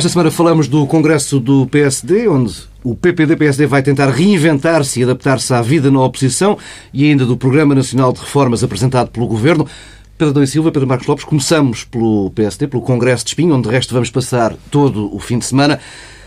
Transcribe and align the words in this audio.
Esta 0.00 0.08
semana 0.08 0.30
falamos 0.30 0.66
do 0.66 0.86
Congresso 0.86 1.38
do 1.38 1.66
PSD, 1.66 2.26
onde 2.26 2.54
o 2.82 2.94
PPD-PSD 2.94 3.66
vai 3.66 3.82
tentar 3.82 4.08
reinventar-se 4.08 4.98
e 4.98 5.02
adaptar-se 5.02 5.52
à 5.52 5.60
vida 5.60 5.90
na 5.90 6.02
oposição 6.02 6.56
e 6.90 7.04
ainda 7.04 7.26
do 7.26 7.36
Programa 7.36 7.74
Nacional 7.74 8.10
de 8.10 8.20
Reformas 8.20 8.64
apresentado 8.64 9.10
pelo 9.10 9.26
Governo. 9.26 9.68
Pedro 10.16 10.30
Adão 10.30 10.46
Silva, 10.46 10.72
Pedro 10.72 10.88
Marcos 10.88 11.06
Lopes, 11.06 11.26
começamos 11.26 11.84
pelo 11.84 12.30
PSD, 12.30 12.66
pelo 12.66 12.82
Congresso 12.82 13.26
de 13.26 13.32
Espinho, 13.32 13.54
onde 13.54 13.68
de 13.68 13.74
resto 13.74 13.92
vamos 13.92 14.08
passar 14.08 14.56
todo 14.70 15.14
o 15.14 15.18
fim 15.18 15.38
de 15.38 15.44
semana. 15.44 15.78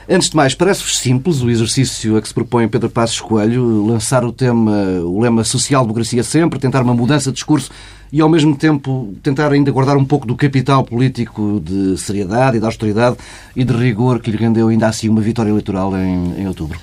Antes 0.07 0.29
de 0.29 0.35
mais, 0.35 0.53
parece-vos 0.53 0.97
simples 0.97 1.41
o 1.41 1.49
exercício 1.49 2.17
a 2.17 2.21
que 2.21 2.27
se 2.27 2.33
propõe 2.33 2.67
Pedro 2.67 2.89
Passos 2.89 3.21
Coelho, 3.21 3.85
lançar 3.85 4.25
o 4.25 4.33
tema, 4.33 4.71
o 5.01 5.21
lema 5.21 5.45
social-democracia 5.45 6.23
sempre, 6.23 6.59
tentar 6.59 6.81
uma 6.81 6.93
mudança 6.93 7.29
de 7.29 7.35
discurso 7.35 7.71
e, 8.11 8.19
ao 8.19 8.27
mesmo 8.27 8.53
tempo, 8.53 9.13
tentar 9.23 9.53
ainda 9.53 9.71
guardar 9.71 9.95
um 9.95 10.03
pouco 10.03 10.27
do 10.27 10.35
capital 10.35 10.83
político 10.83 11.61
de 11.63 11.97
seriedade 11.97 12.57
e 12.57 12.59
de 12.59 12.65
austeridade 12.65 13.15
e 13.55 13.63
de 13.63 13.73
rigor 13.73 14.19
que 14.19 14.29
lhe 14.29 14.35
rendeu 14.35 14.67
ainda 14.67 14.87
assim 14.87 15.07
uma 15.07 15.21
vitória 15.21 15.49
eleitoral 15.49 15.95
em, 15.95 16.41
em 16.41 16.47
outubro. 16.47 16.77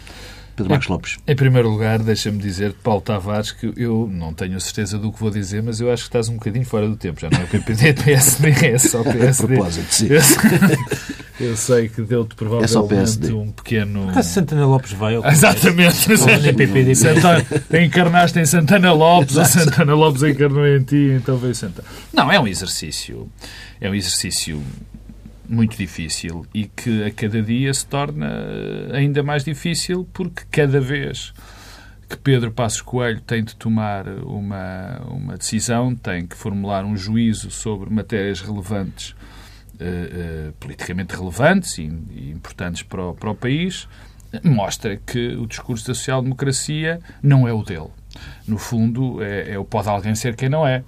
Pedro 0.61 0.71
Marcos 0.71 0.89
Lopes. 0.89 1.19
Em 1.27 1.35
primeiro 1.35 1.71
lugar, 1.71 1.99
deixa-me 2.01 2.39
dizer, 2.39 2.75
Paulo 2.83 3.01
Tavares, 3.01 3.51
que 3.51 3.73
eu 3.77 4.09
não 4.13 4.35
tenho 4.35 4.57
a 4.57 4.61
certeza 4.61 4.99
do 4.99 5.11
que 5.11 5.19
vou 5.19 5.31
dizer, 5.31 5.63
mas 5.63 5.81
eu 5.81 5.91
acho 5.91 6.03
que 6.03 6.09
estás 6.09 6.29
um 6.29 6.35
bocadinho 6.35 6.67
fora 6.67 6.87
do 6.87 6.97
tempo. 6.97 7.19
Já 7.21 7.31
não 7.31 7.41
é 7.41 7.47
PPD, 7.47 7.89
é 7.89 7.93
PSD, 7.95 8.51
é 8.51 8.79
só 8.79 9.03
PSD. 9.03 9.55
A 9.55 9.57
propósito, 9.57 9.95
sim. 9.95 10.09
Eu 11.41 11.57
sei 11.57 11.89
que 11.89 12.03
deu-te 12.03 12.35
provavelmente 12.35 13.31
é 13.31 13.35
um 13.35 13.51
pequeno. 13.51 14.11
A 14.11 14.23
Santana 14.23 14.67
Lopes 14.67 14.93
vai 14.93 15.17
ao 15.17 15.27
Exatamente. 15.27 16.07
PPD. 16.55 16.95
Santana, 16.95 17.47
encarnaste 17.83 18.39
em 18.39 18.45
Santana 18.45 18.93
Lopes, 18.93 19.39
a 19.39 19.47
Santana 19.47 19.95
Lopes 19.95 20.23
encarnou 20.23 20.67
em 20.67 20.83
ti, 20.83 21.17
então 21.17 21.39
veio 21.39 21.55
Santana. 21.55 21.89
Não, 22.13 22.31
é 22.31 22.39
um 22.39 22.47
exercício. 22.47 23.27
É 23.81 23.89
um 23.89 23.95
exercício 23.95 24.63
muito 25.51 25.77
difícil 25.77 26.47
e 26.55 26.67
que 26.67 27.05
a 27.05 27.11
cada 27.11 27.43
dia 27.43 27.75
se 27.75 27.85
torna 27.85 28.31
ainda 28.93 29.23
mais 29.23 29.45
difícil 29.45 30.09
porque 30.13 30.45
cada 30.51 30.81
vez 30.81 31.33
que 32.09 32.17
Pedro 32.17 32.51
Passos 32.51 32.81
Coelho 32.81 33.21
tem 33.21 33.45
de 33.45 33.55
tomar 33.55 34.09
uma, 34.09 35.01
uma 35.09 35.37
decisão, 35.37 35.95
tem 35.95 36.27
que 36.27 36.37
formular 36.37 36.85
um 36.85 36.97
juízo 36.97 37.51
sobre 37.51 37.89
matérias 37.89 38.41
relevantes, 38.41 39.11
uh, 39.11 40.49
uh, 40.49 40.53
politicamente 40.59 41.15
relevantes 41.15 41.79
e, 41.79 41.83
e 41.83 42.31
importantes 42.31 42.83
para 42.83 43.05
o, 43.05 43.15
para 43.15 43.31
o 43.31 43.35
país, 43.35 43.87
mostra 44.43 44.97
que 44.97 45.37
o 45.37 45.47
discurso 45.47 45.87
da 45.87 45.95
social-democracia 45.95 47.01
não 47.23 47.47
é 47.47 47.53
o 47.53 47.63
dele. 47.63 47.91
No 48.47 48.59
fundo, 48.59 49.23
é, 49.23 49.53
é 49.53 49.59
o 49.59 49.65
pode 49.65 49.89
alguém 49.89 50.15
ser 50.17 50.35
quem 50.35 50.49
não 50.49 50.67
é. 50.67 50.83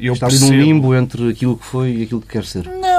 Eu 0.00 0.14
Está 0.14 0.28
percebo... 0.28 0.52
ali 0.52 0.58
num 0.58 0.64
limbo 0.64 0.94
entre 0.94 1.30
aquilo 1.30 1.56
que 1.56 1.64
foi 1.64 1.96
e 1.96 2.02
aquilo 2.04 2.20
que 2.20 2.28
quer 2.28 2.44
ser. 2.44 2.64
Não, 2.64 2.95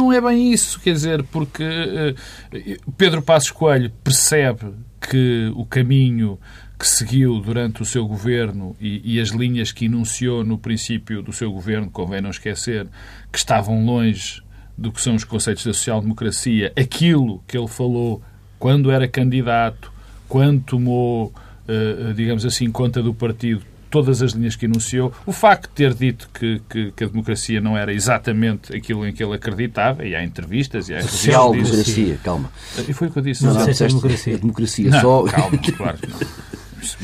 não 0.00 0.12
é 0.12 0.20
bem 0.20 0.52
isso. 0.52 0.80
Quer 0.80 0.92
dizer, 0.92 1.22
porque 1.24 1.62
uh, 1.62 2.92
Pedro 2.96 3.20
Passos 3.20 3.50
Coelho 3.50 3.92
percebe 4.02 4.72
que 5.00 5.52
o 5.54 5.64
caminho 5.64 6.38
que 6.78 6.86
seguiu 6.86 7.38
durante 7.40 7.82
o 7.82 7.84
seu 7.84 8.06
governo 8.06 8.74
e, 8.80 9.16
e, 9.16 9.20
as 9.20 9.28
linhas 9.28 9.70
que 9.70 9.84
enunciou 9.84 10.42
no 10.42 10.56
princípio 10.56 11.22
do 11.22 11.30
seu 11.30 11.52
governo, 11.52 11.90
convém 11.90 12.22
não 12.22 12.30
esquecer, 12.30 12.86
que 13.30 13.36
estavam 13.36 13.84
longe 13.84 14.42
do 14.78 14.90
que 14.90 15.00
são 15.00 15.14
os 15.14 15.22
conceitos 15.22 15.64
da 15.66 15.74
social-democracia, 15.74 16.72
aquilo 16.74 17.44
que 17.46 17.58
ele 17.58 17.68
falou 17.68 18.22
quando 18.58 18.90
era 18.90 19.06
candidato, 19.06 19.92
quando 20.26 20.62
tomou, 20.62 21.34
uh, 21.68 22.14
digamos 22.14 22.46
assim, 22.46 22.70
conta 22.70 23.02
do 23.02 23.12
partido, 23.12 23.62
todas 23.90 24.22
as 24.22 24.32
linhas 24.32 24.56
que 24.56 24.66
enunciou. 24.66 25.12
O 25.26 25.32
facto 25.32 25.68
de 25.68 25.74
ter 25.74 25.94
dito 25.94 26.30
que, 26.32 26.60
que, 26.68 26.92
que, 26.92 27.04
a 27.04 27.06
democracia 27.08 27.60
não 27.60 27.76
era 27.76 27.92
exatamente 27.92 28.74
aquilo 28.74 29.06
em 29.06 29.12
que 29.12 29.22
ele 29.22 29.34
acreditava, 29.34 30.04
e 30.04 30.14
há 30.14 30.22
entrevistas, 30.22 30.88
e 30.88 30.94
há 30.94 31.02
Social-democracia, 31.02 32.18
calma. 32.22 32.50
E 32.88 32.92
foi 32.92 33.08
o 33.08 33.10
que 33.10 33.18
eu 33.18 33.22
disse. 33.22 33.44
Não, 33.44 33.54
não, 33.54 33.60
não, 33.60 33.66
não 33.66 33.86
democracia. 33.88 34.38
democracia 34.38 34.90
não, 34.90 35.00
só... 35.00 35.22
calma, 35.24 35.58
claro 35.76 35.98
que 35.98 36.06
não. 36.06 36.18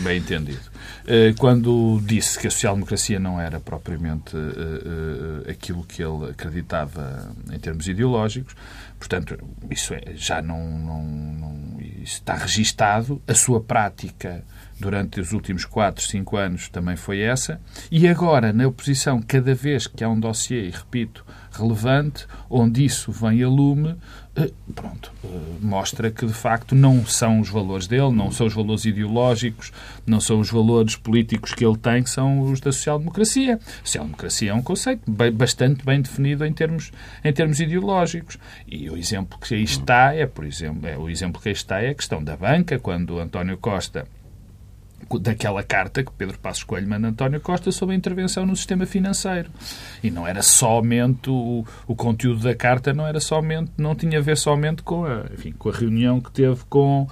Bem 0.03 0.19
entendido. 0.19 0.77
Eh, 1.07 1.35
quando 1.39 2.01
disse 2.05 2.37
que 2.39 2.49
a 2.49 2.51
social-democracia 2.51 3.21
não 3.21 3.41
era 3.41 3.61
propriamente 3.61 4.37
uh, 4.37 4.41
uh, 4.41 5.51
aquilo 5.51 5.85
que 5.85 6.03
ele 6.03 6.31
acreditava 6.31 7.33
em 7.53 7.59
termos 7.61 7.87
ideológicos, 7.87 8.57
portanto, 8.99 9.39
isso 9.71 9.95
é, 9.95 10.01
já 10.17 10.43
não, 10.43 10.61
não, 10.79 11.05
não 11.05 11.81
isso 11.81 12.15
está 12.15 12.35
registado. 12.35 13.23
A 13.29 13.35
sua 13.35 13.61
prática 13.61 14.43
durante 14.79 15.21
os 15.21 15.33
últimos 15.33 15.65
4, 15.65 16.05
5 16.05 16.37
anos 16.37 16.69
também 16.69 16.97
foi 16.97 17.21
essa. 17.21 17.61
E 17.91 18.07
agora, 18.07 18.53
na 18.53 18.67
oposição, 18.67 19.21
cada 19.21 19.55
vez 19.55 19.87
que 19.87 20.05
há 20.05 20.09
um 20.09 20.19
dossiê, 20.19 20.67
e 20.67 20.71
repito, 20.71 21.25
relevante, 21.51 22.27
onde 22.51 22.85
isso 22.85 23.11
vem 23.11 23.43
a 23.43 23.49
lume, 23.49 23.97
eh, 24.37 24.51
pronto, 24.75 25.11
eh, 25.25 25.29
mostra 25.63 26.11
que 26.11 26.27
de 26.27 26.33
facto 26.33 26.75
não 26.75 27.07
são 27.07 27.41
os 27.41 27.49
valores 27.49 27.87
dele, 27.87 28.11
não 28.11 28.31
são 28.31 28.47
os 28.47 28.53
valores 28.53 28.85
ideológicos, 28.85 29.73
não 30.07 30.21
são 30.21 30.41
os 30.41 30.51
valores 30.51 30.95
políticos 30.95 31.55
que 31.55 31.65
ele 31.65 31.79
tem, 31.79 32.03
que 32.03 32.11
são 32.11 32.41
os 32.41 32.61
da 32.61 32.71
social-democracia. 32.71 33.59
Social-democracia 33.83 34.51
é 34.51 34.55
um 34.55 34.63
conceito 34.63 35.11
bastante 35.33 35.85
bem 35.85 36.03
definido 36.03 36.45
em 36.45 36.53
termos, 36.53 36.93
em 37.25 37.33
termos 37.33 37.61
ideológicos. 37.61 38.39
E 38.67 38.91
o 38.91 38.97
exemplo 38.97 39.39
que 39.39 39.55
aí 39.55 39.63
está 39.63 40.15
é, 40.15 40.27
por 40.27 40.45
exemplo, 40.45 40.87
é, 40.87 40.99
o 40.99 41.09
exemplo 41.09 41.41
que 41.41 41.49
aí 41.49 41.55
está 41.55 41.81
é 41.81 41.89
a 41.89 41.95
questão 41.95 42.23
da 42.23 42.37
banca, 42.37 42.79
quando 42.79 43.19
António 43.19 43.57
Costa 43.57 44.07
daquela 45.21 45.63
carta 45.63 46.03
que 46.03 46.13
Pedro 46.13 46.39
Passos 46.39 46.65
Coelho 46.65 46.89
manda 46.89 47.09
António 47.09 47.41
Costa 47.41 47.71
sobre 47.73 47.95
a 47.95 47.99
intervenção 47.99 48.45
no 48.45 48.57
sistema 48.57 48.87
financeiro. 48.87 49.51
E 50.03 50.11
não 50.11 50.27
era 50.27 50.43
somente 50.43 51.31
o, 51.31 51.65
o 51.87 51.95
conteúdo 51.95 52.43
da 52.43 52.55
carta, 52.55 52.93
não 52.93 53.07
era 53.07 53.21
somente, 53.21 53.71
não 53.77 53.95
tinha 53.95 54.19
a 54.19 54.23
ver 54.23 54.37
somente 54.37 54.83
com 54.83 55.05
a, 55.05 55.25
enfim, 55.33 55.53
com 55.53 55.69
a 55.69 55.73
reunião 55.73 56.21
que 56.21 56.31
teve 56.31 56.63
com 56.69 57.07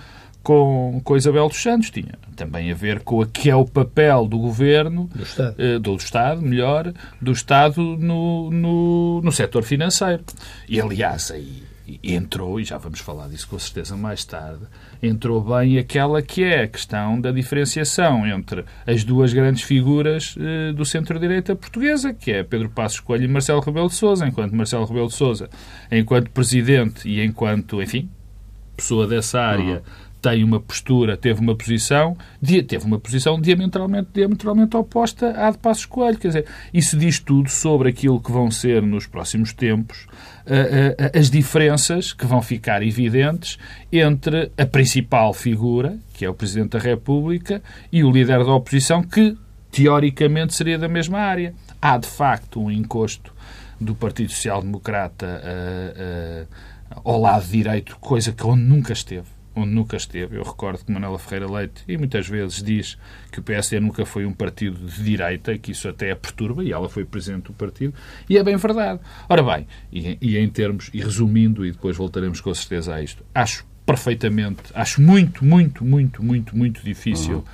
com, 0.44 1.00
com 1.02 1.16
Isabel 1.16 1.48
dos 1.48 1.60
Santos, 1.60 1.90
tinha 1.90 2.18
também 2.36 2.70
a 2.70 2.74
ver 2.74 3.00
com 3.00 3.20
o 3.20 3.26
que 3.26 3.48
é 3.48 3.56
o 3.56 3.64
papel 3.64 4.26
do 4.26 4.38
governo, 4.38 5.08
do 5.14 5.22
Estado, 5.22 5.54
eh, 5.58 5.78
do 5.78 5.96
Estado 5.96 6.42
melhor, 6.42 6.92
do 7.20 7.32
Estado 7.32 7.80
no, 7.80 8.50
no, 8.50 9.22
no 9.22 9.32
setor 9.32 9.62
financeiro. 9.62 10.22
E, 10.68 10.78
aliás, 10.78 11.30
aí 11.30 11.62
entrou, 12.02 12.58
e 12.58 12.64
já 12.64 12.78
vamos 12.78 13.00
falar 13.00 13.28
disso 13.28 13.48
com 13.48 13.58
certeza 13.58 13.96
mais 13.96 14.24
tarde, 14.24 14.64
entrou 15.02 15.40
bem 15.40 15.78
aquela 15.78 16.22
que 16.22 16.42
é 16.42 16.62
a 16.62 16.68
questão 16.68 17.20
da 17.20 17.30
diferenciação 17.30 18.26
entre 18.26 18.64
as 18.86 19.04
duas 19.04 19.32
grandes 19.32 19.62
figuras 19.62 20.34
eh, 20.38 20.72
do 20.72 20.84
centro-direita 20.84 21.54
portuguesa, 21.54 22.14
que 22.14 22.32
é 22.32 22.42
Pedro 22.42 22.70
Passos 22.70 23.00
Coelho 23.00 23.24
e 23.24 23.28
Marcelo 23.28 23.60
Rebelo 23.60 23.88
de 23.88 23.94
Sousa, 23.94 24.26
enquanto 24.26 24.54
Marcelo 24.54 24.86
Rebelo 24.86 25.08
de 25.08 25.14
Sousa, 25.14 25.50
enquanto 25.90 26.30
presidente 26.30 27.08
e 27.08 27.22
enquanto, 27.22 27.82
enfim, 27.82 28.08
pessoa 28.76 29.06
dessa 29.06 29.40
área, 29.40 29.76
uhum 29.76 30.03
tem 30.24 30.42
uma 30.42 30.58
postura, 30.58 31.18
teve 31.18 31.38
uma 31.38 31.54
posição, 31.54 32.16
teve 32.42 32.86
uma 32.86 32.98
posição 32.98 33.38
diametralmente, 33.38 34.08
diametralmente 34.14 34.74
oposta 34.74 35.32
à 35.36 35.50
de 35.50 35.58
Passos 35.58 35.84
Coelho. 35.84 36.16
Quer 36.16 36.28
dizer, 36.28 36.46
isso 36.72 36.96
diz 36.96 37.18
tudo 37.18 37.50
sobre 37.50 37.90
aquilo 37.90 38.18
que 38.18 38.32
vão 38.32 38.50
ser 38.50 38.80
nos 38.80 39.06
próximos 39.06 39.52
tempos 39.52 40.06
as 41.14 41.30
diferenças 41.30 42.14
que 42.14 42.24
vão 42.24 42.40
ficar 42.40 42.82
evidentes 42.82 43.58
entre 43.92 44.50
a 44.56 44.64
principal 44.64 45.34
figura, 45.34 45.98
que 46.14 46.24
é 46.24 46.30
o 46.30 46.34
Presidente 46.34 46.70
da 46.70 46.78
República, 46.78 47.62
e 47.92 48.02
o 48.02 48.10
líder 48.10 48.44
da 48.44 48.54
oposição, 48.54 49.02
que 49.02 49.36
teoricamente 49.70 50.54
seria 50.54 50.78
da 50.78 50.88
mesma 50.88 51.18
área. 51.18 51.54
Há, 51.82 51.98
de 51.98 52.08
facto, 52.08 52.62
um 52.62 52.70
encosto 52.70 53.30
do 53.78 53.94
Partido 53.94 54.32
Social 54.32 54.62
Democrata 54.62 55.42
ao 56.90 57.20
lado 57.20 57.46
direito, 57.46 57.98
coisa 58.00 58.32
que 58.32 58.46
onde 58.46 58.62
nunca 58.62 58.94
esteve 58.94 59.33
onde 59.54 59.72
nunca 59.72 59.96
esteve. 59.96 60.36
Eu 60.36 60.42
recordo 60.42 60.84
que 60.84 60.92
Manuela 60.92 61.18
Ferreira 61.18 61.50
Leite, 61.50 61.82
e 61.86 61.96
muitas 61.96 62.28
vezes 62.28 62.62
diz 62.62 62.98
que 63.30 63.38
o 63.38 63.42
PSD 63.42 63.80
nunca 63.80 64.04
foi 64.04 64.26
um 64.26 64.32
partido 64.32 64.78
de 64.78 65.02
direita, 65.02 65.56
que 65.56 65.72
isso 65.72 65.88
até 65.88 66.10
a 66.10 66.16
perturba, 66.16 66.64
e 66.64 66.72
ela 66.72 66.88
foi 66.88 67.04
presidente 67.04 67.44
do 67.44 67.52
partido, 67.52 67.94
e 68.28 68.36
é 68.36 68.42
bem 68.42 68.56
verdade. 68.56 69.00
Ora 69.28 69.42
bem, 69.42 69.66
e, 69.92 70.18
e 70.20 70.38
em 70.38 70.48
termos, 70.48 70.90
e 70.92 71.00
resumindo, 71.00 71.64
e 71.64 71.72
depois 71.72 71.96
voltaremos 71.96 72.40
com 72.40 72.52
certeza 72.54 72.94
a 72.94 73.02
isto, 73.02 73.24
acho 73.34 73.64
perfeitamente, 73.86 74.62
acho 74.74 75.00
muito, 75.00 75.44
muito, 75.44 75.84
muito, 75.84 76.24
muito, 76.24 76.56
muito 76.56 76.82
difícil 76.82 77.36
uhum. 77.36 77.44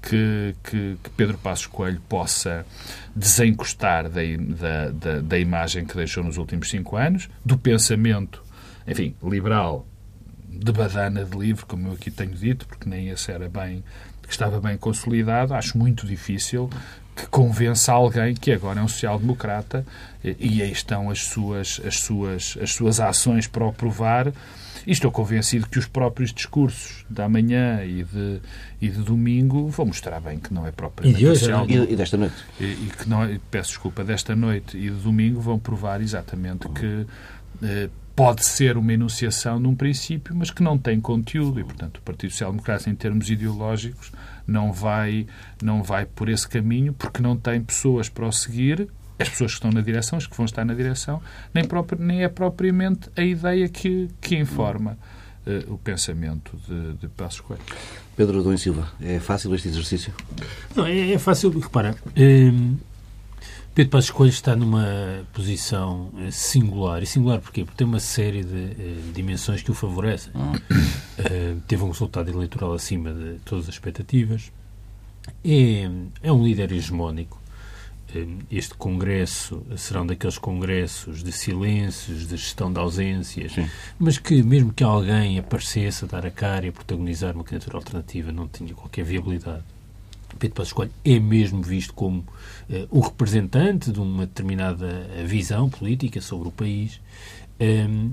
que, 0.00 0.54
que, 0.62 0.96
que, 1.02 1.10
Pedro 1.16 1.36
Passos 1.36 1.66
Coelho 1.66 2.00
possa 2.08 2.64
desencostar 3.14 4.08
da, 4.08 4.20
da, 4.38 4.90
da, 4.90 5.20
da 5.20 5.38
imagem 5.38 5.84
que 5.84 5.96
deixou 5.96 6.22
nos 6.22 6.36
últimos 6.36 6.70
cinco 6.70 6.96
anos, 6.96 7.28
do 7.44 7.58
pensamento, 7.58 8.42
enfim, 8.86 9.16
liberal 9.22 9.86
de 10.50 10.72
badana 10.72 11.24
de 11.24 11.38
livro, 11.38 11.64
como 11.66 11.88
eu 11.88 11.92
aqui 11.92 12.10
tenho 12.10 12.32
dito, 12.32 12.66
porque 12.66 12.88
nem 12.88 13.08
esse 13.08 13.30
era 13.30 13.48
bem, 13.48 13.84
que 14.22 14.32
estava 14.32 14.60
bem 14.60 14.76
consolidado, 14.76 15.54
acho 15.54 15.78
muito 15.78 16.06
difícil 16.06 16.68
que 17.14 17.26
convença 17.26 17.92
alguém 17.92 18.34
que 18.34 18.52
agora 18.52 18.80
é 18.80 18.82
um 18.82 18.88
social-democrata 18.88 19.84
e 20.22 20.62
aí 20.62 20.72
estão 20.72 21.10
as 21.10 21.24
suas, 21.24 21.80
as, 21.84 21.98
suas, 21.98 22.56
as 22.60 22.72
suas 22.72 23.00
ações 23.00 23.46
para 23.46 23.64
o 23.64 23.72
provar. 23.72 24.32
E 24.86 24.92
estou 24.92 25.10
convencido 25.10 25.68
que 25.68 25.78
os 25.78 25.86
próprios 25.86 26.32
discursos 26.32 27.04
da 27.08 27.28
manhã 27.28 27.84
e 27.84 28.02
de, 28.02 28.40
e 28.80 28.88
de 28.88 29.02
domingo 29.02 29.68
vão 29.68 29.86
mostrar 29.86 30.20
bem 30.20 30.38
que 30.38 30.54
não 30.54 30.66
é 30.66 30.72
propriamente 30.72 31.22
e 31.22 31.28
hoje, 31.28 31.40
social. 31.40 31.66
E, 31.68 31.92
e 31.92 31.96
desta 31.96 32.16
noite. 32.16 32.36
E, 32.58 32.64
e, 32.64 32.92
que 32.96 33.06
não, 33.06 33.22
é, 33.22 33.38
peço 33.50 33.70
desculpa, 33.70 34.02
desta 34.02 34.34
noite 34.34 34.78
e 34.78 34.88
de 34.88 34.96
domingo 34.96 35.38
vão 35.38 35.58
provar 35.58 36.00
exatamente 36.00 36.66
que 36.70 37.06
eh, 37.62 37.90
pode 38.20 38.44
ser 38.44 38.76
uma 38.76 38.92
enunciação 38.92 39.58
de 39.58 39.66
um 39.66 39.74
princípio, 39.74 40.36
mas 40.36 40.50
que 40.50 40.62
não 40.62 40.76
tem 40.76 41.00
conteúdo 41.00 41.58
e, 41.58 41.64
portanto, 41.64 41.96
o 41.96 42.02
Partido 42.02 42.30
Social 42.32 42.50
Democrata, 42.50 42.90
em 42.90 42.94
termos 42.94 43.30
ideológicos, 43.30 44.12
não 44.46 44.74
vai, 44.74 45.26
não 45.62 45.82
vai 45.82 46.04
por 46.04 46.28
esse 46.28 46.46
caminho 46.46 46.92
porque 46.92 47.22
não 47.22 47.34
tem 47.34 47.62
pessoas 47.62 48.10
para 48.10 48.26
o 48.26 48.30
seguir, 48.30 48.88
as 49.18 49.26
pessoas 49.26 49.52
que 49.52 49.56
estão 49.56 49.70
na 49.70 49.80
direção, 49.80 50.18
as 50.18 50.26
que 50.26 50.36
vão 50.36 50.44
estar 50.44 50.66
na 50.66 50.74
direção, 50.74 51.22
nem, 51.54 51.64
próprio, 51.64 51.98
nem 51.98 52.22
é 52.22 52.28
propriamente 52.28 53.08
a 53.16 53.22
ideia 53.22 53.66
que, 53.70 54.10
que 54.20 54.36
informa 54.36 54.98
uh, 55.46 55.72
o 55.72 55.78
pensamento 55.78 56.58
de, 56.68 56.98
de 56.98 57.08
Passos 57.08 57.40
Coelho. 57.40 57.62
Pedro 58.14 58.40
Adão 58.40 58.54
Silva, 58.58 58.86
é 59.00 59.18
fácil 59.18 59.54
este 59.54 59.68
exercício? 59.68 60.12
Não, 60.76 60.84
é, 60.84 61.12
é 61.12 61.18
fácil, 61.18 61.48
repara, 61.58 61.96
hum, 62.14 62.76
Pedro 63.72 63.92
Passos 63.92 64.10
Coelho 64.10 64.30
está 64.30 64.56
numa 64.56 65.24
posição 65.32 66.10
eh, 66.18 66.30
singular. 66.32 67.02
E 67.02 67.06
singular 67.06 67.40
porquê? 67.40 67.64
Porque 67.64 67.78
tem 67.78 67.86
uma 67.86 68.00
série 68.00 68.42
de 68.42 68.56
uh, 68.56 69.12
dimensões 69.14 69.62
que 69.62 69.70
o 69.70 69.74
favorecem. 69.74 70.32
Uh, 70.34 71.60
teve 71.68 71.82
um 71.84 71.88
resultado 71.88 72.28
eleitoral 72.28 72.72
acima 72.72 73.12
de 73.12 73.38
todas 73.44 73.68
as 73.68 73.74
expectativas. 73.74 74.50
É, 75.44 75.88
é 76.20 76.32
um 76.32 76.42
líder 76.42 76.72
hegemónico. 76.72 77.40
Uh, 78.12 78.38
este 78.50 78.74
congresso 78.74 79.64
será 79.76 80.02
um 80.02 80.06
daqueles 80.06 80.36
congressos 80.36 81.22
de 81.22 81.30
silêncios, 81.30 82.26
de 82.26 82.36
gestão 82.36 82.72
de 82.72 82.80
ausências, 82.80 83.52
Sim. 83.52 83.70
mas 84.00 84.18
que, 84.18 84.42
mesmo 84.42 84.72
que 84.72 84.82
alguém 84.82 85.38
aparecesse 85.38 86.04
a 86.04 86.08
dar 86.08 86.26
a 86.26 86.30
cara 86.30 86.66
e 86.66 86.70
a 86.70 86.72
protagonizar 86.72 87.36
uma 87.36 87.44
candidatura 87.44 87.76
alternativa, 87.78 88.32
não 88.32 88.48
tinha 88.48 88.74
qualquer 88.74 89.04
viabilidade. 89.04 89.62
Pedro 90.38 90.56
Passos 90.56 90.72
Coelho 90.72 90.92
é 91.04 91.18
mesmo 91.18 91.62
visto 91.62 91.92
como 91.94 92.20
uh, 92.20 92.26
o 92.90 93.00
representante 93.00 93.90
de 93.92 94.00
uma 94.00 94.26
determinada 94.26 95.08
eh, 95.14 95.24
visão 95.24 95.68
política 95.68 96.20
sobre 96.20 96.48
o 96.48 96.50
país. 96.50 97.00
Um, 97.60 98.12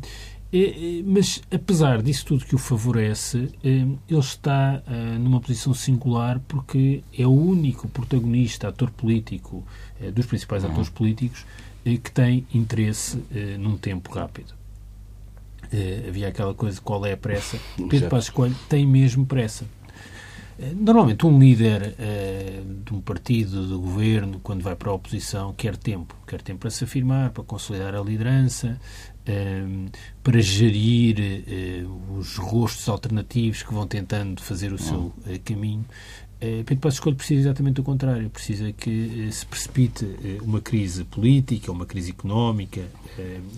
é, 0.51 1.03
mas, 1.05 1.41
apesar 1.51 2.01
disso 2.01 2.25
tudo 2.25 2.45
que 2.45 2.55
o 2.55 2.57
favorece, 2.57 3.49
ele 3.61 3.99
está 4.09 4.81
uh, 4.87 5.19
numa 5.19 5.41
posição 5.41 5.73
singular 5.73 6.39
porque 6.47 7.03
é 7.17 7.27
o 7.27 7.31
único 7.31 7.87
protagonista, 7.89 8.69
ator 8.69 8.89
político, 8.91 9.65
dos 10.13 10.25
principais 10.25 10.63
uhum. 10.63 10.71
atores 10.71 10.89
políticos, 10.89 11.45
que 11.83 12.11
tem 12.11 12.45
interesse 12.53 13.23
num 13.59 13.77
tempo 13.77 14.11
rápido. 14.11 14.53
havia 16.07 16.27
aquela 16.27 16.53
coisa, 16.53 16.79
qual 16.81 17.05
é 17.05 17.13
a 17.13 17.17
pressa? 17.17 17.57
Pedro 17.89 18.09
Passos 18.09 18.29
Coelho 18.29 18.55
tem 18.69 18.85
mesmo 18.85 19.25
pressa. 19.25 19.65
Normalmente, 20.75 21.25
um 21.25 21.37
líder 21.37 21.93
uh, 21.99 22.83
de 22.83 22.93
um 22.93 22.99
partido, 22.99 23.67
do 23.67 23.79
governo, 23.79 24.39
quando 24.41 24.63
vai 24.63 24.75
para 24.75 24.89
a 24.89 24.93
oposição, 24.93 25.53
quer 25.53 25.77
tempo. 25.77 26.15
Quer 26.25 26.41
tempo 26.41 26.61
para 26.61 26.71
se 26.71 26.83
afirmar, 26.83 27.29
para 27.29 27.43
consolidar 27.43 27.93
a 27.93 28.01
liderança, 28.01 28.79
uh, 29.27 29.91
para 30.23 30.41
gerir 30.41 31.85
uh, 31.85 32.17
os 32.17 32.37
rostos 32.37 32.89
alternativos 32.89 33.61
que 33.61 33.71
vão 33.71 33.85
tentando 33.85 34.41
fazer 34.41 34.73
o 34.73 34.79
seu 34.79 35.13
caminho. 35.45 35.85
Uh, 36.37 36.63
Pedro 36.63 36.77
Passos 36.77 36.99
Coelho 36.99 37.17
precisa 37.17 37.41
exatamente 37.41 37.75
do 37.75 37.83
contrário. 37.83 38.29
Precisa 38.29 38.71
que 38.71 39.29
se 39.31 39.45
precipite 39.45 40.05
uma 40.41 40.61
crise 40.61 41.03
política, 41.03 41.71
uma 41.71 41.85
crise 41.85 42.11
económica, 42.11 42.85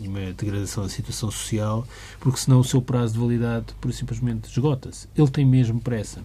uma 0.04 0.32
degradação 0.34 0.84
da 0.84 0.90
situação 0.90 1.30
social, 1.30 1.88
porque 2.20 2.40
senão 2.40 2.60
o 2.60 2.64
seu 2.64 2.82
prazo 2.82 3.14
de 3.14 3.20
validade, 3.20 3.68
por 3.82 3.92
simplesmente, 3.92 4.50
esgota-se. 4.50 5.08
Ele 5.16 5.30
tem 5.30 5.46
mesmo 5.46 5.80
pressa. 5.80 6.24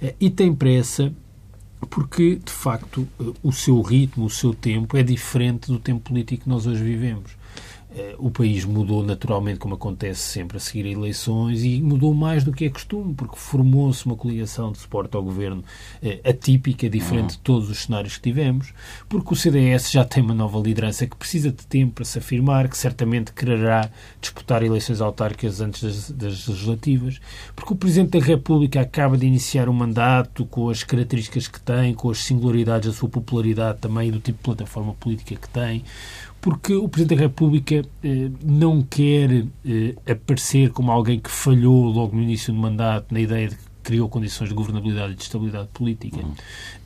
Eh, 0.00 0.14
e 0.20 0.30
tem 0.30 0.54
pressa 0.54 1.12
porque, 1.90 2.36
de 2.36 2.52
facto, 2.52 3.06
eh, 3.20 3.32
o 3.42 3.52
seu 3.52 3.80
ritmo, 3.80 4.26
o 4.26 4.30
seu 4.30 4.54
tempo 4.54 4.96
é 4.96 5.02
diferente 5.02 5.68
do 5.68 5.78
tempo 5.78 6.00
político 6.00 6.44
que 6.44 6.48
nós 6.48 6.66
hoje 6.66 6.82
vivemos. 6.82 7.37
Eh, 7.90 8.14
o 8.18 8.30
país 8.30 8.66
mudou 8.66 9.02
naturalmente, 9.02 9.58
como 9.58 9.74
acontece 9.74 10.20
sempre 10.20 10.58
a 10.58 10.60
seguir 10.60 10.86
a 10.86 10.90
eleições, 10.90 11.64
e 11.64 11.80
mudou 11.80 12.12
mais 12.12 12.44
do 12.44 12.52
que 12.52 12.66
é 12.66 12.68
costume, 12.68 13.14
porque 13.14 13.36
formou-se 13.36 14.04
uma 14.04 14.14
coligação 14.14 14.72
de 14.72 14.78
suporte 14.78 15.16
ao 15.16 15.22
governo 15.22 15.64
eh, 16.02 16.20
atípica, 16.22 16.88
diferente 16.88 17.32
de 17.32 17.38
todos 17.38 17.70
os 17.70 17.78
cenários 17.78 18.16
que 18.16 18.22
tivemos, 18.24 18.74
porque 19.08 19.32
o 19.32 19.36
CDS 19.36 19.90
já 19.90 20.04
tem 20.04 20.22
uma 20.22 20.34
nova 20.34 20.58
liderança 20.58 21.06
que 21.06 21.16
precisa 21.16 21.50
de 21.50 21.66
tempo 21.66 21.94
para 21.94 22.04
se 22.04 22.18
afirmar, 22.18 22.68
que 22.68 22.76
certamente 22.76 23.32
quererá 23.32 23.90
disputar 24.20 24.62
eleições 24.62 25.00
autárquicas 25.00 25.60
antes 25.62 25.82
das, 25.82 26.10
das 26.10 26.46
legislativas, 26.46 27.20
porque 27.56 27.72
o 27.72 27.76
Presidente 27.76 28.18
da 28.18 28.24
República 28.24 28.82
acaba 28.82 29.16
de 29.16 29.26
iniciar 29.26 29.66
um 29.68 29.72
mandato 29.72 30.44
com 30.46 30.68
as 30.68 30.82
características 30.82 31.48
que 31.48 31.60
tem, 31.60 31.94
com 31.94 32.10
as 32.10 32.18
singularidades 32.18 32.90
da 32.90 32.94
sua 32.94 33.08
popularidade 33.08 33.78
também 33.78 34.08
e 34.08 34.12
do 34.12 34.20
tipo 34.20 34.36
de 34.38 34.44
plataforma 34.44 34.92
política 34.94 35.36
que 35.36 35.48
tem 35.48 35.82
porque 36.40 36.74
o 36.74 36.88
Presidente 36.88 37.18
da 37.18 37.24
República 37.24 37.84
eh, 38.02 38.30
não 38.44 38.82
quer 38.82 39.46
eh, 39.66 39.94
aparecer 40.10 40.70
como 40.70 40.90
alguém 40.90 41.18
que 41.18 41.30
falhou 41.30 41.86
logo 41.86 42.16
no 42.16 42.22
início 42.22 42.52
do 42.52 42.58
mandato 42.58 43.12
na 43.12 43.20
ideia 43.20 43.48
de 43.48 43.56
que 43.56 43.62
criou 43.82 44.08
condições 44.08 44.48
de 44.48 44.54
governabilidade 44.54 45.14
e 45.14 45.16
de 45.16 45.22
estabilidade 45.22 45.68
política. 45.72 46.18
Uhum. 46.18 46.34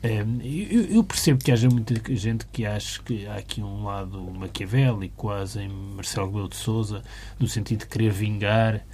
Eh, 0.01 0.25
eu, 0.71 0.81
eu, 0.95 1.03
percebo 1.03 1.43
que 1.43 1.51
haja 1.51 1.69
muita 1.69 1.93
gente 2.15 2.45
que 2.51 2.65
acha 2.65 3.01
que 3.03 3.27
há 3.27 3.35
aqui 3.35 3.61
um 3.61 3.83
lado 3.83 4.19
maquiavélico, 4.31 5.13
quase 5.15 5.61
em 5.61 5.69
Marcelo 5.69 6.27
Rebelo 6.27 6.49
de 6.49 6.55
Sousa, 6.55 7.03
no 7.39 7.47
sentido 7.47 7.79
de 7.79 7.87
querer 7.87 8.11
vingar 8.11 8.85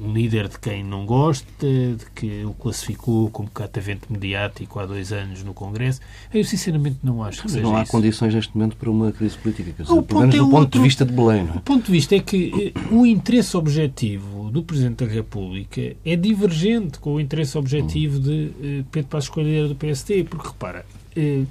um 0.00 0.12
líder 0.14 0.48
de 0.48 0.58
quem 0.58 0.82
não 0.82 1.04
gosta, 1.04 1.46
de 1.60 2.04
que 2.14 2.44
o 2.44 2.54
classificou 2.54 3.30
como 3.30 3.50
catavento 3.50 4.10
mediático 4.10 4.78
há 4.80 4.86
dois 4.86 5.12
anos 5.12 5.44
no 5.44 5.52
Congresso. 5.52 6.00
Eu, 6.32 6.42
sinceramente, 6.42 6.98
não 7.02 7.22
acho 7.22 7.38
que 7.38 7.44
Mas 7.44 7.52
seja 7.52 7.62
não 7.62 7.76
há 7.76 7.82
isso. 7.82 7.92
condições 7.92 8.34
neste 8.34 8.56
momento 8.56 8.76
para 8.76 8.90
uma 8.90 9.12
crise 9.12 9.36
política. 9.36 9.70
Dizer, 9.82 10.02
pelo 10.02 10.20
menos 10.20 10.34
do 10.34 10.40
é 10.40 10.44
ponto 10.44 10.54
outro... 10.54 10.80
de 10.80 10.84
vista 10.84 11.04
de 11.04 11.12
Belém. 11.12 11.44
Não 11.44 11.54
é? 11.54 11.56
O 11.58 11.60
ponto 11.60 11.84
de 11.84 11.92
vista 11.92 12.16
é 12.16 12.20
que 12.20 12.72
eh, 12.74 12.80
o 12.90 13.04
interesse 13.04 13.56
objetivo 13.56 14.50
do 14.50 14.62
Presidente 14.62 15.04
da 15.04 15.12
República 15.12 15.94
é 16.04 16.16
divergente 16.16 16.98
com 16.98 17.14
o 17.14 17.20
interesse 17.20 17.58
objetivo 17.58 18.18
de 18.18 18.52
eh, 18.62 18.84
Pedro 18.90 19.10
Passos 19.10 19.28
Coelho 19.28 19.68
do 19.68 19.74
PSD, 19.74 20.24
porque, 20.24 20.48
repara, 20.48 20.86
eh, 21.14 21.42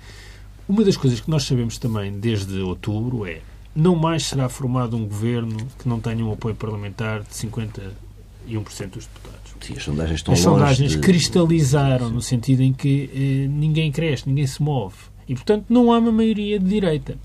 uma 0.67 0.83
das 0.83 0.97
coisas 0.97 1.19
que 1.19 1.29
nós 1.29 1.43
sabemos 1.43 1.77
também 1.77 2.11
desde 2.19 2.59
outubro 2.59 3.25
é 3.25 3.41
não 3.75 3.95
mais 3.95 4.25
será 4.25 4.49
formado 4.49 4.95
um 4.97 5.05
governo 5.05 5.57
que 5.77 5.87
não 5.87 5.99
tenha 5.99 6.25
um 6.25 6.33
apoio 6.33 6.55
parlamentar 6.55 7.21
de 7.21 7.29
51% 7.29 7.91
dos 8.89 9.05
deputados. 9.05 9.39
Sim, 9.61 9.73
as 9.75 9.83
sondagens 9.83 10.19
estão 10.19 10.33
As 10.33 10.39
sondagens 10.39 10.91
de... 10.91 10.99
cristalizaram 10.99 12.07
Sim. 12.07 12.13
no 12.13 12.21
sentido 12.21 12.63
em 12.63 12.73
que 12.73 13.09
eh, 13.13 13.47
ninguém 13.47 13.91
cresce, 13.91 14.27
ninguém 14.27 14.47
se 14.47 14.61
move. 14.61 14.95
E, 15.27 15.33
portanto, 15.35 15.65
não 15.69 15.91
há 15.91 15.99
uma 15.99 16.11
maioria 16.11 16.57
de 16.57 16.65
direita. 16.65 17.17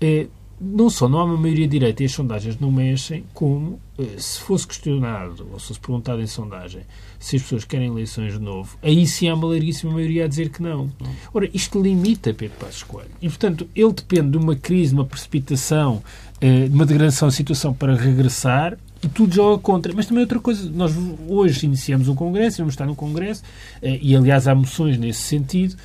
Eh, 0.00 0.26
não 0.62 0.88
só 0.88 1.08
não 1.08 1.18
há 1.18 1.24
uma 1.24 1.36
maioria 1.36 1.66
direita 1.66 2.02
e 2.02 2.06
as 2.06 2.12
sondagens 2.12 2.58
não 2.60 2.70
mexem, 2.70 3.24
como 3.34 3.80
eh, 3.98 4.04
se 4.16 4.38
fosse 4.40 4.66
questionado, 4.66 5.48
ou 5.52 5.58
se 5.58 5.68
fosse 5.68 5.80
perguntado 5.80 6.22
em 6.22 6.26
sondagem, 6.26 6.82
se 7.18 7.36
as 7.36 7.42
pessoas 7.42 7.64
querem 7.64 7.88
eleições 7.88 8.34
de 8.34 8.38
novo, 8.38 8.78
aí 8.80 9.04
sim 9.06 9.28
há 9.28 9.34
uma 9.34 9.48
larguíssima 9.48 9.92
maioria 9.92 10.24
a 10.24 10.28
dizer 10.28 10.50
que 10.50 10.62
não. 10.62 10.88
Ora, 11.34 11.50
isto 11.52 11.82
limita 11.82 12.32
Pedro 12.32 12.56
Passos 12.58 12.84
Coelho. 12.84 13.10
E, 13.20 13.28
portanto, 13.28 13.68
ele 13.74 13.92
depende 13.92 14.30
de 14.30 14.36
uma 14.36 14.54
crise, 14.54 14.90
de 14.90 14.94
uma 14.94 15.04
precipitação, 15.04 16.00
eh, 16.40 16.68
de 16.68 16.74
uma 16.74 16.86
degradação 16.86 17.26
da 17.26 17.32
situação 17.32 17.74
para 17.74 17.96
regressar 17.96 18.78
e 19.02 19.08
tudo 19.08 19.34
joga 19.34 19.60
contra. 19.60 19.92
Mas 19.92 20.06
também 20.06 20.22
outra 20.22 20.38
coisa, 20.38 20.70
nós 20.70 20.94
hoje 21.26 21.66
iniciamos 21.66 22.06
um 22.06 22.14
congresso, 22.14 22.58
vamos 22.58 22.74
estar 22.74 22.86
no 22.86 22.94
congresso, 22.94 23.42
eh, 23.82 23.98
e 24.00 24.14
aliás 24.14 24.46
há 24.46 24.54
moções 24.54 24.96
nesse 24.96 25.22
sentido, 25.22 25.76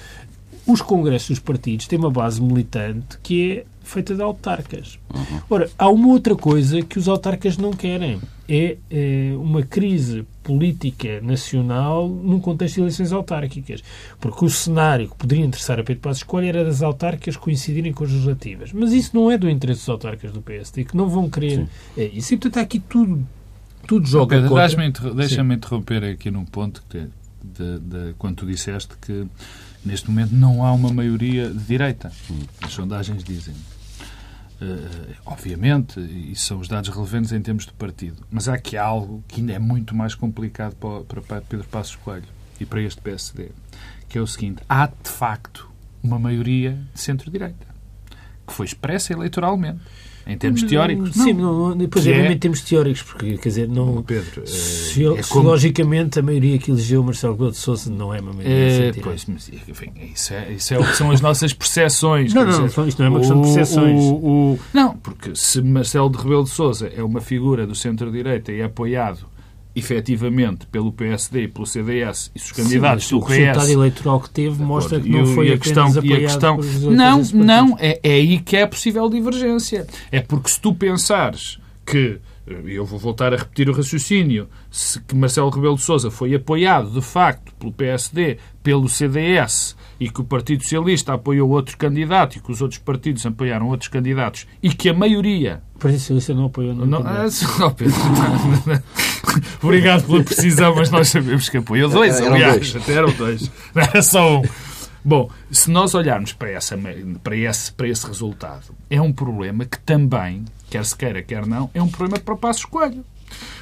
os 0.67 0.81
congressos 0.81 1.29
dos 1.29 1.39
partidos 1.39 1.87
têm 1.87 1.97
uma 1.97 2.11
base 2.11 2.41
militante 2.41 3.17
que 3.23 3.51
é 3.51 3.65
feita 3.87 4.15
de 4.15 4.21
autarcas. 4.21 4.99
Uhum. 5.13 5.41
Ora, 5.49 5.69
há 5.77 5.89
uma 5.89 6.09
outra 6.09 6.35
coisa 6.35 6.81
que 6.81 6.99
os 6.99 7.07
autarcas 7.07 7.57
não 7.57 7.71
querem. 7.71 8.19
É, 8.49 8.77
é, 8.89 9.33
uma 9.35 9.61
crise 9.61 10.25
política 10.41 11.19
nacional 11.21 12.07
num 12.07 12.39
contexto 12.39 12.75
de 12.75 12.81
eleições 12.81 13.11
autárquicas. 13.11 13.83
Porque 14.21 14.45
o 14.45 14.49
cenário 14.49 15.09
que 15.09 15.15
poderia 15.15 15.45
interessar 15.45 15.79
a 15.79 15.83
Pedro 15.83 16.01
Passos 16.01 16.23
Coelho 16.23 16.47
era 16.47 16.63
das 16.63 16.81
autárquicas 16.81 17.35
coincidirem 17.35 17.91
com 17.91 18.05
as 18.05 18.11
legislativas. 18.11 18.71
Mas 18.71 18.93
isso 18.93 19.11
não 19.13 19.29
é 19.29 19.37
do 19.37 19.49
interesse 19.49 19.81
dos 19.81 19.89
autarcas 19.89 20.31
do 20.31 20.41
PSD, 20.41 20.85
que 20.85 20.95
não 20.95 21.09
vão 21.09 21.29
querer 21.29 21.67
é, 21.97 22.05
isso. 22.05 22.33
E, 22.33 22.37
portanto, 22.37 22.57
há 22.57 22.61
aqui 22.61 22.79
tudo, 22.79 23.27
tudo 23.85 24.07
joga 24.07 24.37
Pedro, 24.37 24.49
contra... 24.49 25.13
Deixa-me 25.13 25.55
interromper 25.55 26.03
aqui 26.05 26.31
num 26.31 26.45
ponto 26.45 26.81
que, 26.89 26.99
de, 27.43 27.79
de, 27.79 28.13
quando 28.17 28.37
tu 28.37 28.45
disseste 28.45 28.93
que 29.01 29.27
neste 29.87 30.09
momento 30.09 30.31
não 30.33 30.65
há 30.65 30.71
uma 30.73 30.91
maioria 30.91 31.49
de 31.49 31.63
direita. 31.63 32.11
As 32.61 32.71
sondagens 32.71 33.23
dizem. 33.23 33.53
Uh, 34.59 35.15
obviamente, 35.25 35.99
isso 35.99 36.47
são 36.47 36.59
os 36.59 36.67
dados 36.67 36.89
relevantes 36.89 37.31
em 37.31 37.41
termos 37.41 37.65
de 37.65 37.73
partido. 37.73 38.25
Mas 38.31 38.49
há 38.49 38.55
aqui 38.55 38.75
algo 38.75 39.23
que 39.27 39.41
ainda 39.41 39.53
é 39.53 39.59
muito 39.59 39.95
mais 39.95 40.15
complicado 40.15 40.75
para, 40.75 41.21
para 41.21 41.41
Pedro 41.41 41.67
Passos 41.67 41.95
Coelho 41.95 42.27
e 42.59 42.65
para 42.65 42.81
este 42.81 42.99
PSD, 43.01 43.51
que 44.09 44.17
é 44.17 44.21
o 44.21 44.27
seguinte: 44.27 44.61
há 44.67 44.87
de 44.87 45.09
facto 45.09 45.69
uma 46.03 46.17
maioria 46.17 46.77
de 46.93 46.99
centro-direita 46.99 47.67
que 48.47 48.53
foi 48.53 48.65
expressa 48.65 49.13
eleitoralmente. 49.13 49.81
Em 50.27 50.37
termos 50.37 50.63
teóricos. 50.63 51.11
Sim, 51.13 51.33
não, 51.33 51.75
depois 51.75 52.05
é 52.05 52.11
é- 52.11 52.17
mesmo 52.17 52.31
em 52.33 52.37
termos 52.37 52.61
teóricos, 52.61 53.01
porque, 53.01 53.37
quer 53.37 53.49
dizer, 53.49 53.67
não... 53.69 54.03
Pedro, 54.03 54.41
eh, 54.43 54.45
Sio- 54.47 55.11
é 55.13 55.21
como- 55.23 55.23
Sociologicamente, 55.23 56.19
a 56.19 56.21
maioria 56.21 56.57
que 56.57 56.69
elegeu 56.71 57.01
Marcelo 57.03 57.33
Rebelo 57.33 57.51
de 57.51 57.57
Sousa 57.57 57.89
não 57.89 58.13
é 58.13 58.19
uma 58.19 58.33
maioria 58.33 58.89
É, 58.89 58.93
pois, 59.01 59.25
mas 59.27 59.49
enfim, 59.49 59.91
isso 60.13 60.33
é, 60.33 60.51
isso 60.51 60.73
é 60.73 60.79
o 60.79 60.83
que 60.83 60.95
são 60.95 61.11
as 61.11 61.21
nossas 61.21 61.53
percepções. 61.53 62.33
Não, 62.33 62.43
não, 62.45 62.67
dizer, 62.67 62.87
isto 62.87 62.99
não 62.99 63.05
é 63.05 63.09
uma 63.09 63.19
questão 63.19 63.41
de 63.41 63.47
percepções. 63.53 63.99
o- 64.03 64.15
o- 64.15 64.59
não, 64.73 64.97
porque 64.97 65.31
se 65.35 65.61
Marcelo 65.61 66.09
de 66.09 66.17
Rebelo 66.17 66.43
de 66.43 66.49
Sousa 66.49 66.91
é 66.95 67.01
uma 67.03 67.21
figura 67.21 67.65
do 67.65 67.73
centro-direita 67.75 68.51
e 68.51 68.59
é 68.61 68.63
apoiado 68.65 69.19
efetivamente 69.77 70.65
pelo 70.65 70.91
PSD 70.91 71.43
e 71.43 71.47
pelo 71.47 71.67
CDS 71.67 72.31
e 72.33 72.39
se 72.39 72.47
os 72.47 72.51
candidatos 72.51 73.07
Sim, 73.07 73.15
do 73.15 73.21
mas 73.21 73.29
o 73.29 73.31
resultado 73.31 73.65
PS 73.65 73.69
eleitoral 73.69 74.19
que 74.19 74.29
teve 74.31 74.63
mostra 74.63 74.99
que 74.99 75.07
não 75.07 75.25
foi 75.27 75.49
e 75.49 75.53
a 75.53 75.57
questão, 75.59 75.87
e 76.03 76.13
a 76.13 76.17
questão 76.17 76.57
não, 76.89 77.21
não, 77.33 77.77
é, 77.79 77.99
é 78.01 78.13
aí 78.13 78.39
que 78.39 78.57
é 78.57 78.65
possível 78.65 79.07
divergência. 79.07 79.85
É 80.11 80.19
porque 80.19 80.49
se 80.49 80.59
tu 80.59 80.73
pensares 80.73 81.59
que, 81.85 82.19
eu 82.65 82.85
vou 82.85 82.97
voltar 82.97 83.33
a 83.33 83.37
repetir 83.37 83.69
o 83.69 83.73
raciocínio, 83.73 84.47
se 84.71 85.01
que 85.01 85.15
Marcelo 85.15 85.49
Rebelo 85.49 85.75
de 85.75 85.81
Sousa 85.81 86.09
foi 86.09 86.33
apoiado 86.33 86.91
de 86.91 87.01
facto 87.01 87.53
pelo 87.55 87.73
PSD, 87.73 88.37
pelo 88.63 88.87
CDS 88.87 89.75
e 89.99 90.09
que 90.09 90.21
o 90.21 90.23
Partido 90.23 90.63
Socialista 90.63 91.13
apoiou 91.13 91.49
outro 91.49 91.77
candidato 91.77 92.37
e 92.37 92.39
que 92.39 92.51
os 92.51 92.61
outros 92.61 92.79
partidos 92.79 93.25
apoiaram 93.25 93.67
outros 93.67 93.89
candidatos 93.89 94.47
e 94.61 94.69
que 94.69 94.89
a 94.89 94.93
maioria 94.93 95.61
O 95.75 95.79
Partido 95.79 95.99
Socialista 95.99 96.33
não 96.33 96.45
apoiou 96.45 96.73
nenhum 96.73 96.85
não, 96.85 97.03
candidato. 97.03 97.45
ah, 97.63 97.71
Pedro. 97.71 98.83
Obrigado 99.61 100.05
pela 100.05 100.23
precisão, 100.23 100.75
mas 100.75 100.89
nós 100.89 101.09
sabemos 101.09 101.49
que 101.49 101.57
apoiou 101.57 101.89
dois, 101.89 102.19
Eram 102.19 102.33
aliás, 102.33 102.71
dois. 102.71 102.83
até 102.83 102.93
eram 102.93 103.11
dois. 103.11 103.51
Não 103.75 103.83
era 103.83 104.01
só 104.01 104.39
um. 104.39 104.43
Bom, 105.07 105.29
se 105.49 105.71
nós 105.71 105.95
olharmos 105.95 106.33
para, 106.33 106.49
essa, 106.49 106.77
para, 107.23 107.33
esse, 107.33 107.71
para 107.71 107.87
esse 107.87 108.05
resultado, 108.05 108.75
é 108.89 108.99
um 109.01 109.13
problema 109.13 109.63
que 109.63 109.79
também, 109.79 110.43
quer 110.69 110.83
se 110.83 110.93
queira, 110.97 111.23
quer 111.23 111.45
não, 111.45 111.69
é 111.73 111.81
um 111.81 111.87
problema 111.87 112.19
para 112.19 112.33
o 112.33 112.37
Passos 112.37 112.65
Coelho. 112.65 113.05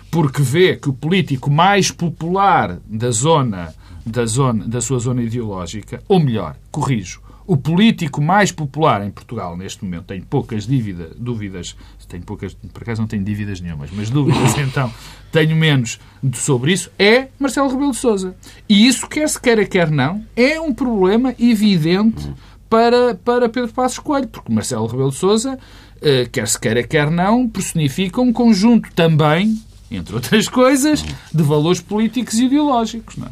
Porque 0.10 0.42
vê 0.42 0.76
que 0.76 0.90
o 0.90 0.94
político 0.94 1.52
mais 1.52 1.92
popular 1.92 2.80
da 2.88 3.12
zona, 3.12 3.76
da 4.04 4.26
zona, 4.26 4.68
da 4.68 4.82
sua 4.82 4.98
zona 4.98 5.22
ideológica, 5.22 6.02
ou 6.08 6.20
melhor, 6.20 6.58
corrijo, 6.72 7.22
o 7.48 7.56
político 7.58 8.22
mais 8.22 8.52
popular 8.52 9.06
em 9.06 9.12
Portugal 9.12 9.56
neste 9.56 9.84
momento, 9.84 10.06
tenho 10.06 10.24
poucas 10.26 10.66
dívida, 10.66 11.12
dúvidas, 11.18 11.76
tenho 12.08 12.24
poucas, 12.24 12.54
por 12.74 12.82
acaso 12.84 13.02
não 13.02 13.08
tenho 13.08 13.24
dívidas 13.24 13.60
nenhumas, 13.62 13.90
mas 13.94 14.10
dúvidas 14.10 14.58
então 14.60 14.92
tenho 15.32 15.56
menos 15.56 16.00
sobre 16.34 16.74
isso, 16.74 16.90
é 16.98 17.28
Marcelo 17.40 17.70
Rebelo 17.70 17.92
de 17.92 17.98
Sousa. 17.98 18.36
E 18.68 18.88
isso, 18.88 19.08
quer 19.08 19.28
se 19.30 19.40
queira, 19.40 19.66
quer 19.66 19.92
não, 19.92 20.24
é 20.36 20.60
um 20.60 20.74
problema 20.74 21.36
evidente 21.40 22.28
para, 22.70 23.16
para 23.16 23.48
Pedro 23.50 23.72
Passos 23.74 24.00
Coelho, 24.00 24.28
porque 24.28 24.52
Marcelo 24.52 24.88
Rebelo 24.88 25.12
de 25.12 25.18
Sousa, 25.18 25.60
eh, 26.02 26.28
quer 26.32 26.48
se 26.48 26.60
queira, 26.60 26.84
quer 26.84 27.12
não, 27.12 27.48
personifica 27.48 28.22
um 28.22 28.34
conjunto 28.34 28.90
também, 28.96 29.60
entre 29.92 30.16
outras 30.16 30.48
coisas, 30.50 31.04
de 31.34 31.44
valores 31.44 31.80
políticos 31.82 32.36
e 32.40 32.46
ideológicos. 32.46 33.18
Não 33.18 33.28
é? 33.28 33.30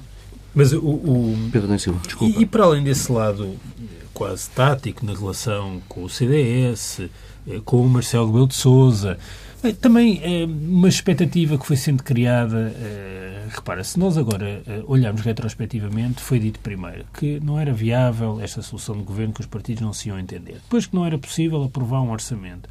Mas 0.55 0.71
o, 0.71 0.77
o- 0.85 1.49
Pedro 1.51 1.79
Silva, 1.79 1.99
desculpa. 2.05 2.37
E, 2.39 2.43
e 2.43 2.45
para 2.45 2.65
além 2.65 2.83
desse 2.83 3.11
lado 3.11 3.55
quase 4.23 4.49
tático 4.51 5.05
na 5.05 5.11
relação 5.13 5.81
com 5.89 6.05
o 6.05 6.09
CDS, 6.09 7.01
eh, 7.45 7.59
com 7.65 7.85
o 7.85 7.89
Marcelo 7.89 8.27
Rebelo 8.27 8.47
de 8.47 8.53
Sousa, 8.53 9.17
eh, 9.61 9.73
também 9.73 10.21
eh, 10.23 10.45
uma 10.45 10.87
expectativa 10.87 11.57
que 11.57 11.67
foi 11.67 11.75
sendo 11.75 12.01
criada, 12.01 12.73
repara, 13.49 13.83
se 13.83 13.99
nós 13.99 14.17
agora 14.17 14.63
olharmos 14.87 15.19
retrospectivamente, 15.23 16.21
foi 16.21 16.39
dito 16.39 16.57
primeiro 16.61 17.03
que 17.13 17.37
não 17.41 17.59
era 17.59 17.73
viável 17.73 18.39
esta 18.39 18.61
solução 18.61 18.95
de 18.95 19.03
governo, 19.03 19.33
que 19.33 19.41
os 19.41 19.45
partidos 19.45 19.81
não 19.81 19.91
se 19.91 20.07
iam 20.07 20.17
entender. 20.17 20.53
Depois 20.53 20.85
que 20.85 20.95
não 20.95 21.05
era 21.05 21.17
possível 21.17 21.61
aprovar 21.61 21.99
um 22.01 22.09
orçamento. 22.09 22.69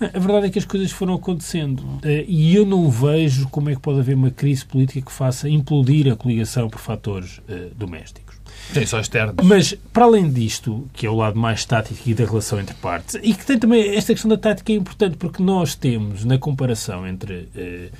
A 0.00 0.18
verdade 0.18 0.46
é 0.46 0.50
que 0.50 0.60
as 0.60 0.64
coisas 0.64 0.92
foram 0.92 1.14
acontecendo 1.14 1.82
e 2.04 2.54
eu 2.54 2.64
não 2.64 2.88
vejo 2.88 3.48
como 3.48 3.68
é 3.68 3.74
que 3.74 3.80
pode 3.80 3.98
haver 3.98 4.14
uma 4.14 4.30
crise 4.30 4.64
política 4.64 5.00
que 5.00 5.12
faça 5.12 5.48
implodir 5.48 6.12
a 6.12 6.14
coligação 6.14 6.70
por 6.70 6.80
fatores 6.80 7.40
domésticos. 7.76 8.23
Tem 8.72 8.86
só 8.86 8.98
externos. 9.00 9.34
Mas, 9.44 9.74
para 9.92 10.04
além 10.04 10.30
disto, 10.30 10.88
que 10.92 11.06
é 11.06 11.10
o 11.10 11.14
lado 11.14 11.38
mais 11.38 11.64
tático 11.64 12.00
e 12.06 12.14
da 12.14 12.24
relação 12.24 12.58
entre 12.60 12.74
partes, 12.76 13.16
e 13.22 13.34
que 13.34 13.44
tem 13.44 13.58
também 13.58 13.94
esta 13.94 14.12
questão 14.12 14.28
da 14.28 14.36
tática 14.36 14.72
é 14.72 14.76
importante, 14.76 15.16
porque 15.16 15.42
nós 15.42 15.74
temos, 15.74 16.24
na 16.24 16.38
comparação 16.38 17.06
entre 17.06 17.48
eh, 17.54 17.90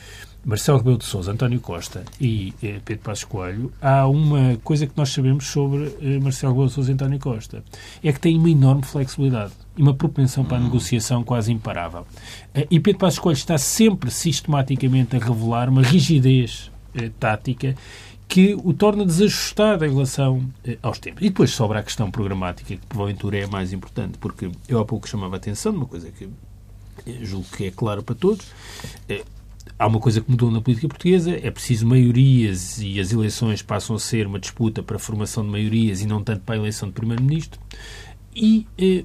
Marcelo 0.45 0.79
Rebelo 0.79 0.99
de 0.99 1.05
Sousa, 1.05 1.33
António 1.33 1.59
Costa 1.59 2.05
e 2.21 2.53
eh, 2.63 2.79
Pedro 2.85 3.03
Passos 3.03 3.25
Coelho, 3.25 3.73
há 3.81 4.07
uma 4.07 4.59
coisa 4.63 4.87
que 4.87 4.93
nós 4.97 5.09
sabemos 5.09 5.47
sobre 5.47 5.97
eh, 6.03 6.19
Marcelo 6.19 6.53
Rebelo 6.53 6.69
de 6.69 6.75
Sousa 6.75 6.91
e 6.91 6.95
António 6.95 7.19
Costa. 7.19 7.65
É 8.03 8.13
que 8.13 8.21
tem 8.21 8.37
uma 8.37 8.51
enorme 8.51 8.83
flexibilidade 8.83 9.53
e 9.77 9.83
uma 9.83 9.95
propensão 9.95 10.45
para 10.45 10.59
a 10.59 10.61
negociação 10.61 11.25
quase 11.25 11.51
imparável. 11.51 12.07
Eh, 12.55 12.67
e 12.71 12.79
Pedro 12.79 13.01
Passos 13.01 13.19
Coelho 13.19 13.37
está 13.37 13.57
sempre 13.57 14.11
sistematicamente 14.11 15.17
a 15.17 15.19
revelar 15.19 15.69
uma 15.71 15.83
rigidez 15.83 16.71
eh, 16.95 17.11
tática 17.19 17.75
que 18.27 18.57
o 18.65 18.73
torna 18.73 19.05
desajustado 19.05 19.85
em 19.85 19.91
relação 19.91 20.43
eh, 20.65 20.79
aos 20.83 20.99
tempos. 20.99 21.23
E 21.23 21.29
depois 21.29 21.51
sobra 21.51 21.81
a 21.81 21.83
questão 21.83 22.11
programática, 22.11 22.77
que 22.77 22.87
porventura 22.87 23.39
é 23.39 23.45
a 23.45 23.49
mais 23.49 23.73
importante, 23.73 24.19
porque 24.19 24.51
eu 24.69 24.81
há 24.81 24.85
pouco 24.85 25.09
chamava 25.09 25.37
a 25.37 25.39
atenção 25.39 25.73
de 25.73 25.79
uma 25.79 25.87
coisa 25.87 26.11
que 26.11 26.29
eh, 27.07 27.19
julgo 27.23 27.47
que 27.57 27.67
é 27.67 27.71
clara 27.71 28.03
para 28.03 28.15
todos. 28.15 28.47
Eh, 29.09 29.23
há 29.79 29.87
uma 29.87 30.01
coisa 30.01 30.21
que 30.21 30.31
mudou 30.31 30.51
na 30.51 30.61
política 30.61 30.89
portuguesa, 30.89 31.39
é 31.43 31.51
preciso 31.51 31.87
maiorias 31.87 32.79
e 32.81 32.99
as 32.99 33.13
eleições 33.13 33.63
passam 33.63 33.97
a 33.97 33.99
ser 33.99 34.27
uma 34.27 34.39
disputa 34.39 34.83
para 34.83 34.97
a 34.97 34.99
formação 34.99 35.45
de 35.45 35.51
maiorias 35.51 36.01
e 36.01 36.07
não 36.07 36.23
tanto 36.23 36.43
para 36.43 36.55
a 36.55 36.59
eleição 36.59 36.89
de 36.89 36.95
primeiro-ministro. 36.95 37.61
E 38.35 38.67
eh, 38.79 39.05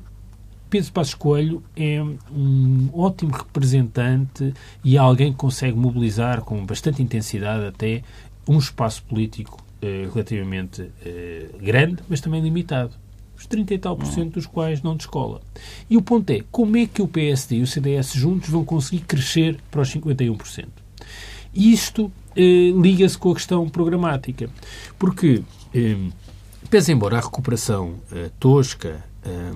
Pedro 0.69 0.91
Passos 0.91 1.15
Coelho 1.15 1.63
é 1.75 2.01
um 2.31 2.89
ótimo 2.93 3.31
representante 3.31 4.53
e 4.83 4.97
alguém 4.97 5.31
que 5.31 5.37
consegue 5.37 5.75
mobilizar 5.75 6.41
com 6.41 6.63
bastante 6.63 7.01
intensidade 7.01 7.65
até 7.65 8.03
um 8.49 8.57
espaço 8.57 9.03
político 9.03 9.63
eh, 9.81 10.09
relativamente 10.11 10.89
eh, 11.05 11.49
grande, 11.61 12.03
mas 12.09 12.19
também 12.19 12.41
limitado. 12.41 12.91
Os 13.37 13.45
30 13.45 13.73
e 13.73 13.77
tal 13.77 13.95
por 13.95 14.05
cento 14.05 14.33
dos 14.33 14.45
quais 14.45 14.81
não 14.81 14.97
descola. 14.97 15.39
E 15.89 15.95
o 15.95 16.01
ponto 16.01 16.29
é, 16.31 16.43
como 16.51 16.75
é 16.75 16.85
que 16.85 17.01
o 17.01 17.07
PSD 17.07 17.57
e 17.57 17.61
o 17.61 17.67
CDS 17.67 18.11
juntos 18.13 18.49
vão 18.49 18.65
conseguir 18.65 19.03
crescer 19.05 19.57
para 19.71 19.81
os 19.81 19.89
51%? 19.89 20.67
E 21.53 21.71
isto 21.71 22.11
eh, 22.35 22.71
liga-se 22.71 23.17
com 23.17 23.31
a 23.31 23.35
questão 23.35 23.69
programática. 23.69 24.49
Porque, 24.97 25.43
eh, 25.73 25.95
pese 26.69 26.91
embora 26.91 27.17
a 27.17 27.21
recuperação 27.21 27.95
eh, 28.11 28.29
tosca 28.39 29.05
eh, 29.23 29.51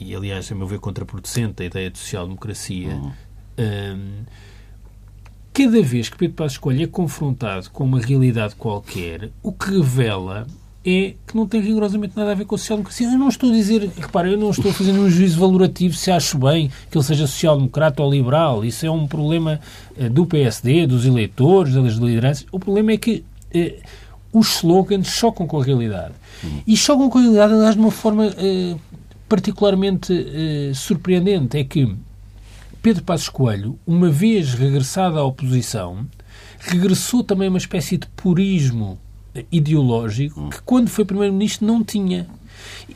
e, 0.00 0.14
aliás, 0.14 0.50
a 0.50 0.54
meu 0.54 0.66
ver, 0.66 0.80
contraproducente 0.80 1.62
a 1.62 1.66
ideia 1.66 1.90
de 1.90 1.98
social-democracia, 1.98 2.98
eh, 3.56 3.96
cada 5.52 5.82
vez 5.82 6.08
que 6.08 6.16
Pedro 6.16 6.36
Passos 6.36 6.58
Coelho 6.58 6.84
é 6.84 6.86
confrontado 6.86 7.70
com 7.70 7.84
uma 7.84 8.00
realidade 8.00 8.54
qualquer, 8.54 9.30
o 9.42 9.52
que 9.52 9.70
revela 9.70 10.46
é 10.84 11.14
que 11.26 11.36
não 11.36 11.46
tem 11.46 11.60
rigorosamente 11.60 12.16
nada 12.16 12.32
a 12.32 12.34
ver 12.34 12.46
com 12.46 12.54
a 12.54 12.58
social-democracia. 12.58 13.06
Eu 13.06 13.18
não 13.18 13.28
estou 13.28 13.50
a 13.50 13.52
dizer, 13.52 13.90
repara, 13.98 14.28
eu 14.30 14.38
não 14.38 14.50
estou 14.50 14.70
a 14.70 14.74
fazer 14.74 14.92
um 14.92 15.10
juízo 15.10 15.38
valorativo 15.38 15.94
se 15.94 16.10
acho 16.10 16.38
bem 16.38 16.70
que 16.90 16.96
ele 16.96 17.04
seja 17.04 17.26
social-democrata 17.26 18.02
ou 18.02 18.10
liberal. 18.10 18.64
Isso 18.64 18.86
é 18.86 18.90
um 18.90 19.06
problema 19.06 19.60
eh, 19.98 20.08
do 20.08 20.24
PSD, 20.24 20.86
dos 20.86 21.04
eleitores, 21.04 21.74
das 21.74 21.94
lideranças. 21.94 22.46
O 22.50 22.58
problema 22.58 22.92
é 22.92 22.96
que 22.96 23.22
eh, 23.52 23.76
os 24.32 24.56
slogans 24.56 25.08
chocam 25.08 25.46
com 25.46 25.60
a 25.60 25.64
realidade. 25.64 26.14
E 26.66 26.76
chocam 26.76 27.10
com 27.10 27.18
a 27.18 27.22
realidade, 27.22 27.52
aliás, 27.52 27.74
de 27.74 27.80
uma 27.80 27.90
forma 27.90 28.26
eh, 28.38 28.76
particularmente 29.28 30.12
eh, 30.12 30.72
surpreendente. 30.74 31.58
É 31.58 31.64
que 31.64 31.94
Pedro 32.82 33.02
Passos 33.04 33.28
Coelho, 33.28 33.78
uma 33.86 34.08
vez 34.08 34.54
regressado 34.54 35.18
à 35.18 35.24
oposição, 35.24 36.06
regressou 36.58 37.22
também 37.22 37.48
a 37.48 37.50
uma 37.50 37.58
espécie 37.58 37.98
de 37.98 38.06
purismo 38.08 38.98
ideológico 39.52 40.48
que 40.48 40.62
quando 40.62 40.88
foi 40.88 41.04
Primeiro-Ministro 41.04 41.66
não 41.66 41.84
tinha. 41.84 42.26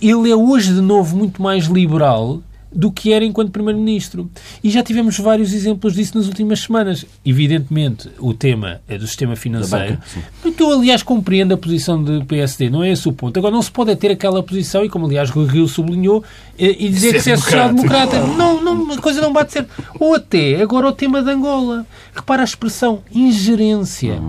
Ele 0.00 0.31
é 0.31 0.35
hoje, 0.35 0.73
de 0.73 0.81
novo, 0.81 1.14
muito 1.17 1.43
mais 1.43 1.67
liberal 1.67 2.43
do 2.75 2.90
que 2.90 3.12
era 3.12 3.25
enquanto 3.25 3.50
Primeiro-Ministro. 3.50 4.31
E 4.62 4.71
já 4.71 4.83
tivemos 4.83 5.19
vários 5.19 5.52
exemplos 5.52 5.95
disso 5.95 6.19
nas 6.19 6.26
últimas 6.26 6.61
semanas. 6.61 7.07
Evidentemente, 7.25 8.11
o 8.19 8.35
tema 8.35 8.81
é 8.88 8.99
do 8.99 9.07
sistema 9.07 9.37
financeiro. 9.37 9.99
Que 10.43 10.62
eu, 10.62 10.73
aliás, 10.73 11.02
compreendo 11.02 11.54
a 11.54 11.57
posição 11.57 12.02
do 12.02 12.25
PSD, 12.25 12.69
não 12.71 12.83
é 12.83 12.90
esse 12.90 13.09
o 13.09 13.12
ponto. 13.12 13.38
Agora, 13.38 13.54
não 13.54 13.62
se 13.62 13.71
pode 13.71 13.93
é 13.93 13.97
ter 13.97 14.11
aquela 14.11 14.43
posição, 14.43 14.85
e 14.85 14.88
como, 14.88 15.07
aliás, 15.07 15.31
Rui 15.31 15.47
Rio 15.47 15.69
sublinhou, 15.69 16.25
eh, 16.59 16.76
e 16.78 16.88
dizer 16.88 17.09
Ser 17.11 17.14
que 17.14 17.21
se 17.23 17.31
é 17.31 17.37
social-democrata. 17.37 18.21
Não, 18.26 18.62
não, 18.62 18.93
a 18.93 18.99
coisa 18.99 19.21
não 19.21 19.33
bate 19.33 19.52
certo. 19.52 19.71
Ou 19.99 20.14
até, 20.14 20.61
agora, 20.61 20.88
o 20.88 20.93
tema 20.93 21.23
de 21.23 21.31
Angola. 21.31 21.87
Repara 22.14 22.43
a 22.43 22.45
expressão 22.45 23.02
ingerência. 23.12 24.21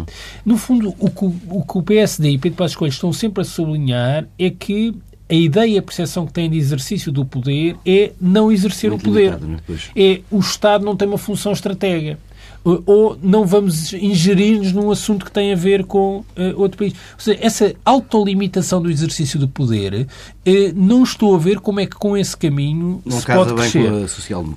No 0.44 0.58
fundo, 0.58 0.94
o 1.00 1.10
que 1.10 1.26
o, 1.26 1.36
o 1.50 1.64
que 1.64 1.78
o 1.78 1.84
PSD 1.84 2.32
e 2.32 2.38
Pedro 2.38 2.58
Passos 2.58 2.76
Coelho 2.76 2.92
estão 2.92 3.14
sempre 3.14 3.42
a 3.42 3.46
sublinhar 3.46 4.28
é 4.40 4.50
que 4.50 4.94
a 5.30 5.34
ideia 5.34 5.72
e 5.72 5.78
a 5.78 5.82
percepção 5.82 6.26
que 6.26 6.34
têm 6.34 6.50
de 6.50 6.58
exercício 6.58 7.12
do 7.12 7.26
poder 7.26 7.76
é 7.86 8.12
não 8.22 8.52
exercer 8.52 8.90
Muito 8.92 9.04
o 9.04 9.06
poder. 9.10 9.34
limitado, 9.40 9.48
não 9.48 9.76
é? 9.96 10.22
O 10.30 10.40
Estado 10.40 10.86
não 10.86 10.96
tem 10.96 11.08
uma 11.08 11.18
função 11.18 11.52
estratégica. 11.52 12.20
Ou- 12.64 13.16
não 13.22 13.46
vamos 13.46 13.94
ingerir-nos 13.94 14.72
num 14.72 14.90
assunto 14.90 15.24
que 15.24 15.32
tem 15.32 15.54
a 15.54 15.56
ver 15.56 15.84
com 15.86 16.26
eh, 16.36 16.52
outro 16.58 16.80
país. 16.80 16.94
Ou 16.94 17.20
seja, 17.20 17.40
essa 17.40 17.76
autolimitação 17.86 18.82
do 18.82 18.90
exercício 18.90 19.40
do 19.40 19.48
poder, 19.48 20.08
eh, 20.44 20.72
não 20.76 21.04
estou 21.04 21.36
a 21.36 21.38
ver 21.38 21.60
como 21.60 21.80
é 21.80 21.86
que 21.86 21.96
com 21.96 22.18
esse 22.18 22.36
caminho 22.36 23.04
Não 23.06 23.20
se 23.20 23.26
pode 23.28 23.54
crescer. 23.54 23.92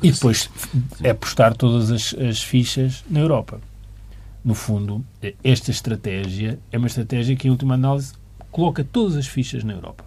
E 0.03 0.11
depois 0.11 0.49
é 1.03 1.11
apostar 1.11 1.55
todas 1.55 1.91
as, 1.91 2.15
as 2.15 2.43
fichas 2.43 3.05
na 3.11 3.21
Europa. 3.21 3.61
No 4.43 4.55
fundo, 4.55 5.05
esta 5.45 5.71
estratégia 5.71 6.59
é 6.73 6.79
uma 6.79 6.87
estratégia 6.87 7.37
que, 7.37 7.47
em 7.47 7.51
última 7.51 7.75
análise, 7.75 8.15
coloca 8.51 8.83
todas 8.83 9.17
as 9.17 9.27
fichas 9.27 9.63
na 9.65 9.75
Europa. 9.75 10.05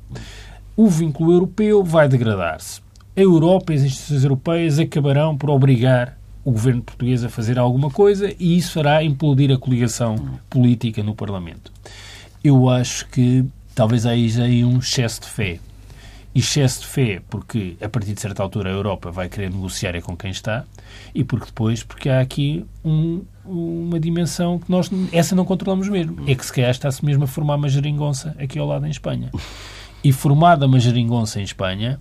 O 0.75 0.87
vínculo 0.87 1.31
europeu 1.33 1.83
vai 1.83 2.07
degradar-se. 2.07 2.81
A 3.15 3.21
Europa 3.21 3.73
e 3.73 3.75
as 3.75 3.83
instituições 3.83 4.23
europeias 4.23 4.79
acabarão 4.79 5.37
por 5.37 5.49
obrigar 5.49 6.17
o 6.43 6.51
governo 6.51 6.81
português 6.81 7.23
a 7.23 7.29
fazer 7.29 7.59
alguma 7.59 7.89
coisa 7.91 8.33
e 8.39 8.57
isso 8.57 8.73
fará 8.73 9.03
implodir 9.03 9.51
a 9.51 9.57
coligação 9.57 10.15
política 10.49 11.03
no 11.03 11.13
Parlamento. 11.13 11.71
Eu 12.43 12.69
acho 12.69 13.07
que 13.09 13.45
talvez 13.75 14.05
aí 14.05 14.27
já 14.29 14.45
há 14.45 14.47
um 14.65 14.79
excesso 14.79 15.21
de 15.21 15.27
fé 15.27 15.59
excesso 16.33 16.79
de 16.81 16.87
fé, 16.87 17.21
porque 17.29 17.75
a 17.81 17.89
partir 17.89 18.13
de 18.13 18.21
certa 18.21 18.41
altura 18.41 18.69
a 18.69 18.71
Europa 18.73 19.11
vai 19.11 19.27
querer 19.27 19.51
negociar 19.51 19.95
é 19.95 19.99
com 20.01 20.15
quem 20.15 20.31
está, 20.31 20.63
e 21.13 21.25
porque 21.25 21.47
depois, 21.47 21.83
porque 21.83 22.07
há 22.07 22.21
aqui 22.21 22.65
um- 22.85 23.21
uma 23.45 23.99
dimensão 23.99 24.57
que 24.57 24.71
nós, 24.71 24.89
essa 25.11 25.35
não 25.35 25.43
controlamos 25.43 25.89
mesmo. 25.89 26.23
É 26.25 26.33
que 26.33 26.45
se 26.45 26.53
calhar 26.53 26.71
está-se 26.71 27.03
mesmo 27.03 27.25
a 27.25 27.27
formar 27.27 27.55
uma 27.55 27.67
geringonça 27.67 28.33
aqui 28.39 28.57
ao 28.57 28.65
lado 28.65 28.85
em 28.87 28.89
Espanha. 28.89 29.29
E 30.03 30.11
formada 30.11 30.65
uma 30.65 30.79
geringonça 30.79 31.39
em 31.39 31.43
Espanha, 31.43 31.99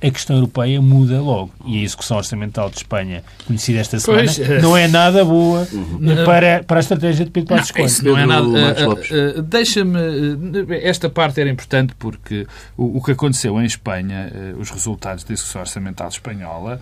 a 0.00 0.10
questão 0.10 0.36
europeia 0.36 0.80
muda 0.80 1.20
logo. 1.20 1.50
E 1.66 1.80
a 1.80 1.82
execução 1.82 2.16
orçamental 2.16 2.70
de 2.70 2.76
Espanha, 2.76 3.24
conhecida 3.46 3.80
esta 3.80 3.98
semana, 3.98 4.24
Pois, 4.24 4.38
é. 4.38 4.60
não 4.60 4.76
é 4.76 4.86
nada 4.86 5.24
boa 5.24 5.66
para, 6.24 6.62
para 6.62 6.78
a 6.78 6.80
estratégia 6.80 7.24
de 7.24 7.30
Pedro 7.30 7.56
Passos 7.56 7.70
Coelho. 7.70 7.86
Isso 7.86 8.04
não 8.04 8.18
é 8.18 8.26
nada. 8.26 8.46
Ah, 8.46 9.38
ah, 9.38 9.42
Deixa-me. 9.42 9.98
Esta 10.82 11.08
parte 11.08 11.40
era 11.40 11.50
importante 11.50 11.94
porque 11.98 12.46
o, 12.76 12.98
o 12.98 13.02
que 13.02 13.12
aconteceu 13.12 13.60
em 13.60 13.64
Espanha, 13.64 14.30
os 14.58 14.70
resultados 14.70 15.24
da 15.24 15.32
execução 15.32 15.62
orçamental 15.62 16.08
espanhola, 16.08 16.80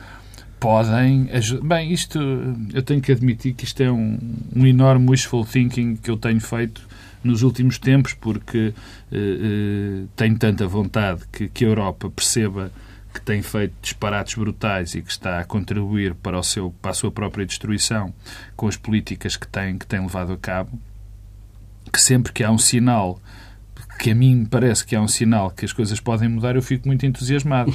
podem. 0.59 1.29
Bem, 1.63 1.93
isto. 1.93 2.19
Eu 2.73 2.83
tenho 2.83 3.01
que 3.01 3.13
admitir 3.13 3.55
que 3.55 3.65
isto 3.65 3.83
é 3.83 3.91
um, 3.91 4.19
um 4.55 4.67
enorme 4.67 5.09
wishful 5.11 5.45
thinking 5.45 5.97
que 5.97 6.11
eu 6.11 6.17
tenho 6.17 6.41
feito 6.41 6.90
nos 7.23 7.43
últimos 7.43 7.79
tempos 7.79 8.15
porque 8.15 8.73
ah, 9.13 9.17
ah, 9.17 10.07
tenho 10.17 10.39
tanta 10.39 10.67
vontade 10.67 11.23
que, 11.33 11.49
que 11.49 11.65
a 11.65 11.69
Europa 11.69 12.11
perceba 12.11 12.73
que 13.13 13.21
tem 13.21 13.43
feito 13.43 13.75
disparates 13.83 14.35
brutais 14.35 14.95
e 14.95 15.03
que 15.03 15.11
está 15.11 15.41
a 15.41 15.45
contribuir 15.45 16.15
para, 16.15 16.39
o 16.39 16.43
seu, 16.43 16.71
para 16.81 16.93
a 16.93 16.95
sua 16.95 17.11
própria 17.11 17.45
destruição 17.45 18.15
com 18.57 18.69
as 18.69 18.77
políticas 18.77 19.37
que 19.37 19.49
tem, 19.49 19.77
que 19.77 19.87
tem 19.87 20.01
levado 20.01 20.33
a 20.33 20.37
cabo, 20.37 20.79
que 21.93 22.01
sempre 22.01 22.33
que 22.33 22.45
há 22.45 22.51
um 22.51 22.59
sinal, 22.59 23.21
que 24.03 24.11
a 24.11 24.15
mim 24.15 24.47
parece 24.51 24.85
que 24.85 24.97
há 24.97 25.01
um 25.01 25.07
sinal 25.09 25.51
que 25.51 25.65
as 25.65 25.73
coisas 25.73 26.01
podem 26.01 26.29
mudar, 26.29 26.57
eu 26.57 26.63
fico 26.63 26.89
muito 26.89 27.05
entusiasmado. 27.05 27.73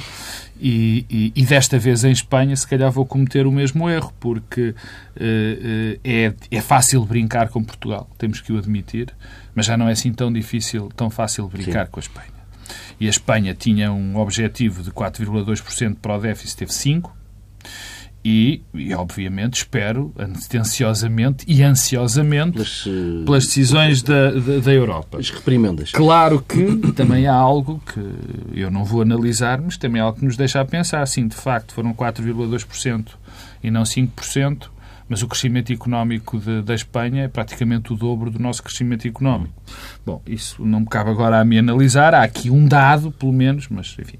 E, 0.60 1.04
e- 1.08 1.32
e 1.36 1.44
desta 1.46 1.78
vez 1.78 2.02
em 2.04 2.10
Espanha, 2.10 2.56
se 2.56 2.66
calhar 2.66 2.90
vou 2.90 3.06
cometer 3.06 3.46
o 3.46 3.52
mesmo 3.52 3.88
erro, 3.88 4.12
porque 4.18 4.74
eh, 5.18 5.98
eh, 6.04 6.32
é, 6.50 6.56
é 6.56 6.60
fácil 6.60 7.04
brincar 7.04 7.48
com 7.48 7.62
Portugal, 7.62 8.08
temos 8.18 8.40
que 8.40 8.52
o 8.52 8.58
admitir, 8.58 9.12
mas 9.54 9.66
já 9.66 9.76
não 9.76 9.88
é 9.88 9.92
assim 9.92 10.12
tão 10.12 10.32
difícil, 10.32 10.88
tão 10.96 11.08
fácil 11.10 11.46
brincar 11.48 11.86
com 11.88 12.00
a 12.00 12.02
Espanha. 12.02 12.28
E 12.98 13.06
a 13.06 13.10
Espanha 13.10 13.54
tinha 13.54 13.92
um 13.92 14.16
objetivo 14.16 14.82
de 14.82 14.90
4,2% 14.90 15.96
para 16.02 16.16
o 16.16 16.20
déficit, 16.20 16.56
teve 16.58 16.72
5%. 16.72 17.10
E, 18.28 18.60
e, 18.74 18.92
obviamente, 18.92 19.54
espero 19.58 20.12
ansiosamente 20.52 21.44
e 21.46 21.62
ansiosamente 21.62 22.54
Pelas, 22.54 22.84
eh, 22.84 23.24
pelas 23.24 23.46
decisões 23.46 24.02
da, 24.02 24.32
da, 24.32 24.58
da 24.58 24.72
Europa. 24.72 25.18
as 25.18 25.30
reprimendas. 25.30 25.92
Claro 25.92 26.40
que 26.42 26.76
também 26.96 27.28
há 27.28 27.34
algo 27.34 27.80
que 27.86 28.58
eu 28.58 28.68
não 28.68 28.84
vou 28.84 29.02
analisar, 29.02 29.60
mas 29.60 29.76
também 29.76 30.00
há 30.02 30.06
algo 30.06 30.18
que 30.18 30.24
nos 30.24 30.36
deixa 30.36 30.60
a 30.60 30.64
pensar. 30.64 31.06
Sim, 31.06 31.28
de 31.28 31.36
facto, 31.36 31.72
foram 31.72 31.94
4,2% 31.94 33.10
e 33.62 33.70
não 33.70 33.82
5%, 33.84 34.70
mas 35.08 35.22
o 35.22 35.28
crescimento 35.28 35.72
económico 35.72 36.36
de- 36.40 36.62
da 36.62 36.74
Espanha 36.74 37.22
é 37.24 37.28
praticamente 37.28 37.92
o 37.92 37.96
dobro 37.96 38.28
do 38.28 38.40
nosso 38.40 38.60
crescimento 38.60 39.06
económico. 39.06 39.54
Bom, 40.04 40.20
isso 40.26 40.64
não 40.66 40.80
me 40.80 40.86
cabe 40.86 41.10
agora 41.10 41.40
a 41.40 41.44
me 41.44 41.58
analisar. 41.60 42.12
Há 42.12 42.24
aqui 42.24 42.50
um 42.50 42.66
dado, 42.66 43.12
pelo 43.12 43.32
menos, 43.32 43.68
mas 43.68 43.94
enfim, 44.00 44.18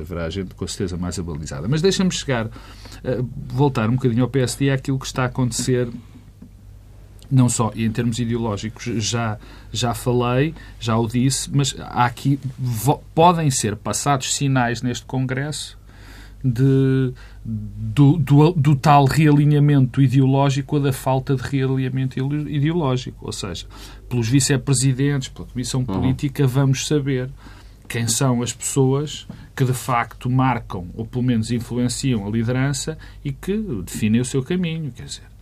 haverá 0.00 0.28
gente 0.30 0.54
com 0.54 0.66
certeza 0.66 0.96
mais 0.96 1.18
abalizada. 1.18 1.66
Mas 1.68 1.82
deixa-me 1.82 2.10
chegar, 2.10 2.48
eh, 3.04 3.22
voltar 3.48 3.88
um 3.90 3.94
bocadinho 3.94 4.22
ao 4.24 4.28
PSD, 4.30 4.70
àquilo 4.70 4.98
que 4.98 5.06
está 5.06 5.22
a 5.22 5.26
acontecer 5.26 5.88
não 7.30 7.48
só 7.48 7.72
e 7.74 7.84
em 7.84 7.90
termos 7.90 8.20
ideológicos 8.20 8.84
já 9.02 9.36
já 9.72 9.92
falei 9.94 10.54
já 10.78 10.96
o 10.96 11.08
disse 11.08 11.50
mas 11.52 11.74
há 11.80 12.04
aqui 12.04 12.38
podem 13.14 13.50
ser 13.50 13.74
passados 13.74 14.32
sinais 14.32 14.80
neste 14.80 15.04
congresso 15.06 15.76
de 16.44 17.12
do, 17.44 18.16
do, 18.18 18.52
do 18.52 18.76
tal 18.76 19.06
realinhamento 19.06 20.00
ideológico 20.00 20.76
ou 20.76 20.82
da 20.82 20.92
falta 20.92 21.34
de 21.34 21.42
realinhamento 21.42 22.18
ide- 22.18 22.50
ideológico. 22.54 23.26
Ou 23.26 23.32
seja 23.32 23.66
pelos 24.08 24.28
vice-presidentes 24.28 25.28
pela 25.28 25.48
comissão 25.48 25.84
política 25.84 26.46
vamos 26.46 26.86
saber 26.86 27.28
quem 27.88 28.06
são 28.08 28.42
as 28.42 28.52
pessoas 28.52 29.26
que 29.54 29.64
de 29.64 29.72
facto 29.72 30.28
marcam 30.30 30.88
ou 30.94 31.06
pelo 31.06 31.24
menos 31.24 31.50
influenciam 31.50 32.26
a 32.26 32.30
liderança 32.30 32.98
e 33.24 33.32
que 33.32 33.56
definem 33.84 34.20
o 34.20 34.24
seu 34.24 34.42
caminho. 34.42 34.92
Quer 34.92 35.04
dizer 35.04 35.36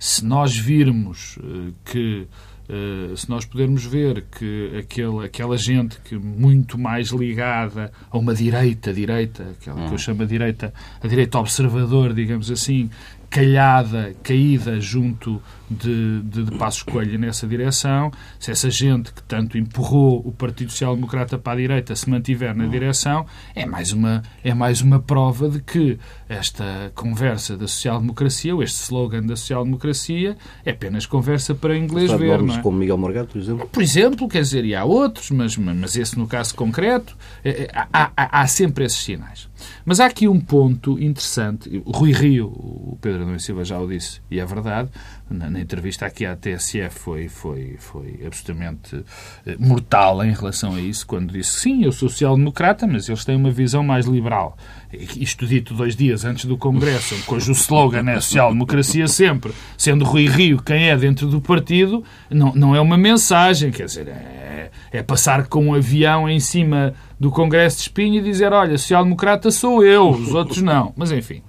se 0.00 0.24
nós 0.24 0.56
virmos 0.56 1.38
eh, 1.38 1.72
que 1.84 2.26
eh, 2.70 3.14
se 3.14 3.28
nós 3.28 3.44
pudermos 3.44 3.84
ver 3.84 4.24
que 4.30 4.78
aquele, 4.78 5.26
aquela 5.26 5.58
gente 5.58 6.00
que 6.00 6.16
muito 6.16 6.78
mais 6.78 7.08
ligada 7.08 7.92
a 8.10 8.16
uma 8.16 8.34
direita, 8.34 8.94
direita, 8.94 9.54
aquela 9.60 9.86
que 9.86 9.92
eu 9.92 9.98
chamo 9.98 10.22
a 10.22 10.24
direita, 10.24 10.72
a 11.02 11.06
direita 11.06 11.38
observador, 11.38 12.14
digamos 12.14 12.50
assim, 12.50 12.88
calhada, 13.28 14.14
caída 14.22 14.80
junto 14.80 15.42
de, 15.70 16.20
de, 16.22 16.44
de 16.44 16.50
Passos 16.58 16.82
Coelho 16.82 17.18
nessa 17.18 17.46
direção, 17.46 18.10
se 18.38 18.50
essa 18.50 18.68
gente 18.70 19.12
que 19.12 19.22
tanto 19.22 19.56
empurrou 19.56 20.20
o 20.24 20.32
Partido 20.32 20.70
Social 20.72 20.94
Democrata 20.96 21.38
para 21.38 21.52
a 21.52 21.56
direita 21.56 21.94
se 21.94 22.10
mantiver 22.10 22.54
na 22.56 22.66
direção, 22.66 23.24
é 23.54 23.64
mais 23.64 23.92
uma, 23.92 24.22
é 24.42 24.52
mais 24.52 24.80
uma 24.80 24.98
prova 24.98 25.48
de 25.48 25.60
que 25.60 25.98
esta 26.28 26.90
conversa 26.94 27.56
da 27.56 27.66
social-democracia, 27.68 28.54
ou 28.54 28.62
este 28.62 28.82
slogan 28.82 29.22
da 29.22 29.36
social-democracia, 29.36 30.36
é 30.64 30.70
apenas 30.70 31.06
conversa 31.06 31.54
para 31.54 31.76
inglês 31.76 32.10
de 32.10 32.16
ver, 32.16 32.42
não 32.42 32.54
é? 32.56 32.62
como 32.62 32.78
Miguel 32.78 32.98
Morgado, 32.98 33.28
por 33.28 33.38
exemplo. 33.38 33.68
Por 33.68 33.82
exemplo, 33.82 34.28
quer 34.28 34.42
dizer, 34.42 34.64
e 34.64 34.74
há 34.74 34.84
outros, 34.84 35.30
mas, 35.30 35.56
mas 35.56 35.96
esse 35.96 36.18
no 36.18 36.26
caso 36.26 36.54
concreto, 36.54 37.16
é, 37.44 37.50
é, 37.64 37.70
há, 37.74 38.10
há- 38.16 38.40
há 38.42 38.46
sempre 38.46 38.84
esses 38.84 38.98
sinais. 38.98 39.48
Mas 39.84 40.00
há 40.00 40.06
aqui 40.06 40.26
um 40.26 40.40
ponto 40.40 40.98
interessante. 40.98 41.82
O 41.84 41.90
Rui 41.92 42.12
Rio, 42.12 42.46
o 42.46 42.98
Pedro 43.00 43.22
Adão 43.22 43.38
Silva 43.38 43.64
já 43.64 43.78
o 43.78 43.86
disse, 43.86 44.20
e 44.30 44.40
é 44.40 44.46
verdade, 44.46 44.88
na, 45.28 45.50
na 45.60 45.62
entrevista 45.62 46.06
aqui 46.06 46.24
à 46.24 46.34
TSF 46.34 46.98
foi, 46.98 47.28
foi, 47.28 47.76
foi 47.78 48.20
absolutamente 48.26 49.04
eh, 49.46 49.56
mortal 49.58 50.24
em 50.24 50.32
relação 50.32 50.74
a 50.74 50.80
isso, 50.80 51.06
quando 51.06 51.32
disse 51.32 51.60
sim, 51.60 51.84
eu 51.84 51.92
sou 51.92 52.08
social-democrata, 52.08 52.86
mas 52.86 53.08
eles 53.08 53.24
têm 53.24 53.36
uma 53.36 53.50
visão 53.50 53.82
mais 53.82 54.06
liberal. 54.06 54.56
Isto 54.92 55.46
dito 55.46 55.74
dois 55.74 55.94
dias 55.94 56.24
antes 56.24 56.46
do 56.46 56.56
Congresso, 56.56 57.14
cujo 57.26 57.52
slogan 57.52 58.10
é 58.10 58.20
social-democracia 58.20 59.06
sempre, 59.06 59.52
sendo 59.76 60.04
Rui 60.04 60.26
Rio 60.26 60.62
quem 60.62 60.88
é 60.88 60.96
dentro 60.96 61.28
do 61.28 61.40
partido, 61.40 62.02
não, 62.30 62.52
não 62.54 62.74
é 62.74 62.80
uma 62.80 62.96
mensagem, 62.96 63.70
quer 63.70 63.84
dizer, 63.84 64.08
é, 64.08 64.70
é 64.90 65.02
passar 65.02 65.46
com 65.46 65.66
um 65.66 65.74
avião 65.74 66.28
em 66.28 66.40
cima 66.40 66.94
do 67.18 67.30
Congresso 67.30 67.76
de 67.76 67.82
Espinho 67.82 68.16
e 68.16 68.22
dizer, 68.22 68.52
olha, 68.52 68.78
social-democrata 68.78 69.50
sou 69.50 69.84
eu, 69.84 70.08
os 70.08 70.34
outros 70.34 70.62
não. 70.62 70.92
Mas 70.96 71.12
enfim. 71.12 71.42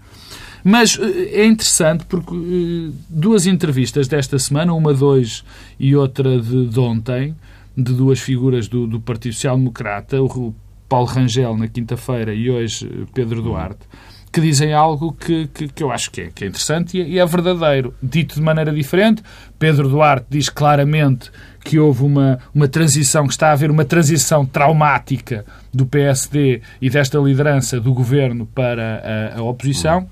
Mas 0.63 0.97
eh, 1.00 1.41
é 1.41 1.45
interessante 1.45 2.06
porque 2.06 2.34
eh, 2.34 2.93
duas 3.10 3.47
entrevistas 3.47 4.08
desta 4.08 4.38
semana, 4.38 4.74
uma 4.74 4.93
de 4.93 5.04
hoje 5.04 5.43
e 5.80 5.95
outra 5.95 6.39
de, 6.39 6.67
de 6.67 6.80
ontem, 6.80 7.36
de 7.76 7.93
duas 7.93 8.19
figuras 8.19 8.67
do, 8.67 8.86
do 8.86 9.00
Partido 9.00 9.34
Social 9.34 9.58
Democrata, 9.58 10.21
o 10.21 10.54
Paulo 10.88 11.08
Rangel 11.08 11.58
na 11.58 11.67
quinta-feira 11.67 12.34
e 12.34 12.50
hoje 12.50 12.86
eh, 12.86 13.06
Pedro 13.13 13.41
Duarte, 13.41 13.88
que 14.32 14.39
dizem 14.39 14.74
algo 14.74 15.13
que, 15.13 15.47
que, 15.47 15.67
que 15.67 15.84
eu 15.84 15.91
acho 15.91 16.10
que 16.12 16.21
é, 16.21 16.30
que 16.34 16.43
é 16.43 16.47
interessante 16.47 16.97
e 16.97 17.02
é, 17.02 17.08
e 17.08 17.19
é 17.19 17.26
verdadeiro. 17.26 17.93
Dito 18.02 18.36
de 18.36 18.41
maneira 18.41 18.74
diferente, 18.74 19.24
Pedro 19.58 19.89
Duarte 19.89 20.28
diz 20.30 20.50
claramente 20.50 21.32
que 21.63 21.80
houve 21.80 22.04
uma, 22.04 22.39
uma 22.54 22.67
transição, 22.67 23.26
que 23.26 23.34
está 23.34 23.50
a 23.50 23.52
haver 23.52 23.69
uma 23.69 23.86
transição 23.86 24.45
traumática 24.45 25.45
do 25.74 25.86
PSD 25.86 26.62
e 26.82 26.89
desta 26.89 27.17
liderança 27.19 27.80
do 27.80 27.93
governo 27.93 28.45
para 28.45 29.32
a, 29.36 29.39
a 29.39 29.43
oposição. 29.43 30.10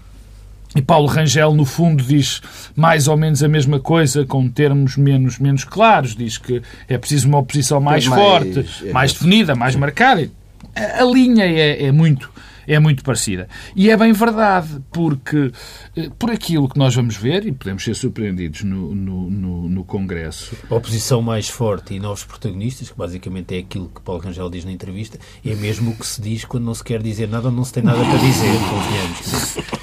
E 0.75 0.81
Paulo 0.81 1.07
Rangel, 1.07 1.53
no 1.55 1.65
fundo, 1.65 2.03
diz 2.03 2.41
mais 2.75 3.07
ou 3.07 3.17
menos 3.17 3.41
a 3.41 3.47
mesma 3.47 3.79
coisa, 3.79 4.23
com 4.25 4.47
termos 4.47 4.95
menos, 4.97 5.39
menos 5.39 5.63
claros. 5.63 6.15
Diz 6.15 6.37
que 6.37 6.61
é 6.87 6.97
preciso 6.97 7.27
uma 7.27 7.39
oposição 7.39 7.81
mais, 7.81 8.05
mais- 8.07 8.21
forte, 8.21 8.65
é. 8.85 8.91
mais 8.93 9.11
definida, 9.11 9.55
mais 9.55 9.75
marcada. 9.75 10.29
a, 10.75 11.01
a 11.01 11.05
linha 11.05 11.45
é, 11.45 11.85
é 11.85 11.91
muito 11.91 12.29
é 12.69 12.79
muito 12.79 13.03
parecida. 13.03 13.47
E 13.75 13.89
é 13.89 13.97
bem 13.97 14.13
verdade, 14.13 14.67
porque 14.91 15.51
eh, 15.97 16.09
por 16.19 16.29
aquilo 16.31 16.69
que 16.69 16.77
nós 16.77 16.93
vamos 16.95 17.15
ver, 17.17 17.45
e 17.45 17.51
podemos 17.51 17.83
ser 17.83 17.95
surpreendidos 17.95 18.63
no, 18.63 18.93
no, 18.93 19.29
no, 19.29 19.69
no 19.69 19.83
Congresso. 19.83 20.55
A 20.69 20.75
oposição 20.75 21.21
mais 21.21 21.49
forte 21.49 21.95
e 21.95 21.99
novos 21.99 22.23
protagonistas, 22.23 22.89
que 22.89 22.97
basicamente 22.97 23.55
é 23.55 23.59
aquilo 23.59 23.89
que 23.93 23.99
Paulo 24.01 24.21
Rangel 24.21 24.49
diz 24.49 24.63
na 24.63 24.71
entrevista, 24.71 25.17
é 25.45 25.55
mesmo 25.55 25.91
o 25.91 25.95
que 25.95 26.05
se 26.05 26.21
diz 26.21 26.45
quando 26.45 26.63
não 26.65 26.73
se 26.75 26.83
quer 26.83 27.01
dizer 27.01 27.27
nada 27.27 27.47
ou 27.47 27.53
não 27.53 27.65
se 27.65 27.73
tem 27.73 27.81
nada 27.83 27.99
para 28.05 28.17
dizer, 28.19 28.49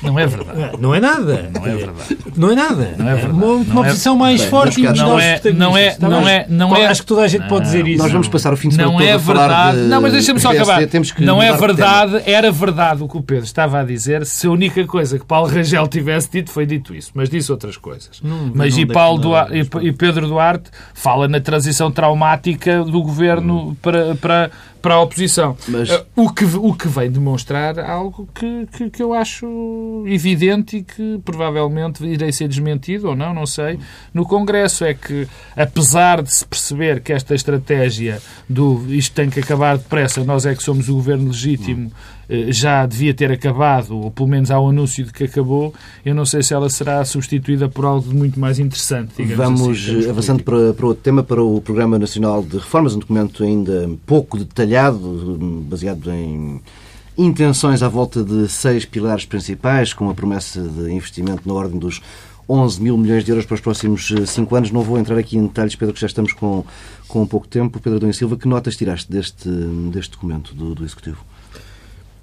Não 0.02 0.18
é 0.18 0.26
verdade. 0.26 0.62
Ah, 0.62 0.72
não 0.78 0.94
é 0.94 1.00
nada. 1.00 1.50
Não 1.52 1.66
é 1.66 1.76
verdade. 1.76 2.18
Não 2.36 2.50
é 2.52 2.54
nada. 2.54 2.94
Não 2.96 3.08
é 3.08 3.14
verdade. 3.16 3.34
Uma, 3.34 3.46
é- 3.46 3.80
oposição 3.80 4.16
mais 4.16 4.40
Bem, 4.42 4.50
forte 4.50 4.80
e 4.80 4.86
os 4.86 4.98
não 4.98 5.08
novos 5.08 5.22
é- 5.24 5.38
protagonistas. 5.38 5.58
não 5.58 5.76
é- 5.76 5.96
não 5.98 6.24
bem? 6.24 6.34
é- 6.34 6.46
não 6.48 6.76
é- 6.76 6.86
Acho 6.86 7.00
que 7.02 7.06
toda 7.08 7.22
a 7.22 7.28
gente 7.28 7.48
pode 7.48 7.64
dizer 7.64 7.86
isso. 7.86 8.02
Nós 8.02 8.12
vamos 8.12 8.28
passar 8.28 8.52
o 8.52 8.56
fim 8.56 8.68
de 8.68 8.74
semana 8.76 8.92
Não 8.92 8.98
todo 9.00 9.08
é 9.08 9.12
a 9.12 9.18
falar 9.18 9.40
verdade. 9.72 9.82
de 9.82 9.88
Não, 9.88 10.00
mas 10.00 10.12
deixa-me 10.12 10.38
só 10.40 10.52
acabar. 10.52 10.86
Temos 10.86 11.10
que 11.10 11.24
não 11.24 11.42
é 11.42 11.56
verdade, 11.56 12.22
era 12.26 12.52
verdade 12.52 12.75
o 13.04 13.08
que 13.08 13.16
o 13.16 13.22
Pedro 13.22 13.44
estava 13.44 13.80
a 13.80 13.84
dizer 13.84 14.24
se 14.26 14.46
a 14.46 14.50
única 14.50 14.84
coisa 14.86 15.18
que 15.18 15.24
Paulo 15.24 15.48
Rangel 15.48 15.86
tivesse 15.88 16.30
dito 16.30 16.50
foi 16.50 16.66
dito 16.66 16.94
isso, 16.94 17.10
mas 17.14 17.28
disse 17.30 17.50
outras 17.50 17.76
coisas. 17.76 18.20
Não- 18.22 18.52
mas 18.54 18.74
não 18.74 18.82
e, 18.82 18.86
Paulo 18.86 19.18
Duarte, 19.18 19.54
e, 19.54 19.86
e 19.88 19.92
Pedro 19.92 20.26
Duarte 20.28 20.70
fala 20.94 21.26
na 21.28 21.40
transição 21.40 21.90
traumática 21.90 22.84
do 22.84 23.02
governo 23.02 23.76
para, 23.82 24.14
para, 24.16 24.50
para 24.86 24.94
a 24.94 25.00
oposição. 25.02 25.56
Mas- 25.66 25.90
Eh, 25.90 26.04
O, 26.14 26.30
que, 26.32 26.44
o 26.44 26.72
que 26.74 26.86
vem 26.86 27.10
demonstrar 27.10 27.78
algo 27.80 28.28
que, 28.34 28.66
que, 28.72 28.88
que 28.90 29.02
eu 29.02 29.12
acho 29.12 30.04
evidente 30.06 30.76
e 30.78 30.82
que 30.82 31.20
provavelmente 31.24 32.04
irei 32.04 32.30
ser 32.32 32.46
desmentido 32.48 33.08
ou 33.08 33.16
não, 33.16 33.34
não 33.34 33.46
sei, 33.46 33.78
no 34.14 34.24
Congresso. 34.24 34.84
É 34.84 34.94
que, 34.94 35.26
apesar 35.56 36.22
de 36.22 36.32
se 36.32 36.44
perceber 36.46 37.00
que 37.00 37.12
esta 37.12 37.34
estratégia 37.34 38.20
do 38.48 38.84
isto 38.88 39.12
tem 39.14 39.28
que 39.28 39.40
acabar 39.40 39.76
depressa, 39.76 40.22
nós 40.24 40.46
é 40.46 40.54
que 40.54 40.62
somos 40.62 40.88
o 40.88 40.94
governo 40.94 41.28
legítimo, 41.28 41.90
eh, 42.28 42.46
já 42.50 42.84
devia 42.86 43.14
ter 43.14 43.30
acabado, 43.30 43.96
ou 43.96 44.10
pelo 44.10 44.28
menos 44.28 44.50
há 44.50 44.60
um 44.60 44.68
anúncio 44.70 45.04
de 45.04 45.12
que 45.12 45.24
acabou, 45.24 45.72
eu 46.04 46.14
não 46.14 46.24
sei 46.26 46.42
se 46.42 46.52
ela 46.54 46.68
será 46.68 47.04
substituída 47.04 47.68
por 47.68 47.84
algo 47.84 48.12
muito 48.14 48.38
mais 48.40 48.58
interessante. 48.58 49.12
digamos 49.18 49.60
Vamos 49.60 49.78
assim, 49.88 50.10
avançando 50.10 50.42
para, 50.42 50.72
para 50.74 50.86
outro 50.86 51.02
tema, 51.02 51.22
para 51.22 51.42
o 51.42 51.60
Programa 51.60 51.98
Nacional 51.98 52.42
de 52.42 52.56
Reformas, 52.58 52.94
um 52.94 52.98
documento 52.98 53.42
ainda 53.44 53.88
pouco 54.06 54.36
detalhado, 54.38 54.75
baseado 55.62 56.10
em 56.10 56.60
intenções 57.16 57.82
à 57.82 57.88
volta 57.88 58.22
de 58.22 58.48
seis 58.48 58.84
pilares 58.84 59.24
principais, 59.24 59.92
com 59.92 60.10
a 60.10 60.14
promessa 60.14 60.60
de 60.60 60.92
investimento 60.92 61.46
na 61.48 61.54
ordem 61.54 61.78
dos 61.78 62.00
11 62.48 62.80
mil 62.82 62.96
milhões 62.96 63.24
de 63.24 63.30
euros 63.32 63.44
para 63.46 63.54
os 63.56 63.60
próximos 63.60 64.10
eh, 64.12 64.24
cinco 64.26 64.54
anos. 64.54 64.70
Não 64.70 64.82
vou 64.82 64.98
entrar 64.98 65.16
aqui 65.18 65.36
em 65.36 65.46
detalhes, 65.46 65.74
Pedro, 65.74 65.94
que 65.94 66.00
já 66.00 66.06
estamos 66.06 66.32
com, 66.32 66.64
com 67.08 67.26
pouco 67.26 67.48
tempo. 67.48 67.80
Pedro 67.80 67.96
Adão 67.98 68.12
Silva, 68.12 68.36
que 68.36 68.46
notas 68.46 68.76
tiraste 68.76 69.10
deste, 69.10 69.48
deste 69.90 70.12
documento 70.12 70.54
do, 70.54 70.74
do 70.74 70.84
Executivo? 70.84 71.18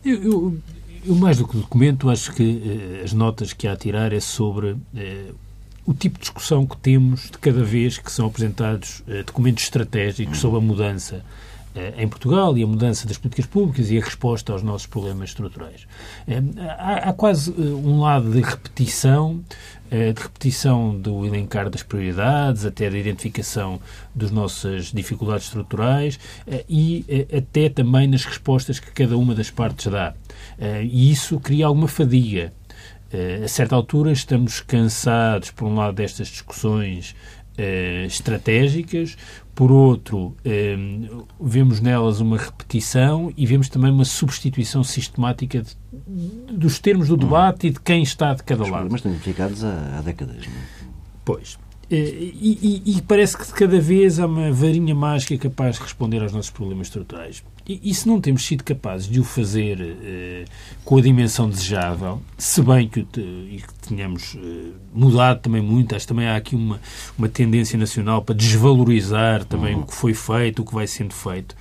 Eu, 0.06 0.22
eu- 0.24 0.58
eu, 1.06 1.16
mais 1.16 1.38
do 1.38 1.46
que 1.48 1.58
o 1.58 1.60
documento, 1.60 2.10
acho 2.10 2.32
que 2.34 2.62
eh, 2.66 3.02
as 3.04 3.12
notas 3.12 3.52
que 3.52 3.68
há 3.68 3.74
a 3.74 3.76
tirar 3.76 4.14
é 4.14 4.22
sobre 4.22 4.78
eh, 4.96 5.32
o 5.86 5.94
tipo 5.94 6.16
de 6.16 6.22
discussão 6.22 6.66
que 6.66 6.78
temos 6.78 7.24
de 7.24 7.38
cada 7.40 7.62
vez 7.62 7.98
que 7.98 8.10
são 8.10 8.28
apresentados 8.28 9.04
eh, 9.08 9.24
documentos 9.24 9.64
estratégicos 9.66 10.38
sobre 10.40 10.60
a 10.60 10.62
mudança 10.62 11.22
em 11.98 12.08
Portugal 12.08 12.58
e 12.58 12.64
a 12.64 12.68
mudança 12.68 13.08
das 13.08 13.18
políticas 13.18 13.46
públicas 13.46 13.90
e 13.90 13.98
a 13.98 14.02
resposta 14.02 14.52
aos 14.54 14.62
nossos 14.62 14.86
problemas 14.88 15.30
estruturais. 15.30 15.88
Eh, 16.28 16.42
há, 16.78 17.10
há 17.10 17.14
quase 17.14 17.52
eh, 17.52 17.62
um 17.62 18.00
lado 18.00 18.32
de 18.32 18.42
repetição, 18.42 19.44
eh, 19.90 20.14
de 20.14 20.22
repetição 20.22 20.96
do 20.96 21.26
elencar 21.26 21.70
das 21.70 21.82
prioridades, 21.82 22.66
até 22.66 22.90
da 22.90 22.98
identificação 22.98 23.80
das 24.14 24.30
nossas 24.30 24.92
dificuldades 24.92 25.46
estruturais 25.46 26.20
eh, 26.46 26.64
e 26.70 27.06
eh, 27.10 27.38
até 27.38 27.70
também 27.70 28.08
nas 28.08 28.24
respostas 28.24 28.80
que 28.80 28.92
cada 28.92 29.18
uma 29.18 29.34
das 29.34 29.50
partes 29.50 29.92
dá. 29.92 30.14
Eh, 30.60 30.84
E 30.84 31.12
isso 31.12 31.40
cria 31.40 31.66
alguma 31.66 31.88
fadiga. 31.88 32.54
Eh, 33.12 33.42
a 33.44 33.48
certa 33.48 33.76
altura 33.76 34.12
estamos 34.12 34.60
cansados, 34.60 35.52
por 35.52 35.68
um 35.68 35.76
lado, 35.76 35.96
destas 35.96 36.28
discussões 36.28 37.16
eh, 37.58 38.06
estratégicas, 38.08 39.16
por 39.56 39.72
outro, 39.72 40.36
eh, 40.44 40.76
vemos 41.40 41.80
nelas 41.80 42.20
uma 42.20 42.38
repetição 42.38 43.32
e 43.38 43.46
vemos 43.46 43.70
também 43.70 43.92
uma 43.92 44.06
substituição 44.06 44.84
sistemática 44.84 45.62
de- 45.62 45.76
dos 46.58 46.80
termos 46.80 47.08
do 47.08 47.18
debate 47.18 47.68
e 47.68 47.70
de 47.70 47.80
quem 47.80 48.02
está 48.04 48.34
de 48.34 48.44
cada 48.44 48.64
Os 48.64 48.70
lado. 48.70 48.80
problemas 48.82 49.00
estão 49.00 49.14
implicados 49.14 49.64
há, 49.64 49.98
há 49.98 50.02
décadas. 50.02 50.48
Não 50.48 50.54
é? 50.54 50.66
Pois. 51.24 51.58
Eh, 51.92 51.96
E, 51.96 52.82
e- 52.86 52.98
e 52.98 53.02
parece 53.04 53.38
que 53.38 53.46
de 53.46 53.54
cada 53.54 53.80
vez 53.80 54.20
há 54.20 54.26
uma 54.26 54.52
varinha 54.52 54.96
mágica 54.96 55.38
capaz 55.38 55.76
de 55.76 55.84
responder 55.84 56.22
aos 56.24 56.34
nossos 56.34 56.50
problemas 56.50 56.88
estruturais. 56.88 57.44
E, 57.68 57.80
e 57.90 57.94
se 57.94 58.08
não 58.08 58.20
temos 58.20 58.46
sido 58.46 58.64
capazes 58.64 59.08
de 59.08 59.20
o 59.20 59.24
fazer 59.24 59.80
eh, 59.82 60.46
com 60.84 60.98
a 60.98 61.02
dimensão 61.02 61.50
desejável, 61.50 62.22
se 62.38 62.62
bem 62.62 62.90
que, 62.90 63.00
e 63.00 63.62
que 63.62 63.88
tenhamos 63.88 64.36
eh, 64.36 64.72
mudado 64.94 65.40
também 65.40 65.62
muito, 65.62 65.96
acho 65.96 66.06
que 66.06 66.10
também 66.10 66.28
há 66.28 66.36
aqui 66.36 66.56
uma, 66.56 66.80
uma 67.18 67.30
tendência 67.30 67.78
nacional 67.78 68.22
para 68.22 68.36
desvalorizar 68.36 69.46
também 69.46 69.76
o 69.76 69.84
que 69.86 69.96
foi 69.96 70.14
feito, 70.14 70.62
o 70.62 70.66
que 70.66 70.74
vai 70.74 70.88
sendo 70.88 71.14
feito, 71.14 71.56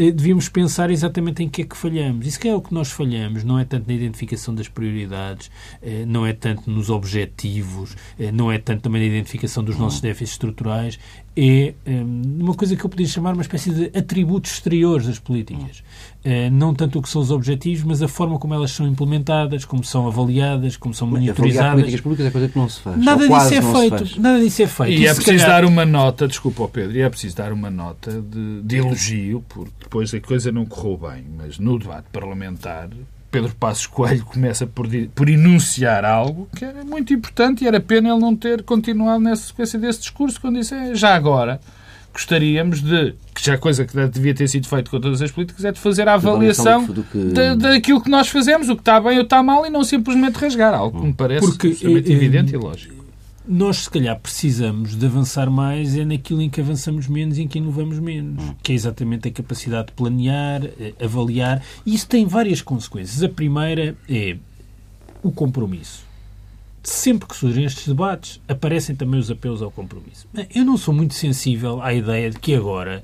eh, 0.00 0.10
devíamos 0.10 0.48
pensar 0.48 0.90
exatamente 0.90 1.42
em 1.42 1.48
que 1.48 1.60
é 1.60 1.64
que 1.66 1.76
falhamos. 1.76 2.26
E 2.26 2.30
se 2.30 2.40
calhar 2.40 2.56
o 2.56 2.62
que 2.62 2.72
nós 2.72 2.90
falhamos 2.90 3.44
não 3.44 3.58
é 3.58 3.66
tanto 3.66 3.86
na 3.86 3.92
identificação 3.92 4.54
das 4.54 4.66
prioridades, 4.66 5.50
eh, 5.82 6.04
não 6.06 6.26
é 6.26 6.32
tanto 6.32 6.70
nos 6.70 6.88
objetivos, 6.88 7.94
eh, 8.18 8.32
não 8.32 8.50
é 8.50 8.56
tanto 8.56 8.80
também 8.80 9.02
na 9.02 9.08
identificação 9.08 9.62
dos 9.62 9.76
nossos 9.76 10.00
déficits 10.00 10.32
estruturais, 10.32 10.98
é 11.36 11.74
eh, 11.86 12.02
uma 12.04 12.54
coisa 12.54 12.74
que 12.76 12.84
eu 12.84 12.90
podia 12.90 13.06
chamar 13.06 13.32
uma 13.34 13.42
espécie 13.42 13.70
de 13.70 13.96
atributos 13.96 14.50
exteriores 14.52 15.06
das 15.06 15.18
políticas. 15.18 15.82
Eh, 16.24 16.50
Não 16.50 16.74
tanto 16.74 16.98
o 16.98 17.02
que 17.02 17.08
são 17.08 17.22
os 17.22 17.30
objetivos, 17.30 17.82
mas 17.84 18.02
a 18.02 18.08
forma 18.08 18.38
como 18.38 18.52
elas 18.52 18.72
são 18.72 18.86
implementadas, 18.86 19.64
como 19.64 19.82
são 19.84 20.06
avaliadas, 20.08 20.76
como 20.76 20.92
são 20.92 21.08
Avaliar 21.08 21.28
monitorizadas. 21.34 21.72
políticas 21.72 22.00
públicas 22.00 22.26
é 22.26 22.30
coisa 22.30 22.48
que 22.48 22.58
não 22.58 22.68
se 22.68 22.80
faz. 22.80 22.96
Nada 22.98 23.28
disso 23.28 23.54
é 23.54 23.60
não 23.60 23.72
se 23.72 23.78
feito. 23.80 23.96
faz. 23.98 24.16
Nada 24.16 24.40
disso 24.40 24.62
é 24.62 24.66
feito. 24.66 25.00
E 25.00 25.06
é 25.06 25.14
se 25.14 25.22
preciso 25.22 25.44
calhar- 25.44 25.62
dar 25.62 25.68
uma 25.68 25.84
nota, 25.86 26.28
desculpa, 26.28 26.68
Pedro, 26.68 26.96
e 26.96 27.00
é 27.00 27.08
preciso 27.08 27.36
dar 27.36 27.52
uma 27.52 27.70
nota 27.70 28.20
de, 28.20 28.62
de 28.62 28.76
elogio, 28.76 29.44
porque 29.48 29.72
depois 29.84 30.12
a 30.12 30.20
coisa 30.20 30.50
não 30.52 30.66
correu 30.66 30.98
bem, 31.10 31.24
mas 31.38 31.58
no 31.58 31.78
debate 31.78 32.06
parlamentar, 32.12 32.88
Pedro 33.30 33.54
Passos 33.54 33.86
Coelho 33.86 34.24
começa 34.24 34.66
por, 34.66 34.88
por 35.14 35.28
enunciar 35.28 36.04
algo 36.04 36.48
que 36.56 36.64
era 36.64 36.84
muito 36.84 37.12
importante 37.14 37.64
e 37.64 37.68
era 37.68 37.78
pena 37.80 38.08
ele 38.10 38.18
não 38.18 38.34
ter 38.34 38.62
continuado 38.62 39.20
nessa 39.22 39.44
sequência 39.48 39.78
desse 39.78 40.00
discurso 40.00 40.40
quando 40.40 40.58
disse, 40.58 40.74
"É, 40.74 40.94
já 40.94 41.14
agora, 41.14 41.60
gostaríamos 42.12 42.80
de, 42.82 43.14
que 43.34 43.44
já 43.44 43.54
é 43.54 43.56
coisa 43.56 43.84
que 43.84 43.96
devia 44.08 44.34
ter 44.34 44.48
sido 44.48 44.66
feita 44.66 44.90
com 44.90 45.00
todas 45.00 45.22
as 45.22 45.30
políticas, 45.30 45.64
é 45.64 45.70
de 45.72 45.78
fazer 45.78 46.08
a 46.08 46.14
avaliação 46.14 46.84
do 46.86 47.04
que- 47.04 47.18
da- 47.32 47.54
daquilo 47.54 48.00
que 48.02 48.10
nós 48.10 48.28
fazemos, 48.28 48.68
o 48.68 48.74
que 48.74 48.82
está 48.82 49.00
bem 49.00 49.16
ou 49.18 49.22
está 49.24 49.42
mal, 49.42 49.64
e 49.64 49.70
não 49.70 49.84
simplesmente 49.84 50.34
rasgar 50.36 50.74
algo 50.74 51.00
que 51.00 51.06
me 51.06 51.12
parece 51.14 51.46
Porque, 51.46 51.68
absolutamente 51.68 52.10
eh, 52.12 52.14
evidente 52.16 52.52
eh, 52.54 52.58
e 52.58 52.60
lógico. 52.60 52.99
Nós, 53.52 53.78
se 53.78 53.90
calhar, 53.90 54.16
precisamos 54.16 54.94
de 54.94 55.04
avançar 55.04 55.50
mais 55.50 55.96
é 55.96 56.04
naquilo 56.04 56.40
em 56.40 56.48
que 56.48 56.60
avançamos 56.60 57.08
menos 57.08 57.36
e 57.36 57.42
em 57.42 57.48
que 57.48 57.58
inovamos 57.58 57.98
menos, 57.98 58.40
que 58.62 58.70
é 58.70 58.74
exatamente 58.76 59.26
a 59.26 59.32
capacidade 59.32 59.88
de 59.88 59.94
planear, 59.94 60.64
eh, 60.78 60.94
avaliar. 61.02 61.60
E 61.84 61.92
isso 61.92 62.06
tem 62.06 62.24
várias 62.26 62.62
consequências. 62.62 63.24
A 63.24 63.28
primeira 63.28 63.96
é 64.08 64.36
o 65.20 65.32
compromisso. 65.32 66.04
Sempre 66.80 67.26
que 67.26 67.34
surgem 67.34 67.64
estes 67.64 67.88
debates, 67.88 68.40
aparecem 68.46 68.94
também 68.94 69.18
os 69.18 69.28
apelos 69.32 69.62
ao 69.62 69.70
compromisso. 69.72 70.28
Eu 70.54 70.64
não 70.64 70.76
sou 70.76 70.94
muito 70.94 71.14
sensível 71.14 71.82
à 71.82 71.92
ideia 71.92 72.30
de 72.30 72.38
que 72.38 72.54
agora 72.54 73.02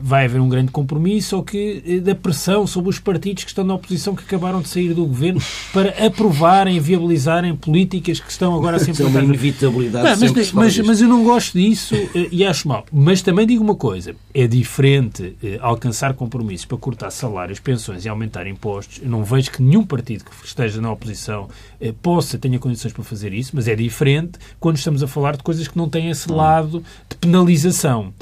vai 0.00 0.24
haver 0.24 0.40
um 0.40 0.48
grande 0.48 0.70
compromisso 0.70 1.36
ou 1.36 1.42
que 1.42 1.82
eh, 1.86 1.98
da 1.98 2.14
pressão 2.14 2.66
sobre 2.66 2.90
os 2.90 2.98
partidos 2.98 3.44
que 3.44 3.50
estão 3.50 3.64
na 3.64 3.74
oposição 3.74 4.14
que 4.14 4.22
acabaram 4.22 4.60
de 4.60 4.68
sair 4.68 4.94
do 4.94 5.04
governo 5.06 5.40
para 5.72 6.06
aprovarem, 6.06 6.80
viabilizarem 6.80 7.54
políticas 7.54 8.20
que 8.20 8.30
estão 8.30 8.54
agora 8.54 8.76
Isso 8.76 8.90
é 9.02 9.06
uma 9.06 9.22
inevitabilidade 9.22 10.08
Não, 10.08 10.16
sempre 10.16 10.40
mas, 10.40 10.52
mas, 10.52 10.78
mas 10.78 11.00
eu 11.00 11.08
não 11.08 11.24
gosto 11.24 11.58
disso 11.58 11.94
eh, 11.94 12.28
e 12.30 12.44
acho 12.44 12.68
mal. 12.68 12.84
Mas 12.92 13.22
também 13.22 13.46
digo 13.46 13.62
uma 13.62 13.74
coisa: 13.74 14.14
é 14.32 14.46
diferente 14.46 15.36
eh, 15.42 15.58
alcançar 15.60 16.14
compromissos 16.14 16.66
para 16.66 16.78
cortar 16.78 17.10
salários, 17.10 17.60
pensões 17.60 18.04
e 18.04 18.08
aumentar 18.08 18.46
impostos. 18.46 19.00
Eu 19.02 19.08
não 19.08 19.24
vejo 19.24 19.50
que 19.50 19.62
nenhum 19.62 19.84
partido 19.84 20.24
que 20.24 20.30
esteja 20.44 20.80
na 20.80 20.90
oposição 20.90 21.48
eh, 21.80 21.92
possa, 22.02 22.38
tenha 22.38 22.58
condições 22.58 22.92
para 22.92 23.04
fazer 23.04 23.32
isso, 23.32 23.52
mas 23.54 23.68
é 23.68 23.74
diferente 23.74 24.38
quando 24.58 24.76
estamos 24.76 25.02
a 25.02 25.06
falar 25.06 25.36
de 25.36 25.42
coisas 25.42 25.68
que 25.68 25.76
não 25.76 25.88
têm 25.88 26.10
esse 26.10 26.30
lado 26.30 26.82
de 27.08 27.16
penalização. 27.16 28.12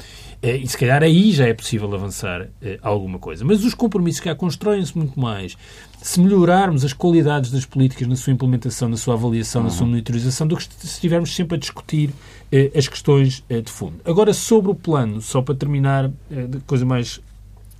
Eh, 0.43 0.57
E 0.57 0.67
se 0.67 0.77
calhar 0.77 1.01
aí 1.01 1.31
já 1.31 1.47
é 1.47 1.53
possível 1.53 1.91
avançar 1.95 2.49
eh, 2.61 2.77
alguma 2.81 3.17
coisa. 3.17 3.45
Mas 3.45 3.63
os 3.63 3.73
compromissos 3.73 4.19
que 4.19 4.29
há 4.29 4.35
constroem-se 4.35 4.95
muito 4.97 5.17
mais 5.19 5.57
se 6.01 6.19
melhorarmos 6.19 6.83
as 6.83 6.91
qualidades 6.91 7.49
das 7.49 7.65
políticas 7.65 8.05
na 8.09 8.17
sua 8.17 8.33
implementação, 8.33 8.89
na 8.89 8.97
sua 8.97 9.13
avaliação, 9.13 9.63
na 9.63 9.69
sua 9.69 9.87
monitorização, 9.87 10.45
do 10.45 10.57
que 10.57 10.63
se 10.63 10.85
estivermos 10.85 11.33
sempre 11.33 11.55
a 11.55 11.59
discutir 11.59 12.09
eh, 12.51 12.69
as 12.75 12.89
questões 12.89 13.41
eh, 13.49 13.61
de 13.61 13.71
fundo. 13.71 13.95
Agora, 14.03 14.33
sobre 14.33 14.69
o 14.69 14.75
plano, 14.75 15.21
só 15.21 15.41
para 15.41 15.55
terminar, 15.55 16.11
eh, 16.29 16.45
de 16.45 16.59
coisa 16.59 16.85
mais 16.85 17.21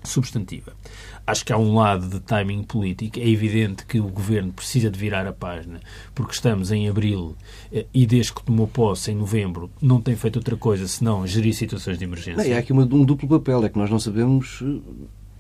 substantiva. 0.10 0.74
Acho 1.26 1.46
que 1.46 1.54
há 1.54 1.58
um 1.58 1.76
lado 1.76 2.08
de 2.10 2.20
timing 2.20 2.64
político. 2.64 3.18
É 3.20 3.28
evidente 3.28 3.86
que 3.86 4.00
o 4.00 4.08
governo 4.10 4.52
precisa 4.52 4.90
de 4.92 5.00
virar 5.00 5.26
a 5.26 5.32
página, 5.32 5.80
porque 6.14 6.34
estamos 6.34 6.72
em 6.72 6.90
abril 6.90 7.36
eh, 7.72 7.86
e 7.94 8.06
desde 8.06 8.34
que 8.34 8.44
tomou 8.44 8.68
posse 8.68 9.12
em 9.12 9.16
novembro 9.16 9.72
não 9.82 10.02
tem 10.02 10.16
feito 10.16 10.36
outra 10.38 10.58
coisa 10.58 10.88
senão 10.88 11.26
gerir 11.26 11.54
situações 11.54 11.98
de 11.98 12.04
emergência. 12.04 12.44
Não, 12.44 12.46
e 12.46 12.54
há 12.54 12.58
aqui 12.60 12.74
uma- 12.74 12.84
um 12.84 13.06
duplo 13.06 13.28
papel, 13.28 13.64
é 13.64 13.70
que 13.70 13.78
nós 13.78 13.90
não 13.90 14.00
sabemos 14.00 14.60
eh, 14.62 14.80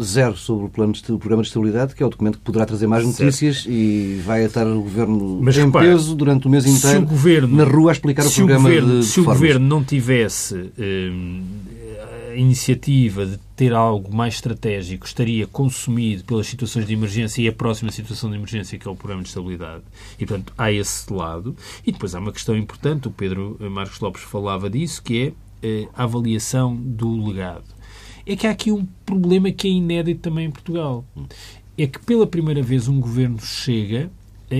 zero 0.01 0.35
sobre 0.37 0.65
o, 0.65 0.69
plano 0.69 0.93
de, 0.93 0.99
o 1.11 1.19
programa 1.19 1.43
de 1.43 1.49
estabilidade, 1.49 1.93
que 1.93 2.01
é 2.01 2.05
o 2.05 2.09
documento 2.09 2.37
que 2.39 2.43
poderá 2.45 2.65
trazer 2.65 2.87
mais 2.87 3.05
notícias 3.05 3.57
certo. 3.57 3.69
e 3.69 4.21
vai 4.25 4.43
atar 4.45 4.65
o 4.65 4.81
Governo 4.81 5.39
Mas, 5.41 5.57
em 5.57 5.65
repara, 5.65 5.85
peso 5.85 6.15
durante 6.15 6.47
o 6.47 6.49
mês 6.49 6.65
inteiro 6.65 7.01
o 7.03 7.05
governo, 7.05 7.55
na 7.57 7.63
rua 7.63 7.91
a 7.91 7.93
explicar 7.93 8.25
o 8.25 8.31
programa 8.31 8.69
o 8.69 8.71
governo, 8.71 8.99
de, 9.01 9.05
Se 9.05 9.19
o 9.19 9.23
Governo 9.25 9.67
não 9.67 9.83
tivesse 9.83 10.71
hum, 10.79 11.43
a 12.33 12.37
iniciativa 12.37 13.25
de 13.25 13.37
ter 13.55 13.73
algo 13.73 14.13
mais 14.13 14.35
estratégico, 14.35 15.05
estaria 15.05 15.47
consumido 15.47 16.23
pelas 16.23 16.47
situações 16.47 16.85
de 16.85 16.93
emergência 16.93 17.41
e 17.41 17.47
a 17.47 17.53
próxima 17.53 17.91
situação 17.91 18.29
de 18.29 18.35
emergência, 18.35 18.77
que 18.77 18.87
é 18.87 18.91
o 18.91 18.95
programa 18.95 19.21
de 19.21 19.29
estabilidade. 19.29 19.83
E, 20.19 20.25
portanto, 20.25 20.53
há 20.57 20.71
esse 20.71 21.11
lado. 21.13 21.55
E 21.85 21.91
depois 21.91 22.13
há 22.15 22.19
uma 22.19 22.31
questão 22.31 22.57
importante, 22.57 23.07
o 23.07 23.11
Pedro 23.11 23.57
Marcos 23.71 23.99
Lopes 23.99 24.23
falava 24.23 24.69
disso, 24.69 25.01
que 25.01 25.33
é 25.61 25.83
eh, 25.83 25.87
a 25.93 26.03
avaliação 26.03 26.75
do 26.75 27.25
legado 27.25 27.73
é 28.25 28.35
que 28.35 28.47
há 28.47 28.51
aqui 28.51 28.71
um 28.71 28.85
problema 29.05 29.51
que 29.51 29.67
é 29.67 29.71
inédito 29.71 30.21
também 30.21 30.45
em 30.45 30.51
Portugal. 30.51 31.05
É 31.77 31.87
que 31.87 31.99
pela 31.99 32.25
primeira 32.25 32.61
vez 32.61 32.87
um 32.87 32.99
governo 32.99 33.39
chega 33.39 34.09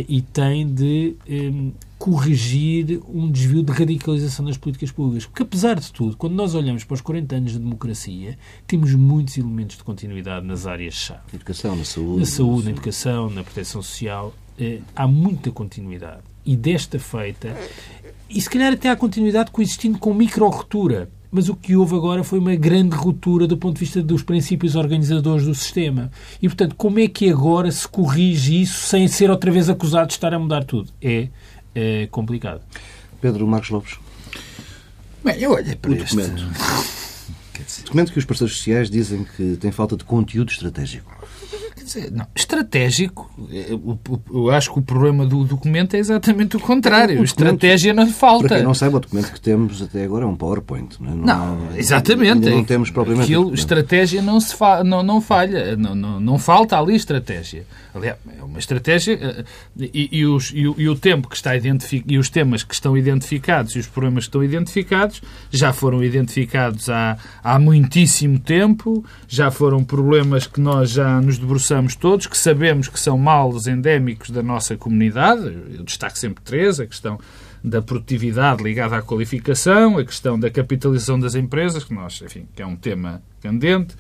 e 0.08 0.22
tem 0.22 0.68
de 0.68 1.16
um, 1.30 1.72
corrigir 1.98 3.02
um 3.08 3.32
desvio 3.32 3.64
de 3.64 3.72
radicalização 3.72 4.46
das 4.46 4.58
políticas 4.58 4.92
públicas. 4.92 5.26
Porque, 5.26 5.44
apesar 5.44 5.80
de 5.80 5.92
tudo, 5.92 6.18
quando 6.18 6.34
nós 6.34 6.56
olhamos 6.56 6.84
para 6.84 6.96
os 6.96 7.02
40 7.02 7.36
anos 7.36 7.52
de 7.54 7.60
democracia, 7.60 8.38
temos 8.68 8.94
muitos 8.94 9.38
elementos 9.38 9.78
de 9.78 9.84
continuidade 9.84 10.46
nas 10.46 10.68
áreas-chave. 10.68 11.22
Na 11.32 11.38
educação, 11.38 11.76
na 11.76 11.86
saúde. 11.86 12.20
Na 12.20 12.26
saúde, 12.26 12.66
na 12.66 12.72
educação, 12.72 13.30
na 13.30 13.44
proteção 13.44 13.82
social. 13.82 14.34
Eh, 14.60 14.80
há 14.96 15.08
muita 15.08 15.52
continuidade. 15.52 16.22
E 16.46 16.58
desta 16.58 17.00
feita, 17.00 17.56
e 18.30 18.42
se 18.42 18.50
calhar 18.50 18.74
até 18.74 18.90
há 18.90 18.96
continuidade 18.96 19.52
coexistindo 19.52 19.98
com 19.98 20.14
micro-ruptura 20.14 21.10
mas 21.34 21.50
o 21.50 21.56
que 21.56 21.76
houve 21.76 21.96
agora 21.96 22.24
foi 22.24 22.38
uma 22.38 22.56
grande 22.56 22.96
ruptura 22.96 23.48
do 23.48 23.58
ponto 23.58 23.74
de 23.74 23.80
vista 23.80 24.04
dos 24.04 24.22
princípios 24.22 24.76
organizadores 24.76 25.46
do 25.46 25.56
sistema. 25.56 26.12
E, 26.40 26.48
portanto, 26.48 26.76
como 26.76 27.00
é 27.00 27.08
que 27.08 27.28
agora 27.28 27.72
se 27.72 27.88
corrige 27.88 28.62
isso 28.62 28.86
sem 28.86 29.08
ser 29.08 29.32
outra 29.32 29.52
vez 29.52 29.68
acusado 29.68 30.08
de 30.08 30.14
estar 30.14 30.32
a 30.32 30.38
mudar 30.38 30.64
tudo? 30.64 30.92
É, 31.02 31.30
é 31.74 32.08
complicado. 32.12 32.62
Pedro 33.20 33.48
Marcos 33.48 33.72
Lopes. 33.72 33.98
Bem, 35.24 35.40
eu 35.40 35.54
olhei 35.54 35.76
para 35.76 35.90
o 35.90 35.96
este... 35.96 36.16
documento. 36.16 36.44
Documento 37.86 38.12
que 38.12 38.20
os 38.20 38.26
parceiros 38.26 38.58
sociais 38.58 38.90
dizem 38.90 39.24
que 39.24 39.56
tem 39.58 39.72
falta 39.72 39.96
de 39.96 40.04
conteúdo 40.04 40.52
estratégico. 40.52 41.12
Quer 41.84 42.00
dizer, 42.00 42.12
não, 42.12 42.26
estratégico, 42.34 43.30
eu 44.32 44.50
acho 44.52 44.72
que 44.72 44.80
o 44.80 44.82
problema 44.82 45.26
do 45.26 45.44
documento 45.44 45.96
é 45.96 46.00
exatamente 46.00 46.56
o 46.56 46.60
contrário. 46.60 47.20
O 47.20 47.24
Estratégia 47.26 47.94
não 47.94 48.08
falta. 48.08 48.48
Para 48.48 48.58
quem 48.58 48.64
não 48.64 48.74
sabe, 48.74 48.96
o 48.96 49.00
documento 49.02 49.34
que 49.34 49.42
temos 49.42 49.82
até 49.82 50.06
agora 50.06 50.24
é 50.24 50.28
um 50.28 50.36
PowerPoint. 50.36 50.96
Não, 51.02 51.12
é? 51.12 51.16
não, 51.16 51.56
não 51.58 51.76
exatamente. 51.76 52.50
Não 52.50 52.64
temos 52.64 52.90
propriamente. 52.90 53.26
Aquilo, 53.26 53.54
estratégia 53.54 54.22
não, 54.22 54.40
se 54.40 54.56
fa, 54.56 54.82
não, 54.82 55.04
não 55.04 55.20
falha, 55.20 55.76
não, 55.76 55.94
não, 55.94 56.20
não 56.22 56.40
falta 56.40 56.80
ali 56.80 56.96
estratégia. 56.96 57.66
Aliás, 57.94 58.18
é 58.40 58.44
uma 58.44 58.60
estratégia 58.60 59.20
eh, 59.22 59.44
e, 59.78 60.20
e, 60.20 60.26
os, 60.26 60.52
e, 60.52 60.62
e 60.62 60.90
o 60.90 60.96
tempo 60.96 61.28
que 61.28 61.36
está 61.36 61.56
identificado, 61.56 62.14
e 62.14 62.18
os 62.18 62.30
temas 62.30 62.64
que 62.64 62.74
estão 62.74 62.98
identificados 62.98 63.76
e 63.76 63.80
os 63.80 63.88
problemas 63.88 64.24
que 64.24 64.30
estão 64.30 64.44
identificados 64.44 65.22
já 65.52 65.74
foram 65.74 66.02
identificados 66.02 66.90
há, 66.90 67.18
há 67.44 67.60
muitíssimo 67.60 68.40
tempo, 68.40 69.04
já 69.28 69.52
foram 69.52 69.84
problemas 69.84 70.48
que 70.48 70.62
nós 70.62 70.92
já 70.92 71.20
nos 71.20 71.38
debruçamos 71.38 71.73
todos, 71.96 72.28
que 72.28 72.38
sabemos 72.38 72.88
que 72.88 73.00
são 73.00 73.18
males 73.18 73.68
endémicos 73.68 74.30
da 74.30 74.44
nossa 74.44 74.76
comunidade. 74.76 75.46
Eu 75.76 75.84
destaco 75.84 76.18
sempre 76.18 76.44
três: 76.44 76.80
a 76.80 76.86
questão 76.86 77.20
da 77.64 77.82
produtividade 77.82 78.62
ligada 78.62 78.98
à 78.98 79.02
qualificação, 79.02 79.98
a 79.98 80.04
questão 80.04 80.38
da 80.38 80.50
capitalização 80.50 81.18
das 81.18 81.34
empresas, 81.34 81.84
que 81.84 81.94
nós, 81.94 82.22
enfim, 82.22 82.46
que 82.54 82.62
é 82.62 82.66
um 82.66 82.76
tema 82.76 83.22
candente, 83.42 83.96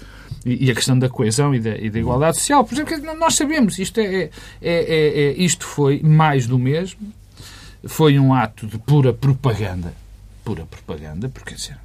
e, 0.45 0.69
a 0.69 0.75
questão 0.75 0.99
da 0.99 1.07
coesão 1.07 1.55
e 1.55 1.59
da, 1.59 1.77
e 1.77 1.89
da 1.89 1.99
igualdade 1.99 2.37
social. 2.37 2.65
Por 2.65 2.73
exemplo, 2.73 3.15
nós 3.17 3.35
sabemos, 3.35 3.79
isto, 3.79 3.99
é, 3.99 4.23
é, 4.23 4.29
é, 4.61 5.21
é, 5.23 5.33
isto 5.37 5.65
foi 5.65 6.01
mais 6.01 6.45
do 6.45 6.59
mesmo, 6.59 6.99
foi 7.85 8.19
um 8.19 8.33
ato 8.33 8.67
de 8.67 8.77
pura 8.77 9.13
propaganda, 9.13 9.93
pura 10.43 10.65
propaganda, 10.65 11.29
porque, 11.29 11.55
dizer, 11.55 11.77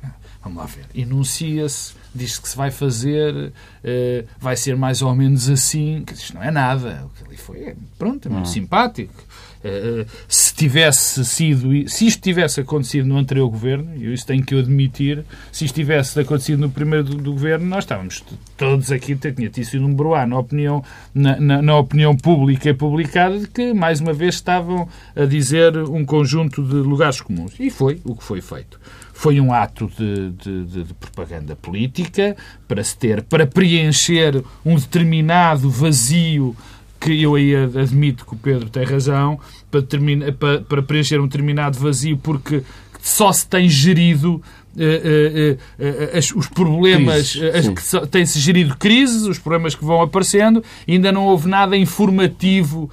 vamos 0.42 0.58
lá 0.58 0.66
ver, 0.66 0.86
enuncia-se 0.94 1.94
diz 2.14 2.38
que 2.38 2.48
se 2.48 2.56
vai 2.56 2.70
fazer, 2.70 3.34
uh, 3.34 4.28
vai 4.38 4.56
ser 4.56 4.76
mais 4.76 5.02
ou 5.02 5.14
menos 5.14 5.48
assim. 5.48 6.04
Isto 6.12 6.34
não 6.34 6.42
é 6.42 6.50
nada. 6.50 7.06
O 7.06 7.08
que 7.10 7.24
ali 7.24 7.36
foi, 7.36 7.76
pronto, 7.98 8.28
é 8.28 8.30
muito 8.30 8.48
hum. 8.48 8.52
simpático. 8.52 9.14
Uh, 9.58 10.06
se 10.28 10.54
tivesse 10.54 11.24
sido, 11.24 11.88
se 11.88 12.06
isto 12.06 12.22
tivesse 12.22 12.60
acontecido 12.60 13.06
no 13.06 13.16
anterior 13.16 13.48
governo, 13.48 13.90
e 13.96 14.12
isso 14.12 14.24
tenho 14.24 14.44
que 14.44 14.54
eu 14.54 14.60
admitir, 14.60 15.24
se 15.50 15.64
isto 15.64 15.74
tivesse 15.74 16.18
acontecido 16.18 16.60
no 16.60 16.70
primeiro 16.70 17.04
do, 17.04 17.16
do 17.16 17.32
governo, 17.32 17.66
nós 17.66 17.84
estávamos 17.84 18.22
todos 18.56 18.92
aqui, 18.92 19.16
tinha 19.16 19.64
sido 19.64 19.84
um 19.84 19.92
broá 19.92 20.26
na 20.26 20.38
opinião, 20.38 20.84
na, 21.12 21.40
na, 21.40 21.62
na, 21.62 21.76
opinião 21.76 22.16
pública 22.16 22.70
e 22.70 22.74
publicada 22.74 23.38
de 23.38 23.48
que, 23.48 23.74
mais 23.74 24.00
uma 24.00 24.12
vez, 24.12 24.36
estavam 24.36 24.88
a 25.16 25.24
dizer 25.24 25.76
um 25.76 26.04
conjunto 26.04 26.62
de 26.62 26.76
lugares 26.76 27.20
comuns. 27.20 27.52
E 27.58 27.68
foi 27.68 28.00
o 28.04 28.14
que 28.14 28.22
foi 28.22 28.40
feito 28.40 28.78
foi 29.18 29.40
um 29.40 29.52
ato 29.52 29.90
de, 29.98 30.30
de, 30.30 30.84
de, 30.84 30.94
propaganda 30.94 31.56
política 31.56 32.36
para 32.68 32.84
se 32.84 32.96
ter, 32.96 33.20
para 33.24 33.48
preencher 33.48 34.44
um 34.64 34.76
determinado 34.76 35.68
vazio 35.68 36.54
que 37.00 37.22
eu 37.22 37.34
aí 37.34 37.54
admito 37.54 38.26
que 38.26 38.34
o 38.34 38.36
Pedro 38.36 38.68
tem 38.68 38.84
razão, 38.84 39.38
para, 39.70 39.82
termina, 39.82 40.32
para, 40.32 40.60
para 40.60 40.82
preencher 40.82 41.20
um 41.20 41.26
determinado 41.26 41.78
vazio 41.78 42.16
porque 42.18 42.62
só 43.00 43.32
se 43.32 43.46
tem 43.46 43.68
gerido 43.68 44.34
uh, 44.34 44.80
uh, 44.80 45.58
uh, 45.78 46.38
os 46.38 46.48
problemas, 46.48 47.32
que 47.34 48.06
tem-se 48.08 48.38
gerido 48.40 48.76
crises, 48.76 49.22
os 49.22 49.38
problemas 49.38 49.74
que 49.74 49.84
vão 49.84 50.02
aparecendo, 50.02 50.62
ainda 50.86 51.12
não 51.12 51.24
houve 51.24 51.48
nada 51.48 51.76
informativo 51.76 52.90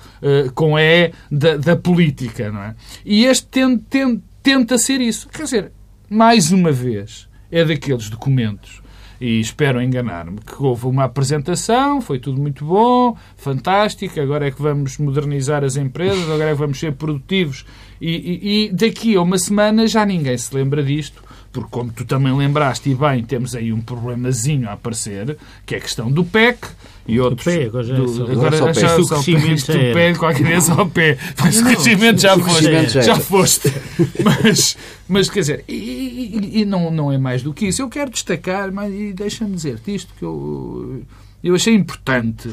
com 0.54 0.78
E 0.78 1.12
da, 1.30 1.58
da, 1.58 1.76
política, 1.76 2.52
não 2.52 2.62
é? 2.62 2.76
E 3.06 3.26
este 3.26 3.48
tenta, 3.48 3.84
tenta, 3.90 4.22
tenta 4.42 4.78
ser 4.78 5.02
isso. 5.02 5.28
Quer 5.30 5.44
dizer, 5.44 5.72
mais 6.10 6.52
uma 6.52 6.72
vez, 6.72 7.28
é 7.52 7.64
daqueles 7.66 8.10
documentos 8.10 8.85
e 9.20 9.40
espero 9.40 9.82
enganar-me, 9.82 10.40
que 10.40 10.62
houve 10.62 10.88
uma 10.88 11.06
apresentação, 11.06 12.02
foi 12.02 12.20
tudo 12.20 12.42
muito 12.42 12.66
bom, 12.66 13.18
fantástico, 13.36 14.20
agora 14.20 14.48
é 14.48 14.52
que 14.52 14.62
vamos 14.62 14.98
modernizar 14.98 15.64
as 15.64 15.76
empresas, 15.76 16.24
agora 16.24 16.50
é 16.50 16.54
que 16.54 16.60
vamos 16.60 16.80
ser 16.80 16.94
produtivos 16.94 17.66
e, 18.00 18.10
e, 18.10 18.66
e 18.66 18.72
daqui 18.72 19.16
a 19.16 19.22
uma 19.22 19.38
semana 19.38 19.88
já 19.88 20.06
ninguém 20.06 20.38
se 20.38 20.54
lembra 20.54 20.84
disto 20.84 21.26
porque 21.56 21.70
como 21.72 21.90
tu 21.90 22.04
também 22.04 22.36
lembraste 22.36 22.90
e 22.90 22.96
bem, 22.96 23.24
temos 23.24 23.56
aí 23.56 23.72
um 23.72 23.80
problemazinho 23.80 24.68
a 24.68 24.74
aparecer, 24.74 25.38
que 25.66 25.74
é 25.74 25.78
a 25.78 25.82
questão 25.82 26.12
do 26.12 26.26
PEC 26.26 26.68
e 27.08 27.18
outros... 27.18 27.46
Do 27.46 27.52
pé, 27.52 27.66
agora 27.66 27.84
já, 27.86 27.96
do, 27.96 28.32
agora 28.32 28.58
já, 28.58 28.74
já, 28.74 28.98
o 28.98 29.08
crescimento 29.08 29.72
do 29.72 29.94
pé, 29.94 30.14
qualquer 30.16 30.44
vez 30.44 30.70
ao 30.70 30.86
pé. 30.86 31.18
Mas 31.42 31.58
o 31.58 31.64
crescimento 31.64 32.20
já 32.20 32.38
foste. 32.38 32.90
Já 32.90 33.16
foste. 33.16 33.74
Mas, 34.22 34.78
mas 35.08 35.30
quer 35.30 35.40
dizer, 35.40 35.64
e, 35.68 35.74
e, 35.74 36.62
e, 36.62 36.66
não, 36.66 36.92
não 36.92 37.12
é 37.12 37.18
mais 37.18 37.42
do 37.42 37.54
que 37.54 37.68
isso. 37.68 37.82
Eu 37.82 37.88
quero 37.88 38.10
destacar, 38.10 38.72
mas 38.72 38.92
deixa-me 39.14 39.56
dizer-te 39.56 39.94
isto 39.94 40.12
que 40.18 40.26
eu, 40.26 41.04
eu 41.44 41.56
achei 41.56 41.74
importante 41.74 42.50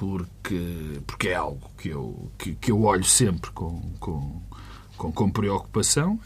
porque, 0.00 1.02
porque 1.06 1.28
é 1.28 1.34
algo 1.34 1.70
que 1.76 1.90
eu, 1.90 2.32
que, 2.38 2.54
que 2.54 2.70
eu 2.70 2.84
olho 2.84 3.04
sempre 3.04 3.50
com, 3.50 3.82
com, 4.00 4.40
com, 4.96 5.12
com 5.12 5.30
preocupação, 5.30 6.18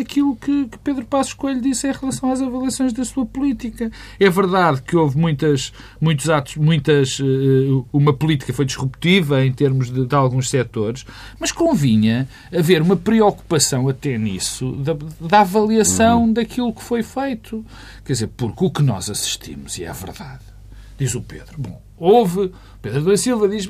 aquilo 0.00 0.34
que, 0.34 0.64
que, 0.64 0.78
Pedro 0.78 1.04
Passos 1.04 1.34
Coelho 1.34 1.60
disse 1.60 1.86
em 1.86 1.92
relação 1.92 2.32
às 2.32 2.40
avaliações 2.40 2.94
da 2.94 3.04
sua 3.04 3.26
política. 3.26 3.92
É 4.18 4.30
verdade 4.30 4.80
que 4.80 4.96
houve 4.96 5.18
muitas, 5.18 5.74
muitos 6.00 6.30
atos, 6.30 6.56
muitas, 6.56 7.20
eh, 7.20 7.84
uma 7.92 8.14
política 8.14 8.50
foi 8.54 8.64
disruptiva 8.64 9.44
em 9.44 9.52
termos 9.52 9.90
de, 9.90 10.06
de 10.06 10.14
alguns 10.14 10.48
setores, 10.48 11.04
mas 11.38 11.52
convinha 11.52 12.26
haver 12.50 12.80
uma 12.80 12.96
preocupação 12.96 13.90
até 13.90 14.16
nisso 14.16 14.72
da, 14.72 14.96
da 15.20 15.40
avaliação 15.42 16.22
uhum. 16.22 16.32
daquilo 16.32 16.72
que 16.72 16.82
foi 16.82 17.02
feito. 17.02 17.62
Quer 18.06 18.14
dizer, 18.14 18.28
porque 18.28 18.64
o 18.64 18.70
que 18.70 18.82
nós 18.82 19.10
assistimos, 19.10 19.76
e 19.76 19.84
é 19.84 19.92
verdade, 19.92 20.55
diz 20.98 21.14
o 21.14 21.22
Pedro, 21.22 21.54
bom, 21.58 21.82
houve 21.96 22.52
Pedro 22.80 23.04
da 23.04 23.16
Silva 23.16 23.48
diz 23.48 23.68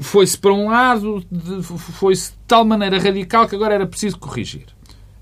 foi-se 0.00 0.36
para 0.36 0.52
um 0.52 0.68
lado, 0.68 1.24
foi-se 1.76 2.32
de 2.32 2.38
tal 2.46 2.64
maneira 2.64 2.98
radical 2.98 3.48
que 3.48 3.54
agora 3.54 3.74
era 3.74 3.86
preciso 3.86 4.18
corrigir. 4.18 4.66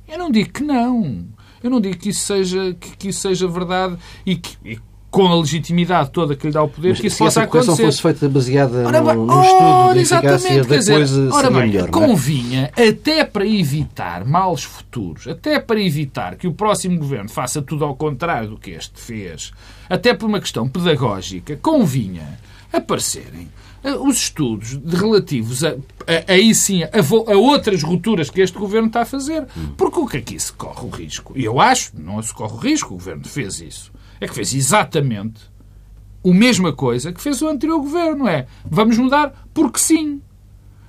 Eu 0.09 0.18
não 0.18 0.31
digo 0.31 0.53
que 0.53 0.62
não. 0.62 1.26
Eu 1.62 1.70
não 1.70 1.81
digo 1.81 1.98
que 1.98 2.09
isso 2.09 2.24
seja, 2.26 2.74
que, 2.74 2.96
que 2.96 3.09
isso 3.09 3.20
seja 3.20 3.46
verdade 3.46 3.96
e 4.24 4.37
que, 4.37 4.57
e 4.64 4.81
com 5.11 5.27
a 5.27 5.40
legitimidade 5.40 6.11
toda 6.11 6.37
que 6.37 6.46
lhe 6.46 6.53
dá 6.53 6.62
o 6.62 6.68
poder, 6.68 6.90
Mas 6.90 7.01
que 7.01 7.09
isso 7.09 7.16
se 7.16 7.25
possa 7.25 7.42
acontecer. 7.42 7.77
Se 7.77 7.83
fosse 7.83 8.03
feita 8.03 8.29
baseada 8.29 8.87
ora, 8.87 9.01
no, 9.01 9.27
no 9.27 9.42
estudo 9.42 9.94
de 9.94 10.01
eficácia 10.01 10.64
da 10.64 10.77
dizer, 10.77 10.92
coisa, 10.94 11.35
ora 11.35 11.51
bem, 11.51 11.61
melhor, 11.61 11.88
é? 11.88 11.90
convinha, 11.90 12.70
é? 12.77 12.88
até 12.88 13.25
para 13.25 13.46
evitar 13.46 14.25
males 14.25 14.62
futuros, 14.62 15.27
até 15.27 15.59
para 15.59 15.81
evitar 15.81 16.37
que 16.37 16.46
o 16.46 16.53
próximo 16.53 16.99
governo 16.99 17.29
faça 17.29 17.61
tudo 17.61 17.85
ao 17.85 17.96
contrário 17.96 18.51
do 18.51 18.57
que 18.57 18.70
este 18.70 19.01
fez, 19.01 19.53
até 19.88 20.14
por 20.14 20.27
uma 20.27 20.40
questão 20.40 20.68
pedagógica, 20.68 21.57
convinha 21.57 22.38
aparecerem 22.73 23.49
eh, 23.83 23.94
os 23.94 24.16
estudos 24.16 24.79
relativos 24.87 25.64
a, 25.64 25.70
a, 25.70 26.33
aí 26.33 26.55
sim 26.55 26.85
a, 26.85 26.88
a, 26.88 27.37
outras 27.37 27.83
rupturas 27.83 28.31
que 28.31 28.40
este 28.40 28.57
governo 28.57 28.87
está 28.87 29.03
a 29.03 29.07
fazer. 29.07 29.46
Porque 29.77 29.99
o 29.99 30.07
que 30.07 30.18
aqui 30.18 30.38
se 30.38 30.53
corre 30.53 30.87
o 30.87 30.88
risco, 30.90 31.33
e 31.37 31.44
eu 31.44 31.61
acho, 31.61 31.92
não 31.99 32.23
se 32.23 32.33
corre 32.33 32.55
o 32.55 32.59
risco, 32.59 32.94
o 32.94 32.96
governo 32.96 33.25
fez 33.25 33.61
isso, 33.61 33.90
é 34.20 34.28
que 34.28 34.35
fez 34.35 34.54
exatamente 34.54 35.50
a 36.24 36.35
mesma 36.35 36.72
coisa 36.72 37.12
que 37.12 37.20
fez 37.20 37.40
o 37.40 37.48
anterior 37.48 37.78
governo. 37.80 38.28
É, 38.28 38.46
vamos 38.64 38.98
mudar 38.98 39.48
porque 39.54 39.78
sim. 39.78 40.20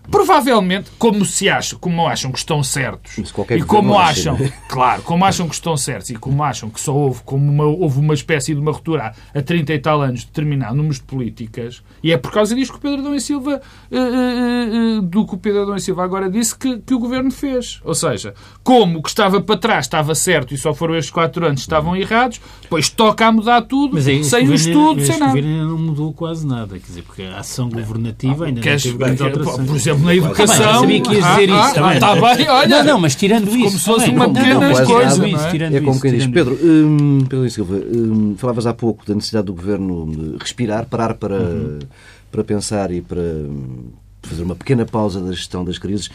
Provavelmente, 0.10 0.90
como 0.98 1.24
se 1.26 1.48
acham, 1.48 1.78
como 1.80 2.08
acham 2.08 2.32
que 2.32 2.40
estão 2.40 2.64
certos 2.64 3.18
e 3.18 3.62
como 3.62 3.98
acham, 3.98 4.36
acha, 4.36 4.54
claro, 4.68 5.02
como 5.04 5.24
acham 5.24 5.48
que 5.48 5.54
estão 5.54 5.78
certos 5.78 6.10
e 6.10 6.16
como 6.16 6.44
acham 6.44 6.70
que 6.70 6.82
só 6.82 6.94
houve 6.94 7.22
como 7.24 7.50
uma, 7.50 7.66
houve 7.66 8.00
uma 8.00 8.14
espécie 8.14 8.54
de 8.54 8.60
uma 8.60 8.72
ruptura 8.72 9.14
há 9.34 9.42
30 9.42 9.74
e 9.74 9.80
tal 9.80 10.02
anos 10.02 10.22
de 10.22 10.26
determinado 10.28 10.76
número 10.76 10.96
de 10.96 11.02
políticas, 11.02 11.84
e 12.04 12.12
é 12.12 12.18
por 12.18 12.32
causa 12.32 12.56
disso 12.56 12.72
que 12.72 12.78
o 12.80 12.82
Pedro 12.82 13.00
Adão 13.02 13.16
e 13.16 13.22
Silva, 13.22 13.62
uh, 13.92 13.96
uh, 13.96 15.00
uh, 15.00 15.02
do 15.02 15.26
que 15.26 15.36
o 15.36 15.38
Pedro 15.38 15.64
Adão 15.64 15.76
e 15.76 15.82
Silva 15.82 16.04
agora 16.04 16.30
disse 16.30 16.58
que, 16.58 16.80
que 16.80 16.94
o 16.94 17.00
governo 17.00 17.32
fez. 17.32 17.80
Ou 17.84 17.94
seja, 17.94 18.34
como 18.64 19.00
o 19.00 19.04
que 19.04 19.10
estava 19.10 19.40
para 19.40 19.58
trás 19.58 19.86
estava 19.86 20.16
certo 20.16 20.54
e 20.54 20.58
só 20.58 20.74
foram 20.74 20.96
estes 20.96 21.12
quatro 21.12 21.46
anos 21.46 21.62
que 21.62 21.68
estavam 21.68 21.96
errados, 21.96 22.42
pois 22.70 22.90
toca 22.90 23.28
a 23.28 23.32
mudar 23.32 23.62
tudo, 23.62 23.94
Mas 23.94 24.08
é, 24.08 24.22
sem 24.24 24.48
o 24.50 24.54
estudo, 24.54 25.06
sem 25.06 25.20
nada. 25.20 25.32
O 25.32 25.36
governo 25.36 25.70
não 25.70 25.78
mudou 25.78 26.14
quase 26.14 26.46
nada, 26.46 26.80
quer 26.80 26.86
dizer, 26.86 27.04
porque 27.04 27.24
a 27.24 27.40
ação 27.40 27.70
governativa 27.70 28.46
ainda 28.46 28.62
Queres, 28.62 28.86
não 28.86 28.92
teve 28.92 29.04
grandes 29.04 29.22
alterações. 29.22 29.68
Por 29.68 29.76
exemplo, 29.76 29.91
na 30.00 30.16
educação. 30.16 30.70
Ah, 30.70 30.80
sabia 30.80 31.02
que 31.02 31.14
ias 31.14 31.26
dizer 31.26 31.52
ah, 31.52 31.66
isso 31.66 31.74
também. 31.76 31.94
Está 31.94 32.16
bem, 32.16 32.50
olha. 32.50 32.68
Não, 32.68 32.84
não, 32.84 33.00
mas 33.00 33.16
tirando 33.16 33.50
isso. 33.50 33.66
Como 33.66 33.70
se 33.72 33.86
fosse 33.86 34.10
uma 34.10 34.30
pequena 34.34 34.86
coisa. 34.86 35.26
É? 35.26 35.78
é 35.78 35.82
como 35.82 36.00
quem 36.00 36.12
diz. 36.12 36.28
Pedro, 36.28 36.58
hum, 36.62 37.20
Pedro 37.28 37.50
Silva, 37.50 37.76
hum, 37.76 38.36
falavas 38.38 38.66
há 38.66 38.74
pouco 38.74 39.06
da 39.06 39.14
necessidade 39.16 39.48
do 39.48 39.54
governo 39.54 40.38
respirar, 40.40 40.86
parar 40.86 41.16
para, 41.16 41.36
uhum. 41.36 41.80
para 42.32 42.44
pensar 42.44 42.92
e 42.92 43.02
para 43.02 43.22
fazer 44.24 44.44
uma 44.44 44.56
pequena 44.56 44.86
pausa 44.86 45.20
da 45.20 45.32
gestão 45.32 45.64
das 45.66 45.78
crises. 45.78 46.10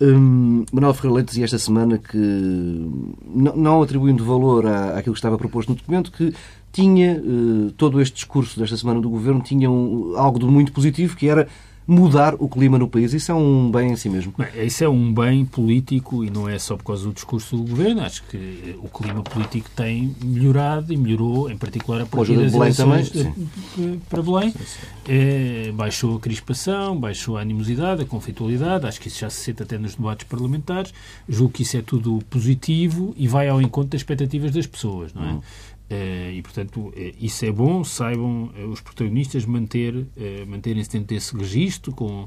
Hum, 0.00 0.64
Manuel 0.72 0.92
Ferreira 0.92 1.16
Leite 1.16 1.28
dizia 1.28 1.44
esta 1.44 1.58
semana 1.58 1.96
que, 1.96 2.18
não, 2.18 3.56
não 3.56 3.82
atribuindo 3.82 4.24
valor 4.24 4.66
à, 4.66 4.98
àquilo 4.98 5.14
que 5.14 5.18
estava 5.18 5.38
proposto 5.38 5.70
no 5.70 5.74
documento, 5.74 6.12
que 6.12 6.34
tinha, 6.70 7.18
uh, 7.18 7.70
todo 7.72 8.00
este 8.02 8.16
discurso 8.16 8.60
desta 8.60 8.76
semana 8.76 9.00
do 9.00 9.08
Governo 9.08 9.40
tinha 9.40 9.70
um, 9.70 10.12
algo 10.16 10.38
de 10.38 10.44
muito 10.44 10.72
positivo, 10.72 11.16
que 11.16 11.26
era 11.26 11.48
mudar 11.86 12.34
o 12.38 12.48
clima 12.48 12.78
no 12.78 12.88
país. 12.88 13.14
Isso 13.14 13.30
é 13.30 13.34
um 13.34 13.70
bem 13.70 13.92
em 13.92 13.96
si 13.96 14.08
mesmo? 14.08 14.34
Bem, 14.36 14.66
isso 14.66 14.82
é 14.82 14.88
um 14.88 15.12
bem 15.12 15.44
político 15.44 16.24
e 16.24 16.30
não 16.30 16.48
é 16.48 16.58
só 16.58 16.76
por 16.76 16.84
causa 16.84 17.04
do 17.04 17.12
discurso 17.12 17.56
do 17.56 17.62
governo. 17.62 18.02
Acho 18.02 18.24
que 18.24 18.76
o 18.82 18.88
clima 18.88 19.22
político 19.22 19.70
tem 19.76 20.14
melhorado 20.22 20.92
e 20.92 20.96
melhorou, 20.96 21.50
em 21.50 21.56
particular, 21.56 22.02
a 22.02 22.06
partir 22.06 22.36
das 22.36 22.52
eleições 22.52 23.10
também, 23.10 24.00
para 24.08 24.22
Belém. 24.22 24.50
Sim, 24.50 24.58
sim. 24.64 24.86
É, 25.08 25.72
baixou 25.72 26.16
a 26.16 26.20
crispação, 26.20 26.98
baixou 26.98 27.36
a 27.36 27.40
animosidade, 27.40 28.02
a 28.02 28.06
conflitualidade. 28.06 28.86
Acho 28.86 29.00
que 29.00 29.08
isso 29.08 29.20
já 29.20 29.30
se 29.30 29.40
sente 29.40 29.62
até 29.62 29.78
nos 29.78 29.94
debates 29.94 30.26
parlamentares. 30.26 30.92
Julgo 31.28 31.52
que 31.52 31.62
isso 31.62 31.76
é 31.76 31.82
tudo 31.82 32.18
positivo 32.28 33.14
e 33.16 33.28
vai 33.28 33.48
ao 33.48 33.62
encontro 33.62 33.90
das 33.90 34.00
expectativas 34.00 34.50
das 34.50 34.66
pessoas, 34.66 35.14
não 35.14 35.24
é? 35.24 35.32
Hum. 35.32 35.40
Uh, 35.88 36.32
e, 36.32 36.42
portanto, 36.42 36.88
uh, 36.88 36.94
isso 37.20 37.44
é 37.44 37.52
bom, 37.52 37.84
saibam 37.84 38.50
uh, 38.58 38.68
os 38.70 38.80
protagonistas 38.80 39.46
manter, 39.46 40.06
manterem-se 40.48 40.90
dentro 40.90 41.06
desse 41.06 41.36
registro, 41.36 41.92
com, 41.92 42.26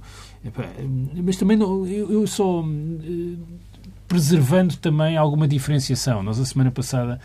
mas 1.22 1.36
também 1.36 1.58
não, 1.58 1.86
eu, 1.86 2.10
eu 2.10 2.26
só 2.26 2.63
preservando 4.08 4.76
também 4.78 5.17
alguma 5.17 5.48
diferenciação. 5.48 6.24
Nós, 6.24 6.39
a 6.39 6.45
semana 6.45 6.72
passada, 6.72 7.19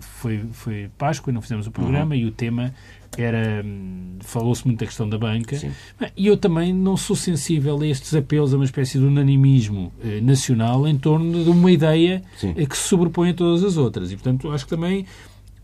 foi, 0.00 0.44
foi 0.52 0.90
Páscoa 0.96 1.30
e 1.30 1.34
não 1.34 1.42
fizemos 1.42 1.66
o 1.66 1.70
programa 1.70 2.14
uhum. 2.14 2.20
e 2.20 2.24
o 2.26 2.30
tema 2.30 2.72
era 3.18 3.64
falou-se 4.20 4.64
muito 4.66 4.80
da 4.80 4.86
questão 4.86 5.08
da 5.08 5.18
banca 5.18 5.56
Sim. 5.56 5.70
e 6.16 6.26
eu 6.26 6.36
também 6.36 6.72
não 6.72 6.96
sou 6.96 7.16
sensível 7.16 7.80
a 7.80 7.86
estes 7.86 8.14
apelos 8.14 8.54
a 8.54 8.56
uma 8.56 8.64
espécie 8.64 8.98
de 8.98 9.04
unanimismo 9.04 9.92
eh, 10.02 10.20
nacional 10.20 10.86
em 10.86 10.96
torno 10.96 11.42
de 11.42 11.50
uma 11.50 11.70
ideia 11.70 12.22
eh, 12.42 12.66
que 12.66 12.76
se 12.76 12.88
sobrepõe 12.88 13.30
a 13.30 13.34
todas 13.34 13.64
as 13.64 13.76
outras 13.76 14.12
e 14.12 14.16
portanto 14.16 14.50
acho 14.50 14.64
que 14.64 14.70
também 14.70 15.06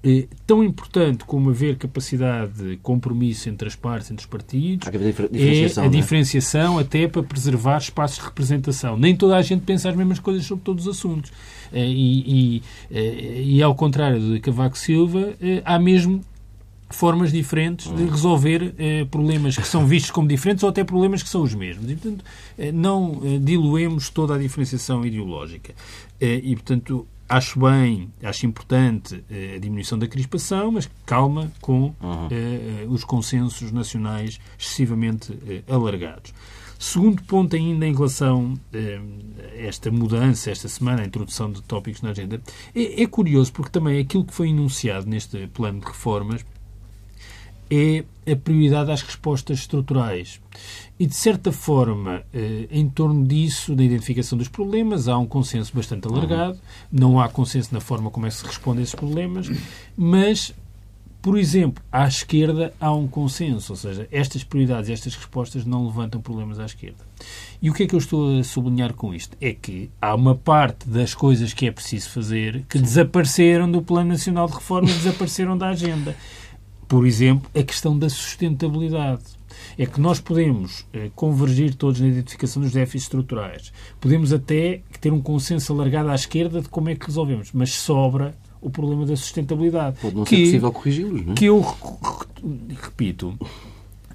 eh, 0.03 0.27
tão 0.47 0.63
importante 0.65 1.25
como 1.25 1.51
haver 1.51 1.77
capacidade 1.77 2.53
de 2.53 2.77
compromisso 2.79 3.49
entre 3.49 3.69
as 3.69 3.77
partes, 3.77 4.11
entre 4.11 4.25
os 4.25 4.31
partidos, 4.31 4.89
é 4.89 5.81
a 5.81 5.85
é? 5.85 5.89
diferenciação 5.89 6.79
até 6.79 7.07
para 7.07 7.23
preservar 7.23 7.79
espaços 7.79 8.19
de 8.19 8.25
representação. 8.25 8.97
Nem 8.97 9.17
toda 9.17 9.37
a 9.37 9.43
gente 9.43 9.63
pensa 9.63 9.89
as 9.89 9.97
mesmas 9.97 10.19
coisas 10.19 10.45
sobre 10.45 10.65
todos 10.65 10.87
os 10.87 10.97
assuntos. 10.97 11.33
E, 11.73 12.63
e, 12.91 13.57
e 13.57 13.63
ao 13.63 13.75
contrário 13.75 14.21
de 14.21 14.41
Cavaco 14.41 14.77
Silva, 14.79 15.35
há 15.65 15.79
mesmo 15.79 16.23
formas 16.89 17.33
diferentes 17.33 17.93
de 17.95 18.05
resolver 18.05 18.75
eh, 18.79 19.05
problemas 19.11 19.57
que 19.57 19.67
são 19.67 19.87
vistos 19.87 20.11
como 20.11 20.29
diferentes 20.29 20.63
ou 20.63 20.71
até 20.71 20.85
problemas 20.85 21.23
que 21.23 21.29
são 21.29 21.43
os 21.43 21.55
mesmos. 21.55 21.91
E, 21.91 21.97
portanto, 21.97 22.25
eh, 22.57 22.73
não 22.73 23.21
eh, 23.25 23.39
diluemos 23.39 24.09
toda 24.09 24.35
a 24.35 24.39
diferenciação 24.39 25.05
ideológica. 25.05 25.75
Eh, 26.21 26.41
e, 26.45 26.55
portanto, 26.55 27.07
acho 27.29 27.59
bem, 27.59 28.09
acho 28.23 28.47
importante 28.47 29.23
eh, 29.29 29.55
a 29.57 29.59
diminuição 29.59 29.99
da 29.99 30.07
crispação, 30.07 30.71
mas 30.71 30.89
calma 31.05 31.51
com 31.61 31.93
uhum. 32.01 32.29
Eh, 32.31 32.87
os 32.89 33.03
consensos 33.03 33.73
nacionais 33.73 34.39
excessivamente 34.59 35.37
alargados. 35.69 36.33
Segundo 36.79 37.23
ponto 37.23 37.57
ainda 37.57 37.87
em 37.87 37.95
relação 37.95 38.55
a 38.73 39.57
esta 39.57 39.91
mudança, 39.91 40.51
esta 40.51 40.69
semana, 40.69 41.03
a 41.03 41.07
introdução 41.07 41.51
de 41.51 41.63
tópicos 41.63 42.03
na 42.03 42.11
agenda, 42.11 42.41
é, 42.75 43.03
é 43.03 43.07
curioso 43.07 43.53
porque 43.53 43.71
também 43.71 43.99
aquilo 43.99 44.25
que 44.25 44.35
foi 44.35 44.51
enunciado 44.51 45.07
neste 45.07 45.47
plano 45.49 45.81
de 45.81 45.87
reformas 45.87 46.45
é 47.71 48.05
a 48.31 48.37
prioridade 48.37 48.91
às 48.91 49.03
respostas 49.03 49.59
estruturais. 49.59 50.41
E, 50.99 51.07
de 51.07 51.15
certa 51.15 51.53
forma, 51.53 52.23
eh, 52.33 52.69
em 52.71 52.89
torno 52.89 53.27
disso, 53.27 53.75
da 53.75 53.83
identificação 53.83 54.39
dos 54.39 54.49
problemas, 54.49 55.09
há 55.09 55.19
um 55.19 55.27
consenso 55.27 55.73
bastante 55.75 56.07
alargado. 56.07 56.59
Não 56.91 57.21
há 57.21 57.29
consenso 57.29 57.75
na 57.75 57.81
forma 57.81 58.11
como 58.11 58.27
é 58.27 58.29
que 58.29 58.37
se 58.37 58.47
responde 58.47 58.81
a 58.81 58.83
esses 58.83 58.95
problemas, 58.95 59.49
mas, 59.97 60.55
por 61.27 61.37
exemplo, 61.37 61.83
à 61.91 62.07
esquerda 62.07 62.73
há 62.81 62.93
um 62.93 63.09
consenso, 63.09 63.73
ou 63.73 63.77
seja, 63.77 64.07
estas 64.13 64.45
prioridades, 64.45 64.89
estas 64.89 65.17
respostas 65.17 65.65
não 65.65 65.85
levantam 65.85 66.21
problemas 66.21 66.61
à 66.61 66.67
esquerda. 66.67 67.05
E 67.61 67.69
o 67.69 67.75
que 67.75 67.83
é 67.83 67.87
que 67.89 67.97
eu 67.97 67.99
estou 67.99 68.39
a 68.39 68.45
sublinhar 68.45 68.95
com 68.95 69.13
isto? 69.13 69.37
É 69.41 69.53
que 69.53 69.91
há 70.01 70.15
uma 70.15 70.37
parte 70.37 70.89
das 70.89 71.15
coisas 71.15 71.53
que 71.53 71.67
é 71.67 71.73
preciso 71.73 72.11
fazer 72.11 72.65
que 72.69 72.79
desapareceram 72.79 73.69
do 73.69 73.83
Plano 73.83 74.11
Nacional 74.11 74.47
de 74.47 74.55
Reforma 74.55 74.89
e 74.89 74.93
desapareceram 74.95 75.59
da 75.59 75.71
agenda 75.71 76.15
por 76.87 77.05
exemplo, 77.05 77.51
a 77.53 77.65
questão 77.65 77.99
da 77.99 78.09
sustentabilidade. 78.09 79.25
É 79.77 79.85
que 79.85 80.01
nós 80.01 80.21
podemos 80.21 80.87
eh, 80.93 81.11
convergir 81.17 81.75
todos 81.75 82.01
na 82.01 82.07
identificação 82.07 82.63
dos 82.63 82.71
déficits 82.71 83.03
estruturais. 83.07 83.73
Podemos 84.01 84.33
até 84.33 84.83
ter 85.01 85.13
um 85.13 85.21
consenso 85.21 85.73
alargado 85.73 86.09
à 86.09 86.15
esquerda 86.15 86.61
de 86.61 86.69
como 86.69 86.89
é 86.89 86.95
que 86.95 87.05
resolvemos, 87.05 87.51
mas 87.53 87.73
sobra 87.73 88.33
o 88.61 88.71
problema 88.71 89.07
da 89.07 89.17
sustentabilidade. 89.17 89.99
Pode 90.01 90.17
não 90.17 90.25
que, 90.25 90.37
ser 90.37 90.43
possível 90.45 90.73
corrigi-los, 90.73 91.25
não 91.25 91.33
é? 91.33 91.37
Que 91.37 91.45
eu 91.47 91.65
repito, 92.83 93.39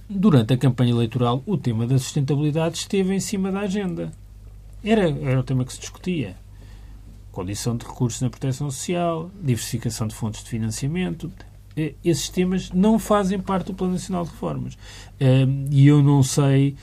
durante 0.09 0.53
a 0.53 0.57
campanha 0.57 0.91
eleitoral, 0.91 1.43
o 1.45 1.57
tema 1.57 1.85
da 1.87 1.97
sustentabilidade 1.97 2.77
esteve 2.77 3.13
em 3.13 3.19
cima 3.19 3.51
da 3.51 3.61
agenda. 3.61 4.11
Era, 4.83 5.09
era 5.09 5.39
o 5.39 5.43
tema 5.43 5.63
que 5.63 5.73
se 5.73 5.79
discutia. 5.79 6.35
Condição 7.31 7.77
de 7.77 7.85
recursos 7.85 8.21
na 8.21 8.29
proteção 8.29 8.69
social, 8.69 9.31
diversificação 9.41 10.07
de 10.07 10.15
fontes 10.15 10.43
de 10.43 10.49
financiamento, 10.49 11.31
esses 12.03 12.27
temas 12.29 12.69
não 12.71 12.99
fazem 12.99 13.39
parte 13.39 13.67
do 13.67 13.73
Plano 13.73 13.93
Nacional 13.93 14.25
de 14.25 14.31
Reformas. 14.31 14.77
E 15.69 15.87
eu 15.87 16.03
não 16.03 16.21
sei 16.21 16.75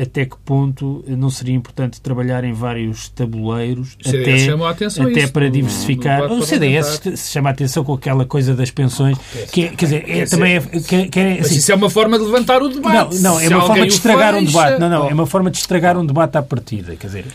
até 0.00 0.24
que 0.24 0.36
ponto 0.38 1.04
não 1.06 1.28
seria 1.28 1.54
importante 1.54 2.00
trabalhar 2.00 2.44
em 2.44 2.52
vários 2.52 3.10
tabuleiros 3.10 3.96
até, 4.00 4.20
até 4.20 4.36
isso, 4.36 5.32
para 5.32 5.50
diversificar. 5.50 6.32
o 6.32 6.42
CDS 6.42 7.02
se 7.14 7.32
chama 7.32 7.50
a 7.50 7.52
atenção 7.52 7.84
com 7.84 7.92
aquela 7.92 8.24
coisa 8.24 8.54
das 8.54 8.70
pensões, 8.70 9.18
que, 9.52 9.68
quer 9.68 9.84
dizer, 9.84 10.04
é, 10.08 10.24
também 10.24 10.56
é, 10.56 10.60
que, 10.60 11.08
que 11.08 11.20
é, 11.20 11.40
assim, 11.40 11.56
isso 11.56 11.70
é 11.70 11.74
uma 11.74 11.90
forma 11.90 12.18
de 12.18 12.24
levantar 12.24 12.62
o 12.62 12.68
debate. 12.68 13.18
Não, 13.18 13.34
não 13.34 13.40
é 13.40 13.48
uma 13.48 13.66
forma 13.66 13.86
de 13.86 13.92
estragar 13.92 14.34
um 14.34 14.44
debate. 14.44 14.80
Não, 14.80 14.88
não, 14.88 15.10
é 15.10 15.14
uma 15.14 15.26
forma 15.26 15.50
de 15.50 15.58
estragar 15.58 15.98
um 15.98 16.06
debate 16.06 16.38
à 16.38 16.42
partida. 16.42 16.96
Quer 16.96 17.06
dizer, 17.06 17.26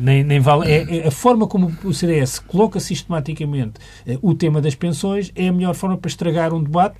nem, 0.00 0.22
nem 0.22 0.38
vale. 0.38 0.70
É, 0.70 0.98
é, 0.98 1.08
a 1.08 1.10
forma 1.10 1.46
como 1.48 1.72
o 1.84 1.92
CDS 1.92 2.38
coloca 2.38 2.78
sistematicamente 2.78 3.72
o 4.20 4.34
tema 4.34 4.60
das 4.60 4.74
pensões 4.74 5.32
é 5.34 5.48
a 5.48 5.52
melhor 5.52 5.74
forma 5.74 5.96
para 5.96 6.08
estragar 6.08 6.54
um 6.54 6.62
debate, 6.62 6.96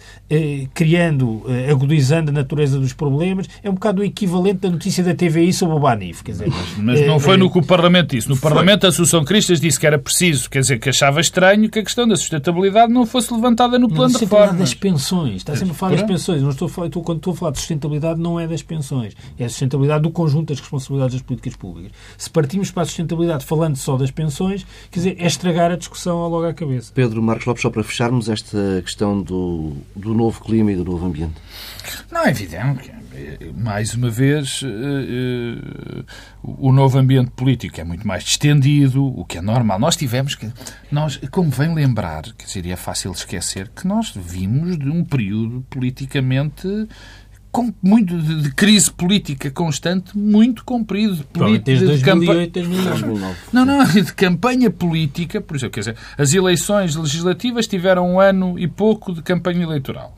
criando, 0.74 1.44
agudizando 1.70 2.30
a 2.30 2.32
natureza 2.32 2.78
dos 2.78 2.92
problemas. 2.92 3.48
É 3.62 3.70
um 3.70 3.74
bocado 3.74 4.02
o 4.02 4.04
equivalente 4.04 4.60
da 4.60 4.71
notícia 4.72 5.04
da 5.04 5.14
TVI 5.14 5.52
sobre 5.52 5.76
o 5.76 5.78
Banif. 5.78 6.22
Quer 6.24 6.32
dizer, 6.32 6.48
mas, 6.78 7.06
não 7.06 7.20
foi 7.20 7.36
no 7.36 7.50
que 7.50 7.58
o 7.58 7.64
Parlamento 7.64 8.10
disse. 8.10 8.28
No 8.28 8.36
foi. 8.36 8.50
Parlamento, 8.50 8.84
a 8.84 8.88
Associação 8.88 9.24
Cristas 9.24 9.60
disse 9.60 9.78
que 9.78 9.86
era 9.86 9.98
preciso, 9.98 10.50
quer 10.50 10.60
dizer, 10.60 10.78
que 10.78 10.88
achava 10.88 11.20
estranho 11.20 11.68
que 11.68 11.78
a 11.78 11.82
questão 11.82 12.06
da 12.06 12.16
sustentabilidade 12.16 12.92
não 12.92 13.06
fosse 13.06 13.32
levantada 13.32 13.78
no 13.78 13.88
plano 13.88 14.12
não, 14.12 14.18
de 14.18 14.24
reforma. 14.24 14.54
das 14.54 14.74
pensões. 14.74 15.36
Está 15.36 15.54
sempre 15.54 15.72
a 15.72 15.74
falar 15.74 15.92
das 15.92 16.02
pensões. 16.02 16.42
Não 16.42 16.50
estou 16.50 16.66
a 16.66 16.68
falar, 16.68 16.86
estou, 16.88 17.02
quando 17.02 17.18
estou 17.18 17.32
a 17.32 17.36
falar 17.36 17.52
de 17.52 17.58
sustentabilidade, 17.58 18.20
não 18.20 18.40
é 18.40 18.48
das 18.48 18.62
pensões. 18.62 19.14
É 19.38 19.44
a 19.44 19.48
sustentabilidade 19.48 20.02
do 20.02 20.10
conjunto 20.10 20.48
das 20.48 20.60
responsabilidades 20.60 21.14
das 21.14 21.22
políticas 21.22 21.56
públicas. 21.56 21.92
Se 22.18 22.30
partimos 22.30 22.70
para 22.70 22.82
a 22.82 22.86
sustentabilidade 22.86 23.44
falando 23.44 23.76
só 23.76 23.96
das 23.96 24.10
pensões, 24.10 24.66
quer 24.90 24.98
dizer, 24.98 25.16
é 25.18 25.26
estragar 25.26 25.70
a 25.70 25.76
discussão 25.76 26.18
logo 26.28 26.46
à 26.46 26.54
cabeça. 26.54 26.92
Pedro 26.94 27.22
Marcos 27.22 27.46
Lopes, 27.46 27.62
só 27.62 27.70
para 27.70 27.84
fecharmos 27.84 28.28
esta 28.28 28.82
questão 28.82 29.22
do, 29.22 29.72
do 29.94 30.14
novo 30.14 30.42
clima 30.42 30.72
e 30.72 30.76
do 30.76 30.84
novo 30.84 31.06
ambiente. 31.06 31.34
Não, 32.10 32.24
é 32.24 32.30
evidente. 32.30 33.01
Mais 33.54 33.94
uma 33.94 34.10
vez, 34.10 34.62
eh, 34.64 34.68
eh, 34.68 36.04
o 36.42 36.72
novo 36.72 36.98
ambiente 36.98 37.30
político 37.30 37.80
é 37.80 37.84
muito 37.84 38.06
mais 38.06 38.24
distendido, 38.24 39.04
o 39.04 39.24
que 39.24 39.38
é 39.38 39.42
normal. 39.42 39.78
Nós 39.78 39.96
tivemos 39.96 40.34
que. 40.34 40.50
Nós, 40.90 41.18
convém 41.30 41.74
lembrar, 41.74 42.22
quer 42.36 42.46
dizer, 42.46 42.66
é 42.66 42.76
fácil 42.76 43.12
esquecer, 43.12 43.68
que 43.68 43.86
nós 43.86 44.12
vimos 44.14 44.78
de 44.78 44.88
um 44.88 45.04
período 45.04 45.64
politicamente 45.68 46.68
com 47.52 47.72
muito 47.82 48.18
de, 48.18 48.42
de, 48.42 48.54
crise 48.54 48.90
política 48.90 49.50
constante, 49.50 50.16
muito 50.16 50.64
comprido. 50.64 51.16
De, 51.16 51.58
desde 51.58 51.84
de 51.84 51.90
2008, 51.90 52.52
2009. 52.52 53.36
Não, 53.52 53.66
não, 53.66 53.84
de 53.84 54.14
campanha 54.14 54.70
política, 54.70 55.38
por 55.38 55.56
exemplo, 55.56 55.74
quer 55.74 55.80
dizer, 55.80 55.96
as 56.16 56.32
eleições 56.32 56.96
legislativas 56.96 57.66
tiveram 57.66 58.14
um 58.14 58.18
ano 58.18 58.58
e 58.58 58.66
pouco 58.66 59.12
de 59.12 59.22
campanha 59.22 59.62
eleitoral. 59.64 60.16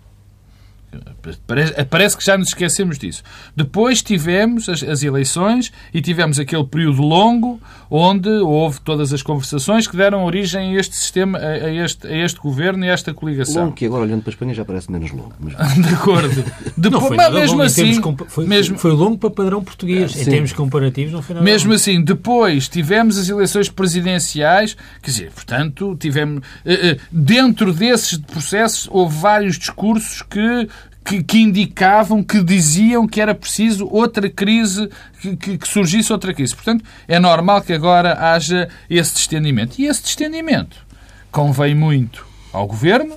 Parece 1.90 2.16
que 2.16 2.24
já 2.24 2.36
nos 2.36 2.49
esquecemos 2.49 2.99
disso. 2.99 3.22
Depois 3.57 4.03
tivemos 4.03 4.68
as, 4.68 4.82
as, 4.82 5.03
eleições 5.03 5.72
e 5.92 6.01
tivemos 6.01 6.38
aquele 6.38 6.64
período 6.64 7.03
longo 7.03 7.61
onde 7.90 8.28
houve 8.28 8.80
todas 8.80 9.12
as 9.12 9.22
conversações 9.22 9.86
que 9.86 9.97
deram 9.97 10.24
origem 10.24 10.76
a 10.76 10.80
este 10.80 10.97
sistema, 10.97 11.38
a, 11.38 11.49
a 11.49 11.72
este, 11.72 12.07
a 12.07 12.16
este 12.16 12.40
governo 12.40 12.84
e 12.84 12.90
a 12.90 12.92
esta 12.92 13.14
coligação. 13.14 13.64
Longo 13.64 13.74
que 13.74 13.86
agora, 13.86 14.03
olhando 14.03 14.22
para 14.22 14.30
a 14.30 14.34
Espanha, 14.34 14.55
já 14.55 14.64
parece 14.64 14.90
menos 14.90 15.11
longo. 15.11 15.34
Mas... 15.38 15.55
De 15.74 15.95
acordo. 15.95 16.45
Depois, 16.76 16.92
não 16.92 17.01
foi 17.01 17.16
mas 17.16 17.32
mesmo 17.32 17.62
assim... 17.62 18.01
Foi, 18.28 18.47
mesmo... 18.47 18.78
foi 18.78 18.92
longo 18.92 19.18
para 19.18 19.30
padrão 19.30 19.62
português. 19.62 20.16
É, 20.16 20.22
em 20.22 20.24
termos 20.24 20.53
comparativos, 20.53 21.12
não 21.12 21.22
foi 21.22 21.34
nada 21.34 21.45
Mesmo 21.45 21.68
longo. 21.68 21.76
assim, 21.76 22.03
depois 22.03 22.68
tivemos 22.68 23.18
as 23.18 23.28
eleições 23.28 23.68
presidenciais, 23.68 24.76
quer 25.03 25.11
dizer, 25.11 25.30
portanto, 25.32 25.97
tivemos... 25.99 26.42
Eh, 26.64 26.90
eh, 26.90 26.99
dentro 27.11 27.72
desses 27.72 28.18
processos 28.18 28.88
houve 28.90 29.16
vários 29.18 29.59
discursos 29.59 30.22
que 30.22 30.68
que, 31.05 31.23
que, 31.23 31.39
indicavam, 31.39 32.23
que 32.23 32.43
diziam 32.43 33.07
que 33.07 33.21
era 33.21 33.35
preciso 33.35 33.87
outra 33.91 34.31
crise, 34.31 34.89
que, 35.21 35.59
que, 35.59 35.69
surgisse 35.69 36.13
outra 36.13 36.33
crise. 36.33 36.55
Portanto, 36.55 36.85
é 37.07 37.19
normal 37.19 37.61
que 37.61 37.73
agora 37.73 38.33
haja 38.33 38.69
esse 38.89 39.15
distendimento. 39.15 39.79
E 39.79 39.87
esse 39.87 40.03
distendimento 40.03 40.85
convém 41.31 41.75
muito 41.75 42.27
ao 42.53 42.67
governo, 42.67 43.17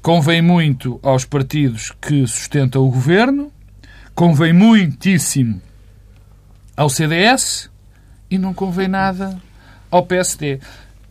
convém 0.00 0.40
muito 0.40 0.98
aos 1.02 1.24
partidos 1.24 1.92
que 2.00 2.26
sustentam 2.26 2.82
o 2.82 2.90
governo, 2.90 3.52
convém 4.14 4.52
muitíssimo 4.52 5.60
ao 6.76 6.88
CDS 6.88 7.70
e 8.30 8.38
não 8.38 8.54
convém 8.54 8.88
nada 8.88 9.38
ao 9.90 10.06
PSD. 10.06 10.58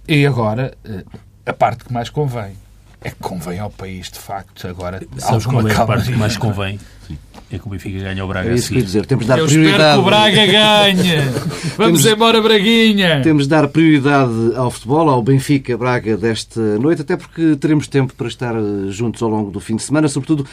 E 0.07 0.26
agora, 0.26 0.76
eh, 0.84 1.05
a 1.45 1.53
parte 1.53 1.86
que 1.86 1.93
mais 1.93 2.09
convém 2.09 2.55
é 3.03 3.09
que 3.09 3.15
convém 3.19 3.59
ao 3.59 3.69
país, 3.69 4.11
de 4.11 4.19
facto, 4.19 4.67
agora 4.67 5.01
Sabes 5.17 5.45
qual 5.45 5.67
é 5.67 5.75
a 5.75 5.85
parte 5.85 6.11
que 6.11 6.17
mais 6.17 6.37
convém? 6.37 6.79
Sim. 7.07 7.17
É 7.51 7.59
que 7.59 7.67
o 7.67 7.69
Benfica 7.69 7.99
ganha 7.99 8.23
o 8.23 8.27
Braga 8.27 8.49
é 8.49 8.53
isso 8.53 8.69
que 8.69 8.77
eu 8.77 8.81
dizer. 8.83 9.05
Temos 9.05 9.25
de 9.25 9.29
dar 9.29 9.39
eu 9.39 9.45
prioridade. 9.45 9.75
espero 9.75 9.93
que 9.93 9.99
o 9.99 10.05
Braga 10.05 10.45
ganhe. 10.45 11.15
Vamos 11.75 12.03
temos, 12.03 12.05
embora, 12.05 12.41
Braguinha. 12.41 13.21
Temos 13.21 13.43
de 13.43 13.49
dar 13.49 13.67
prioridade 13.67 14.55
ao 14.55 14.71
futebol, 14.71 15.09
ao 15.09 15.21
Benfica 15.21 15.75
Braga 15.77 16.15
desta 16.15 16.61
noite, 16.79 17.01
até 17.01 17.17
porque 17.17 17.57
teremos 17.57 17.87
tempo 17.87 18.13
para 18.13 18.27
estar 18.27 18.55
eh, 18.55 18.89
juntos 18.89 19.21
ao 19.21 19.27
longo 19.29 19.51
do 19.51 19.59
fim 19.59 19.75
de 19.75 19.83
semana, 19.83 20.07
sobretudo 20.07 20.45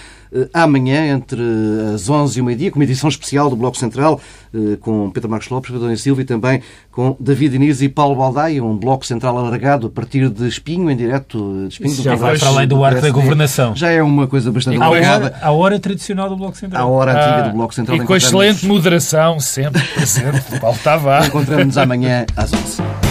amanhã, 0.53 1.15
entre 1.15 1.41
as 1.95 2.09
11 2.09 2.39
e 2.39 2.43
o 2.43 2.45
meio-dia, 2.45 2.71
com 2.71 2.79
uma 2.79 2.85
edição 2.85 3.09
especial 3.09 3.49
do 3.49 3.57
Bloco 3.57 3.77
Central, 3.77 4.21
eh, 4.55 4.77
com 4.81 5.11
Pedro 5.11 5.31
Marcos 5.31 5.49
Lopes, 5.49 5.71
Pedro 5.71 5.97
Silva 5.97 6.23
e 6.23 6.25
também 6.25 6.63
com 6.91 7.17
David 7.19 7.57
Inês 7.57 7.81
e 7.81 7.89
Paulo 7.89 8.17
Baldaia, 8.17 8.63
um 8.63 8.77
Bloco 8.77 9.07
Central 9.07 9.39
alargado 9.39 9.87
a 9.87 9.91
partir 9.91 10.29
de 10.29 10.49
Espinho, 10.49 10.91
em 10.91 10.97
direto 10.97 11.67
de 11.67 11.69
Espinho. 11.69 11.93
Isso 11.93 12.03
já 12.03 12.15
vai 12.17 12.37
para 12.37 12.49
além 12.49 12.69
do 12.69 12.83
arco 12.85 13.01
da 13.01 13.11
governação. 13.11 13.75
Já 13.77 13.91
é 13.91 14.03
uma 14.03 14.27
coisa 14.27 14.51
bastante 14.51 14.83
alargada. 14.83 15.39
A 15.41 15.51
hora 15.53 15.79
tradicional 15.79 16.29
do 16.29 16.37
Bloco 16.37 16.57
Central 16.57 16.99
hora 16.99 17.13
antiga 17.13 17.49
do 17.49 17.57
Bloco 17.57 17.75
Central. 17.75 17.97
E 17.97 18.01
com 18.05 18.17
excelente 18.17 18.67
moderação, 18.67 19.41
sempre 19.41 19.83
presente, 19.95 20.59
Paulo 20.61 20.79
Tavares. 20.83 21.29
Encontramos-nos 21.29 21.79
amanhã 21.79 22.27
às 22.37 22.53
11. 22.53 23.08